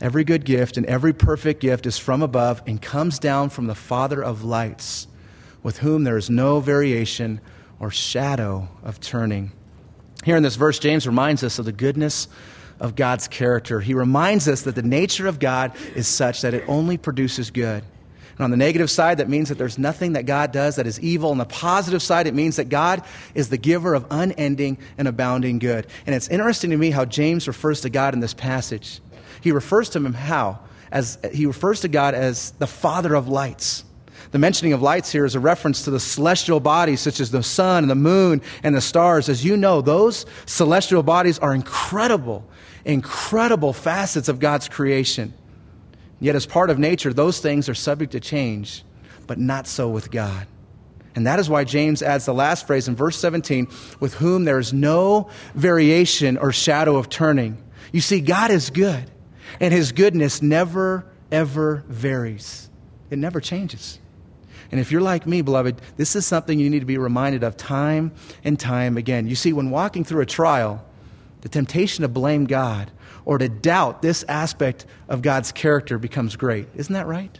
every 0.00 0.22
good 0.22 0.44
gift 0.44 0.76
and 0.76 0.86
every 0.86 1.12
perfect 1.12 1.60
gift 1.60 1.86
is 1.86 1.98
from 1.98 2.22
above 2.22 2.62
and 2.66 2.80
comes 2.80 3.18
down 3.18 3.50
from 3.50 3.66
the 3.66 3.74
Father 3.74 4.22
of 4.22 4.44
lights, 4.44 5.08
with 5.64 5.78
whom 5.78 6.04
there 6.04 6.16
is 6.16 6.30
no 6.30 6.60
variation 6.60 7.40
or 7.80 7.90
shadow 7.90 8.68
of 8.84 9.00
turning. 9.00 9.50
Here 10.24 10.36
in 10.36 10.44
this 10.44 10.56
verse, 10.56 10.78
James 10.78 11.04
reminds 11.04 11.42
us 11.42 11.58
of 11.58 11.64
the 11.64 11.72
goodness 11.72 12.28
of 12.78 12.94
God's 12.94 13.26
character. 13.26 13.80
He 13.80 13.92
reminds 13.92 14.46
us 14.46 14.62
that 14.62 14.76
the 14.76 14.82
nature 14.82 15.26
of 15.26 15.40
God 15.40 15.72
is 15.96 16.06
such 16.06 16.42
that 16.42 16.54
it 16.54 16.62
only 16.68 16.96
produces 16.96 17.50
good. 17.50 17.82
And 18.40 18.44
on 18.46 18.50
the 18.50 18.56
negative 18.56 18.90
side, 18.90 19.18
that 19.18 19.28
means 19.28 19.50
that 19.50 19.58
there's 19.58 19.76
nothing 19.76 20.14
that 20.14 20.24
God 20.24 20.50
does 20.50 20.76
that 20.76 20.86
is 20.86 20.98
evil. 21.00 21.30
On 21.30 21.36
the 21.36 21.44
positive 21.44 22.00
side, 22.00 22.26
it 22.26 22.32
means 22.32 22.56
that 22.56 22.70
God 22.70 23.04
is 23.34 23.50
the 23.50 23.58
giver 23.58 23.92
of 23.92 24.06
unending 24.10 24.78
and 24.96 25.06
abounding 25.06 25.58
good. 25.58 25.86
And 26.06 26.14
it's 26.14 26.26
interesting 26.28 26.70
to 26.70 26.78
me 26.78 26.90
how 26.90 27.04
James 27.04 27.46
refers 27.46 27.82
to 27.82 27.90
God 27.90 28.14
in 28.14 28.20
this 28.20 28.32
passage. 28.32 29.02
He 29.42 29.52
refers 29.52 29.90
to 29.90 29.98
him 29.98 30.14
how? 30.14 30.60
As 30.90 31.18
he 31.34 31.44
refers 31.44 31.82
to 31.82 31.88
God 31.88 32.14
as 32.14 32.52
the 32.52 32.66
Father 32.66 33.14
of 33.14 33.28
lights. 33.28 33.84
The 34.30 34.38
mentioning 34.38 34.72
of 34.72 34.80
lights 34.80 35.12
here 35.12 35.26
is 35.26 35.34
a 35.34 35.40
reference 35.40 35.84
to 35.84 35.90
the 35.90 36.00
celestial 36.00 36.60
bodies 36.60 37.02
such 37.02 37.20
as 37.20 37.30
the 37.30 37.42
sun 37.42 37.84
and 37.84 37.90
the 37.90 37.94
moon 37.94 38.40
and 38.62 38.74
the 38.74 38.80
stars. 38.80 39.28
As 39.28 39.44
you 39.44 39.54
know, 39.58 39.82
those 39.82 40.24
celestial 40.46 41.02
bodies 41.02 41.38
are 41.40 41.54
incredible, 41.54 42.48
incredible 42.86 43.74
facets 43.74 44.30
of 44.30 44.40
God's 44.40 44.66
creation. 44.66 45.34
Yet, 46.20 46.36
as 46.36 46.46
part 46.46 46.70
of 46.70 46.78
nature, 46.78 47.12
those 47.12 47.40
things 47.40 47.68
are 47.68 47.74
subject 47.74 48.12
to 48.12 48.20
change, 48.20 48.84
but 49.26 49.38
not 49.38 49.66
so 49.66 49.88
with 49.88 50.10
God. 50.10 50.46
And 51.14 51.26
that 51.26 51.38
is 51.40 51.50
why 51.50 51.64
James 51.64 52.02
adds 52.02 52.26
the 52.26 52.34
last 52.34 52.66
phrase 52.66 52.86
in 52.86 52.94
verse 52.94 53.18
17 53.18 53.68
with 53.98 54.14
whom 54.14 54.44
there 54.44 54.58
is 54.58 54.72
no 54.72 55.28
variation 55.54 56.36
or 56.36 56.52
shadow 56.52 56.96
of 56.96 57.08
turning. 57.08 57.58
You 57.92 58.00
see, 58.00 58.20
God 58.20 58.50
is 58.50 58.70
good, 58.70 59.10
and 59.58 59.74
his 59.74 59.92
goodness 59.92 60.42
never, 60.42 61.06
ever 61.32 61.84
varies, 61.88 62.68
it 63.10 63.18
never 63.18 63.40
changes. 63.40 63.98
And 64.70 64.78
if 64.78 64.92
you're 64.92 65.00
like 65.00 65.26
me, 65.26 65.42
beloved, 65.42 65.80
this 65.96 66.14
is 66.14 66.24
something 66.24 66.60
you 66.60 66.70
need 66.70 66.80
to 66.80 66.86
be 66.86 66.98
reminded 66.98 67.42
of 67.42 67.56
time 67.56 68.12
and 68.44 68.58
time 68.58 68.96
again. 68.96 69.26
You 69.26 69.34
see, 69.34 69.52
when 69.52 69.70
walking 69.70 70.04
through 70.04 70.22
a 70.22 70.26
trial, 70.26 70.84
the 71.40 71.48
temptation 71.48 72.02
to 72.02 72.08
blame 72.08 72.44
God 72.44 72.92
or 73.24 73.38
to 73.38 73.48
doubt 73.48 74.02
this 74.02 74.24
aspect 74.24 74.86
of 75.08 75.22
God's 75.22 75.52
character 75.52 75.98
becomes 75.98 76.36
great. 76.36 76.68
Isn't 76.74 76.94
that 76.94 77.06
right? 77.06 77.38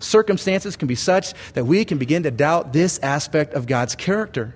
Circumstances 0.00 0.76
can 0.76 0.88
be 0.88 0.94
such 0.94 1.32
that 1.54 1.64
we 1.64 1.84
can 1.84 1.98
begin 1.98 2.24
to 2.24 2.30
doubt 2.30 2.72
this 2.72 2.98
aspect 2.98 3.54
of 3.54 3.66
God's 3.66 3.94
character. 3.94 4.54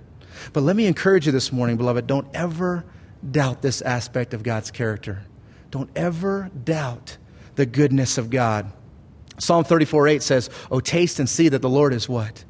But 0.53 0.63
let 0.63 0.77
me 0.77 0.87
encourage 0.87 1.27
you 1.27 1.33
this 1.33 1.53
morning, 1.53 1.77
beloved, 1.77 2.07
don't 2.07 2.29
ever 2.35 2.85
doubt 3.29 3.63
this 3.63 3.83
aspect 3.83 4.35
of 4.35 4.43
God's 4.43 4.71
character. 4.71 5.23
Don't 5.71 5.91
ever 5.97 6.51
doubt 6.65 7.17
the 7.57 7.67
goodness 7.67 8.19
of 8.19 8.31
God. 8.31 8.73
Psalm 9.39 9.65
34 9.65 10.09
8 10.09 10.23
says, 10.23 10.51
Oh, 10.71 10.81
taste 10.81 11.19
and 11.19 11.29
see 11.29 11.49
that 11.49 11.63
the 11.63 11.69
Lord 11.69 11.93
is 11.93 12.09
what? 12.09 12.45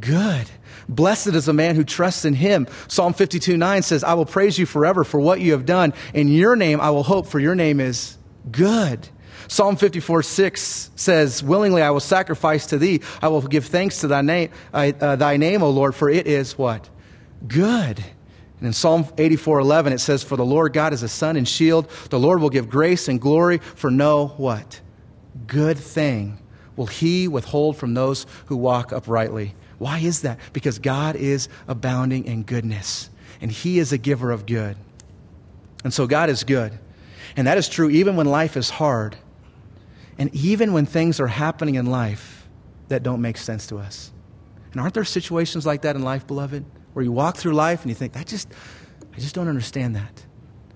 Good. 0.00 0.48
Blessed 0.88 1.28
is 1.28 1.46
the 1.46 1.52
man 1.52 1.76
who 1.76 1.84
trusts 1.84 2.24
in 2.24 2.34
him. 2.34 2.66
Psalm 2.88 3.12
52 3.12 3.56
9 3.56 3.82
says, 3.82 4.04
I 4.04 4.14
will 4.14 4.26
praise 4.26 4.58
you 4.58 4.66
forever 4.66 5.04
for 5.04 5.20
what 5.20 5.40
you 5.40 5.52
have 5.52 5.66
done. 5.66 5.94
In 6.14 6.28
your 6.28 6.56
name 6.56 6.80
I 6.80 6.90
will 6.90 7.02
hope, 7.02 7.26
for 7.26 7.38
your 7.38 7.54
name 7.54 7.80
is 7.80 8.16
good. 8.50 9.08
Psalm 9.48 9.76
54 9.76 10.22
6 10.22 10.90
says, 10.96 11.42
Willingly 11.42 11.82
I 11.82 11.90
will 11.90 12.00
sacrifice 12.00 12.66
to 12.66 12.78
thee. 12.78 13.02
I 13.20 13.28
will 13.28 13.42
give 13.42 13.66
thanks 13.66 14.00
to 14.00 14.08
thy 14.08 14.22
name, 14.22 14.50
uh, 14.72 15.16
thy 15.16 15.36
name, 15.36 15.62
O 15.62 15.70
Lord, 15.70 15.94
for 15.94 16.08
it 16.08 16.26
is 16.26 16.56
what? 16.56 16.88
Good. 17.46 18.02
And 18.58 18.68
in 18.68 18.72
Psalm 18.72 19.06
84 19.18 19.60
11, 19.60 19.92
it 19.92 19.98
says, 19.98 20.22
For 20.22 20.36
the 20.36 20.44
Lord 20.44 20.72
God 20.72 20.92
is 20.92 21.02
a 21.02 21.08
sun 21.08 21.36
and 21.36 21.48
shield. 21.48 21.90
The 22.10 22.18
Lord 22.18 22.40
will 22.40 22.50
give 22.50 22.70
grace 22.70 23.08
and 23.08 23.20
glory 23.20 23.58
for 23.58 23.90
no 23.90 24.28
what? 24.28 24.80
Good 25.46 25.78
thing 25.78 26.38
will 26.76 26.86
he 26.86 27.28
withhold 27.28 27.76
from 27.76 27.94
those 27.94 28.26
who 28.46 28.56
walk 28.56 28.92
uprightly. 28.92 29.54
Why 29.82 29.98
is 29.98 30.22
that? 30.22 30.38
Because 30.52 30.78
God 30.78 31.16
is 31.16 31.48
abounding 31.66 32.24
in 32.24 32.44
goodness, 32.44 33.10
and 33.40 33.50
He 33.50 33.80
is 33.80 33.92
a 33.92 33.98
giver 33.98 34.30
of 34.30 34.46
good. 34.46 34.76
And 35.82 35.92
so 35.92 36.06
God 36.06 36.30
is 36.30 36.44
good. 36.44 36.78
And 37.36 37.48
that 37.48 37.58
is 37.58 37.68
true 37.68 37.90
even 37.90 38.14
when 38.14 38.26
life 38.26 38.56
is 38.56 38.70
hard, 38.70 39.16
and 40.18 40.32
even 40.36 40.72
when 40.72 40.86
things 40.86 41.18
are 41.18 41.26
happening 41.26 41.74
in 41.74 41.86
life 41.86 42.46
that 42.88 43.02
don't 43.02 43.20
make 43.20 43.36
sense 43.36 43.66
to 43.66 43.78
us. 43.78 44.12
And 44.70 44.80
aren't 44.80 44.94
there 44.94 45.04
situations 45.04 45.66
like 45.66 45.82
that 45.82 45.96
in 45.96 46.02
life, 46.02 46.28
beloved, 46.28 46.64
where 46.92 47.04
you 47.04 47.10
walk 47.10 47.36
through 47.36 47.54
life 47.54 47.82
and 47.82 47.90
you 47.90 47.96
think, 47.96 48.12
that 48.12 48.28
just, 48.28 48.48
I 49.16 49.18
just 49.18 49.34
don't 49.34 49.48
understand 49.48 49.96
that. 49.96 50.24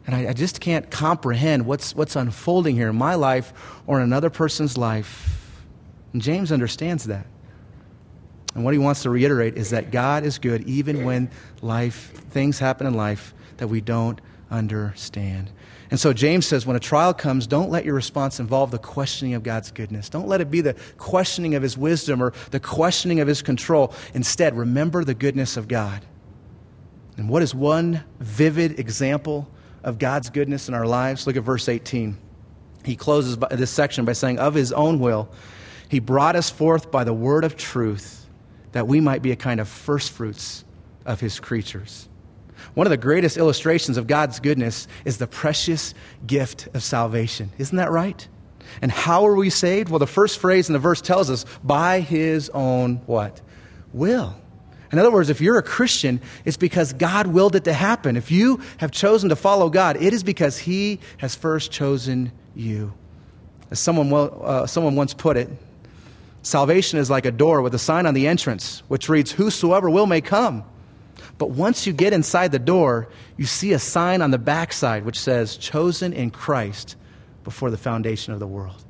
And 0.05 0.17
I, 0.17 0.31
I 0.31 0.33
just 0.33 0.61
can't 0.61 0.91
comprehend 0.91 1.65
what's, 1.65 1.95
what's 1.95 2.17
unfolding 2.17 2.75
here 2.75 2.89
in 2.89 2.97
my 2.97 3.15
life 3.15 3.53
or 3.87 3.99
in 3.99 4.03
another 4.03 4.31
person's 4.31 4.77
life. 4.77 5.63
And 6.13 6.21
James 6.21 6.51
understands 6.51 7.05
that. 7.05 7.27
And 8.57 8.65
what 8.65 8.73
he 8.73 8.79
wants 8.79 9.03
to 9.03 9.11
reiterate 9.11 9.59
is 9.59 9.69
that 9.71 9.91
God 9.91 10.25
is 10.25 10.39
good 10.39 10.63
even 10.63 11.05
when 11.05 11.31
life, 11.61 12.11
things 12.31 12.59
happen 12.59 12.87
in 12.87 12.95
life 12.95 13.35
that 13.59 13.69
we 13.69 13.83
don't 13.83 14.19
understand. 14.51 15.51
And 15.91 16.01
so 16.01 16.15
James 16.15 16.47
says 16.47 16.65
when 16.65 16.75
a 16.75 16.81
trial 16.81 17.13
comes, 17.13 17.47
don't 17.47 17.69
let 17.69 17.85
your 17.85 17.95
response 17.95 18.41
involve 18.41 18.71
the 18.71 18.79
questioning 18.79 19.35
of 19.35 19.43
God's 19.43 19.71
goodness. 19.71 20.09
Don't 20.09 20.27
let 20.27 20.41
it 20.41 20.51
be 20.51 20.63
the 20.63 20.75
questioning 20.97 21.55
of 21.55 21.63
his 21.63 21.77
wisdom 21.77 22.23
or 22.23 22.33
the 22.51 22.59
questioning 22.59 23.21
of 23.21 23.29
his 23.29 23.43
control. 23.43 23.93
Instead, 24.15 24.57
remember 24.57 25.05
the 25.05 25.15
goodness 25.15 25.59
of 25.59 25.69
God. 25.69 26.07
And 27.19 27.29
what 27.29 27.43
is 27.43 27.55
one 27.55 28.05
vivid 28.21 28.81
example 28.81 29.51
of 29.85 29.99
God's 29.99 30.31
goodness 30.31 30.67
in 30.67 30.73
our 30.73 30.87
lives? 30.87 31.27
Look 31.27 31.37
at 31.37 31.43
verse 31.43 31.69
18. 31.69 32.17
He 32.87 32.97
closes 32.97 33.37
this 33.51 33.71
section 33.71 34.07
by 34.07 34.15
saying, 34.15 34.39
Of 34.39 34.55
his 34.55 34.73
own 34.73 34.99
will, 34.99 35.29
he 35.91 35.99
brought 35.99 36.37
us 36.37 36.49
forth 36.49 36.91
by 36.91 37.05
the 37.05 37.13
word 37.13 37.45
of 37.45 37.59
truth, 37.59 38.26
that 38.77 38.87
we 38.87 39.01
might 39.01 39.22
be 39.22 39.33
a 39.33 39.37
kind 39.37 39.59
of 39.59 39.68
firstfruits 39.68 40.62
of 41.07 41.18
his 41.18 41.41
creatures. 41.41 42.11
One 42.74 42.87
of 42.87 42.91
the 42.91 42.99
greatest 42.99 43.39
illustrations 43.39 43.97
of 43.97 44.07
God's 44.07 44.39
goodness 44.39 44.87
is 45.07 45.16
the 45.16 45.27
precious 45.27 45.95
gift 46.27 46.68
of 46.74 46.83
salvation. 46.83 47.51
Isn't 47.57 47.79
that 47.79 47.91
right? 47.91 48.29
And 48.83 48.93
how 48.93 49.27
are 49.27 49.35
we 49.35 49.49
saved? 49.49 49.89
Well, 49.89 49.99
the 49.99 50.07
first 50.07 50.39
phrase 50.39 50.68
in 50.68 50.74
the 50.74 50.79
verse 50.79 51.01
tells 51.01 51.31
us 51.31 51.47
by 51.64 52.01
his 52.01 52.51
own 52.51 52.97
what? 53.07 53.41
Will. 53.95 54.37
In 54.93 54.99
other 54.99 55.11
words, 55.11 55.31
if 55.31 55.41
you're 55.41 55.57
a 55.57 55.62
Christian, 55.62 56.20
it's 56.45 56.59
because 56.59 56.93
God 56.93 57.29
willed 57.29 57.57
it 57.57 57.64
to 57.64 57.72
happen. 57.72 58.14
If 58.14 58.31
you 58.31 58.61
have 58.77 58.91
chosen 58.91 59.31
to 59.31 59.37
follow 59.37 59.70
God, 59.70 59.97
it 59.97 60.12
is 60.12 60.22
because 60.22 60.59
he 60.59 61.01
has 61.16 61.35
first 61.35 61.72
chosen 61.72 62.31
you. 62.55 62.93
As 63.70 63.81
someone, 63.81 64.11
well, 64.11 64.43
uh, 64.45 64.66
someone 64.66 64.97
once 64.97 65.14
put 65.14 65.39
it, 65.39 65.49
salvation 66.47 67.01
is 67.01 67.11
like 67.11 67.26
a 67.26 67.32
door 67.32 67.61
with 67.61 67.74
a 67.74 67.78
sign 67.78 68.07
on 68.07 68.14
the 68.14 68.28
entrance 68.28 68.82
which 68.86 69.09
reads, 69.09 69.32
Whosoever 69.32 69.90
will 69.90 70.07
may 70.07 70.20
come. 70.20 70.64
But 71.38 71.51
once 71.51 71.86
you 71.86 71.92
get 71.92 72.12
inside 72.12 72.53
the 72.53 72.59
door, 72.61 73.09
you 73.36 73.47
see 73.47 73.72
a 73.72 73.78
sign 73.80 74.22
on 74.22 74.30
the 74.30 74.38
backside 74.38 75.05
which 75.05 75.18
says, 75.18 75.57
Chosen 75.57 76.12
in 76.12 76.30
Christ 76.30 76.97
before 77.42 77.70
the 77.70 77.76
foundation 77.76 78.32
of 78.32 78.38
the 78.38 78.47
world. 78.47 78.84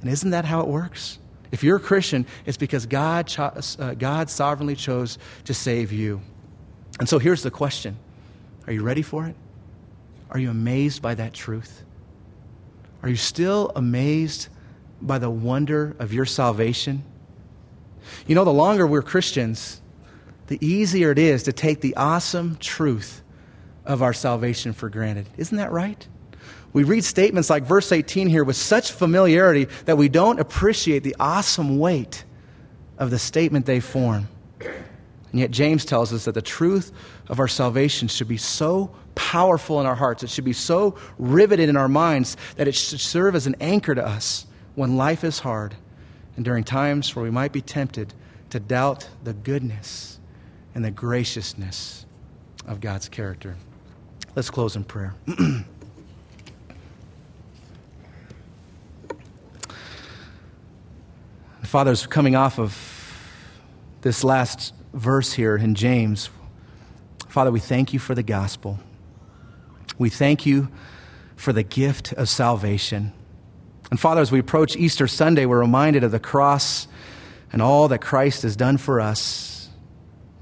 And 0.00 0.08
isn't 0.08 0.30
that 0.30 0.44
how 0.44 0.60
it 0.60 0.68
works? 0.68 1.18
If 1.50 1.64
you're 1.64 1.76
a 1.76 1.80
Christian, 1.80 2.24
it's 2.44 2.56
because 2.56 2.86
God, 2.86 3.26
cho- 3.26 3.52
uh, 3.78 3.94
God 3.94 4.30
sovereignly 4.30 4.76
chose 4.76 5.18
to 5.44 5.54
save 5.54 5.92
you. 5.92 6.20
And 7.00 7.08
so 7.08 7.18
here's 7.18 7.42
the 7.42 7.50
question 7.50 7.96
Are 8.68 8.72
you 8.72 8.82
ready 8.82 9.02
for 9.02 9.26
it? 9.26 9.34
Are 10.30 10.38
you 10.38 10.50
amazed 10.50 11.02
by 11.02 11.16
that 11.16 11.34
truth? 11.34 11.84
Are 13.02 13.08
you 13.08 13.16
still 13.16 13.72
amazed 13.74 14.48
by 15.00 15.18
the 15.18 15.30
wonder 15.30 15.96
of 15.98 16.12
your 16.12 16.26
salvation? 16.26 17.04
You 18.26 18.34
know, 18.34 18.44
the 18.44 18.52
longer 18.52 18.86
we're 18.86 19.02
Christians, 19.02 19.80
the 20.46 20.64
easier 20.64 21.10
it 21.10 21.18
is 21.18 21.44
to 21.44 21.52
take 21.52 21.80
the 21.80 21.96
awesome 21.96 22.56
truth 22.60 23.22
of 23.84 24.02
our 24.02 24.12
salvation 24.12 24.72
for 24.72 24.88
granted. 24.88 25.28
Isn't 25.36 25.58
that 25.58 25.72
right? 25.72 26.06
We 26.72 26.84
read 26.84 27.04
statements 27.04 27.48
like 27.48 27.64
verse 27.64 27.90
18 27.90 28.28
here 28.28 28.44
with 28.44 28.56
such 28.56 28.92
familiarity 28.92 29.66
that 29.86 29.96
we 29.96 30.08
don't 30.08 30.38
appreciate 30.38 31.02
the 31.02 31.16
awesome 31.18 31.78
weight 31.78 32.24
of 32.98 33.10
the 33.10 33.18
statement 33.18 33.66
they 33.66 33.80
form. 33.80 34.28
And 34.60 35.40
yet, 35.40 35.50
James 35.50 35.84
tells 35.84 36.12
us 36.12 36.24
that 36.24 36.32
the 36.32 36.42
truth 36.42 36.92
of 37.28 37.40
our 37.40 37.48
salvation 37.48 38.08
should 38.08 38.28
be 38.28 38.36
so 38.36 38.94
powerful 39.14 39.80
in 39.80 39.86
our 39.86 39.94
hearts, 39.94 40.22
it 40.22 40.30
should 40.30 40.44
be 40.44 40.52
so 40.52 40.96
riveted 41.18 41.68
in 41.68 41.76
our 41.76 41.88
minds 41.88 42.36
that 42.56 42.68
it 42.68 42.74
should 42.74 43.00
serve 43.00 43.34
as 43.34 43.46
an 43.46 43.56
anchor 43.60 43.94
to 43.94 44.06
us 44.06 44.46
when 44.76 44.96
life 44.96 45.24
is 45.24 45.40
hard 45.40 45.74
and 46.36 46.44
during 46.44 46.62
times 46.62 47.16
where 47.16 47.24
we 47.24 47.30
might 47.30 47.50
be 47.50 47.60
tempted 47.60 48.14
to 48.50 48.60
doubt 48.60 49.08
the 49.24 49.32
goodness 49.32 50.20
and 50.74 50.84
the 50.84 50.90
graciousness 50.90 52.06
of 52.66 52.80
God's 52.80 53.08
character. 53.08 53.56
Let's 54.36 54.50
close 54.50 54.76
in 54.76 54.84
prayer. 54.84 55.14
Father's 61.62 62.06
coming 62.06 62.36
off 62.36 62.58
of 62.60 62.78
this 64.02 64.22
last 64.22 64.72
verse 64.92 65.32
here 65.32 65.56
in 65.56 65.74
James. 65.74 66.30
Father, 67.28 67.50
we 67.50 67.60
thank 67.60 67.92
you 67.92 67.98
for 67.98 68.14
the 68.14 68.22
gospel. 68.22 68.78
We 69.98 70.10
thank 70.10 70.46
you 70.46 70.68
for 71.34 71.52
the 71.52 71.62
gift 71.62 72.12
of 72.12 72.28
salvation. 72.28 73.12
And 73.90 74.00
Father, 74.00 74.20
as 74.20 74.32
we 74.32 74.38
approach 74.38 74.76
Easter 74.76 75.06
Sunday, 75.06 75.46
we're 75.46 75.60
reminded 75.60 76.02
of 76.04 76.10
the 76.10 76.18
cross 76.18 76.88
and 77.52 77.62
all 77.62 77.88
that 77.88 78.00
Christ 78.00 78.42
has 78.42 78.56
done 78.56 78.78
for 78.78 79.00
us. 79.00 79.68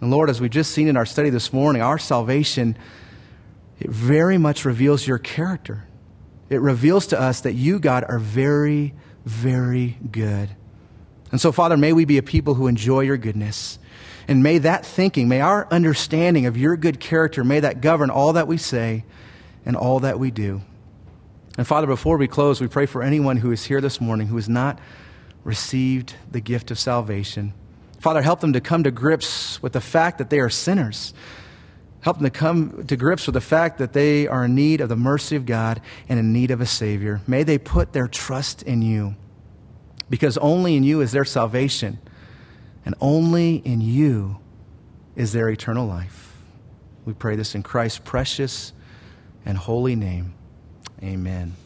And 0.01 0.11
Lord, 0.11 0.31
as 0.31 0.41
we've 0.41 0.51
just 0.51 0.73
seen 0.73 0.89
in 0.89 0.97
our 0.97 1.07
study 1.07 1.31
this 1.31 1.53
morning, 1.53 1.83
our 1.83 1.99
salvation, 1.99 2.77
it 3.81 3.91
very 3.91 4.39
much 4.39 4.65
reveals 4.65 5.07
your 5.07 5.19
character. 5.19 5.87
It 6.49 6.61
reveals 6.61 7.07
to 7.09 7.21
us 7.21 7.41
that 7.43 7.53
you, 7.53 7.79
God, 7.79 8.05
are 8.09 8.19
very, 8.19 8.95
very 9.25 9.99
good. 10.11 10.51
And 11.31 11.41
so, 11.41 11.53
Father, 11.53 11.77
may 11.77 11.93
we 11.93 12.05
be 12.05 12.19
a 12.19 12.23
people 12.23 12.55
who 12.55 12.67
enjoy 12.67 13.01
your 13.01 13.17
goodness. 13.17 13.79
And 14.29 14.43
may 14.43 14.59
that 14.59 14.87
thinking, 14.87 15.29
may 15.29 15.41
our 15.41 15.67
understanding 15.71 16.47
of 16.47 16.57
your 16.57 16.77
good 16.77 17.01
character, 17.01 17.45
may 17.45 17.61
that 17.61 17.81
govern 17.81 18.11
all 18.11 18.35
that 18.35 18.47
we 18.47 18.57
say 18.57 19.05
and 19.67 19.77
all 19.77 20.01
that 20.01 20.19
we 20.19 20.31
do. 20.31 20.63
And 21.57 21.67
Father, 21.67 21.87
before 21.87 22.17
we 22.17 22.27
close, 22.27 22.61
we 22.61 22.67
pray 22.67 22.87
for 22.87 23.03
anyone 23.03 23.37
who 23.39 23.53
is 23.53 23.65
here 23.65 23.81
this 23.81 24.01
morning 24.01 24.27
who 24.27 24.37
has 24.37 24.49
not 24.49 24.79
received 25.45 26.15
the 26.31 26.41
gift 26.41 26.71
of 26.71 26.79
salvation. 26.79 27.53
Father, 28.01 28.23
help 28.23 28.41
them 28.41 28.53
to 28.53 28.61
come 28.61 28.83
to 28.85 28.91
grips 28.91 29.63
with 29.63 29.73
the 29.73 29.81
fact 29.81 30.19
that 30.19 30.31
they 30.31 30.41
are 30.41 30.51
sinners. 30.51 31.15
Help 32.01 32.19
them 32.19 32.25
to 32.25 32.31
come 32.31 32.85
to 32.87 32.97
grips 32.97 33.27
with 33.27 33.35
the 33.35 33.41
fact 33.41 33.79
that 33.79 33.93
they 33.93 34.27
are 34.27 34.45
in 34.45 34.55
need 34.55 34.81
of 34.81 34.89
the 34.89 34.97
mercy 34.97 35.37
of 35.37 35.47
God 35.47 35.81
and 36.09 36.19
in 36.19 36.33
need 36.33 36.51
of 36.51 36.61
a 36.61 36.67
Savior. 36.67 37.21
May 37.27 37.45
they 37.45 37.57
put 37.57 37.93
their 37.93 38.09
trust 38.09 38.63
in 38.63 38.83
you 38.83 39.15
because 40.11 40.37
only 40.39 40.77
in 40.77 40.83
you 40.83 41.01
is 41.01 41.13
their 41.13 41.25
salvation, 41.25 41.99
and 42.85 42.95
only 43.01 43.57
in 43.57 43.81
you 43.81 44.39
is 45.17 45.33
their 45.33 45.49
eternal 45.49 45.87
life. 45.87 46.37
We 47.07 47.15
pray 47.15 47.37
this 47.37 47.55
in 47.55 47.63
Christ's 47.63 48.01
precious 48.01 48.73
and 49.47 49.57
holy 49.57 49.97
name. 49.97 50.35
Amen. 51.03 51.64